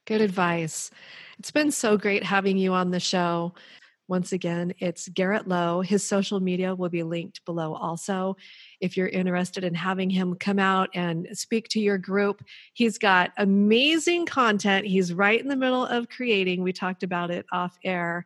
Good 0.05 0.20
advice. 0.20 0.90
It's 1.43 1.51
been 1.51 1.72
so 1.72 1.99
great 1.99 2.22
having 2.22 2.57
you 2.57 2.72
on 2.72 2.93
the 2.93 3.01
show. 3.01 3.53
Once 4.07 4.32
again, 4.32 4.72
it's 4.78 5.09
Garrett 5.09 5.49
Lowe. 5.49 5.80
His 5.80 6.07
social 6.07 6.38
media 6.38 6.72
will 6.72 6.88
be 6.88 7.03
linked 7.03 7.45
below 7.45 7.74
also. 7.74 8.36
If 8.80 8.97
you're 8.97 9.09
interested 9.09 9.64
in 9.64 9.74
having 9.74 10.09
him 10.09 10.36
come 10.36 10.61
out 10.61 10.90
and 10.95 11.26
speak 11.32 11.66
to 11.70 11.80
your 11.80 11.99
group, 11.99 12.45
he's 12.74 12.97
got 12.97 13.32
amazing 13.38 14.24
content. 14.24 14.86
He's 14.86 15.12
right 15.12 15.40
in 15.40 15.49
the 15.49 15.57
middle 15.57 15.84
of 15.84 16.09
creating. 16.09 16.62
We 16.62 16.72
talked 16.72 17.03
about 17.03 17.32
it 17.32 17.45
off 17.51 17.76
air. 17.82 18.24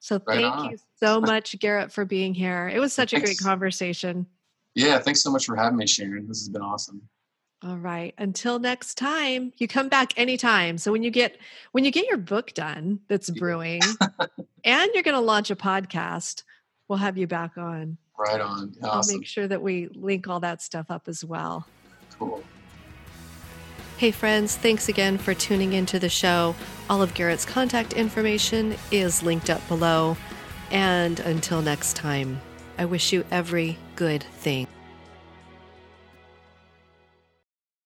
So 0.00 0.18
right 0.26 0.40
thank 0.40 0.54
on. 0.54 0.70
you 0.70 0.78
so 0.98 1.20
much, 1.20 1.58
Garrett, 1.58 1.92
for 1.92 2.06
being 2.06 2.32
here. 2.32 2.70
It 2.72 2.80
was 2.80 2.94
such 2.94 3.10
thanks. 3.10 3.22
a 3.22 3.26
great 3.26 3.38
conversation. 3.38 4.24
Yeah, 4.74 4.98
thanks 4.98 5.22
so 5.22 5.30
much 5.30 5.44
for 5.44 5.56
having 5.56 5.76
me, 5.76 5.86
Sharon. 5.86 6.26
This 6.26 6.40
has 6.40 6.48
been 6.48 6.62
awesome. 6.62 7.02
All 7.62 7.76
right. 7.76 8.14
Until 8.18 8.60
next 8.60 8.94
time, 8.94 9.52
you 9.56 9.66
come 9.66 9.88
back 9.88 10.12
anytime. 10.16 10.78
So 10.78 10.92
when 10.92 11.02
you 11.02 11.10
get 11.10 11.38
when 11.72 11.84
you 11.84 11.90
get 11.90 12.06
your 12.06 12.18
book 12.18 12.54
done 12.54 13.00
that's 13.08 13.30
brewing 13.30 13.80
and 14.64 14.90
you're 14.94 15.02
going 15.02 15.16
to 15.16 15.20
launch 15.20 15.50
a 15.50 15.56
podcast, 15.56 16.44
we'll 16.86 16.98
have 16.98 17.18
you 17.18 17.26
back 17.26 17.58
on. 17.58 17.98
Right 18.16 18.40
on. 18.40 18.76
Awesome. 18.82 19.14
I'll 19.14 19.18
make 19.18 19.26
sure 19.26 19.48
that 19.48 19.60
we 19.60 19.88
link 19.94 20.28
all 20.28 20.40
that 20.40 20.62
stuff 20.62 20.86
up 20.88 21.08
as 21.08 21.24
well. 21.24 21.66
Cool. 22.18 22.44
Hey 23.96 24.12
friends, 24.12 24.56
thanks 24.56 24.88
again 24.88 25.18
for 25.18 25.34
tuning 25.34 25.72
into 25.72 25.98
the 25.98 26.08
show. 26.08 26.54
All 26.88 27.02
of 27.02 27.14
Garrett's 27.14 27.44
contact 27.44 27.92
information 27.92 28.76
is 28.92 29.24
linked 29.24 29.50
up 29.50 29.66
below. 29.66 30.16
And 30.70 31.18
until 31.20 31.62
next 31.62 31.96
time, 31.96 32.40
I 32.78 32.84
wish 32.84 33.12
you 33.12 33.24
every 33.32 33.76
good 33.96 34.22
thing. 34.22 34.68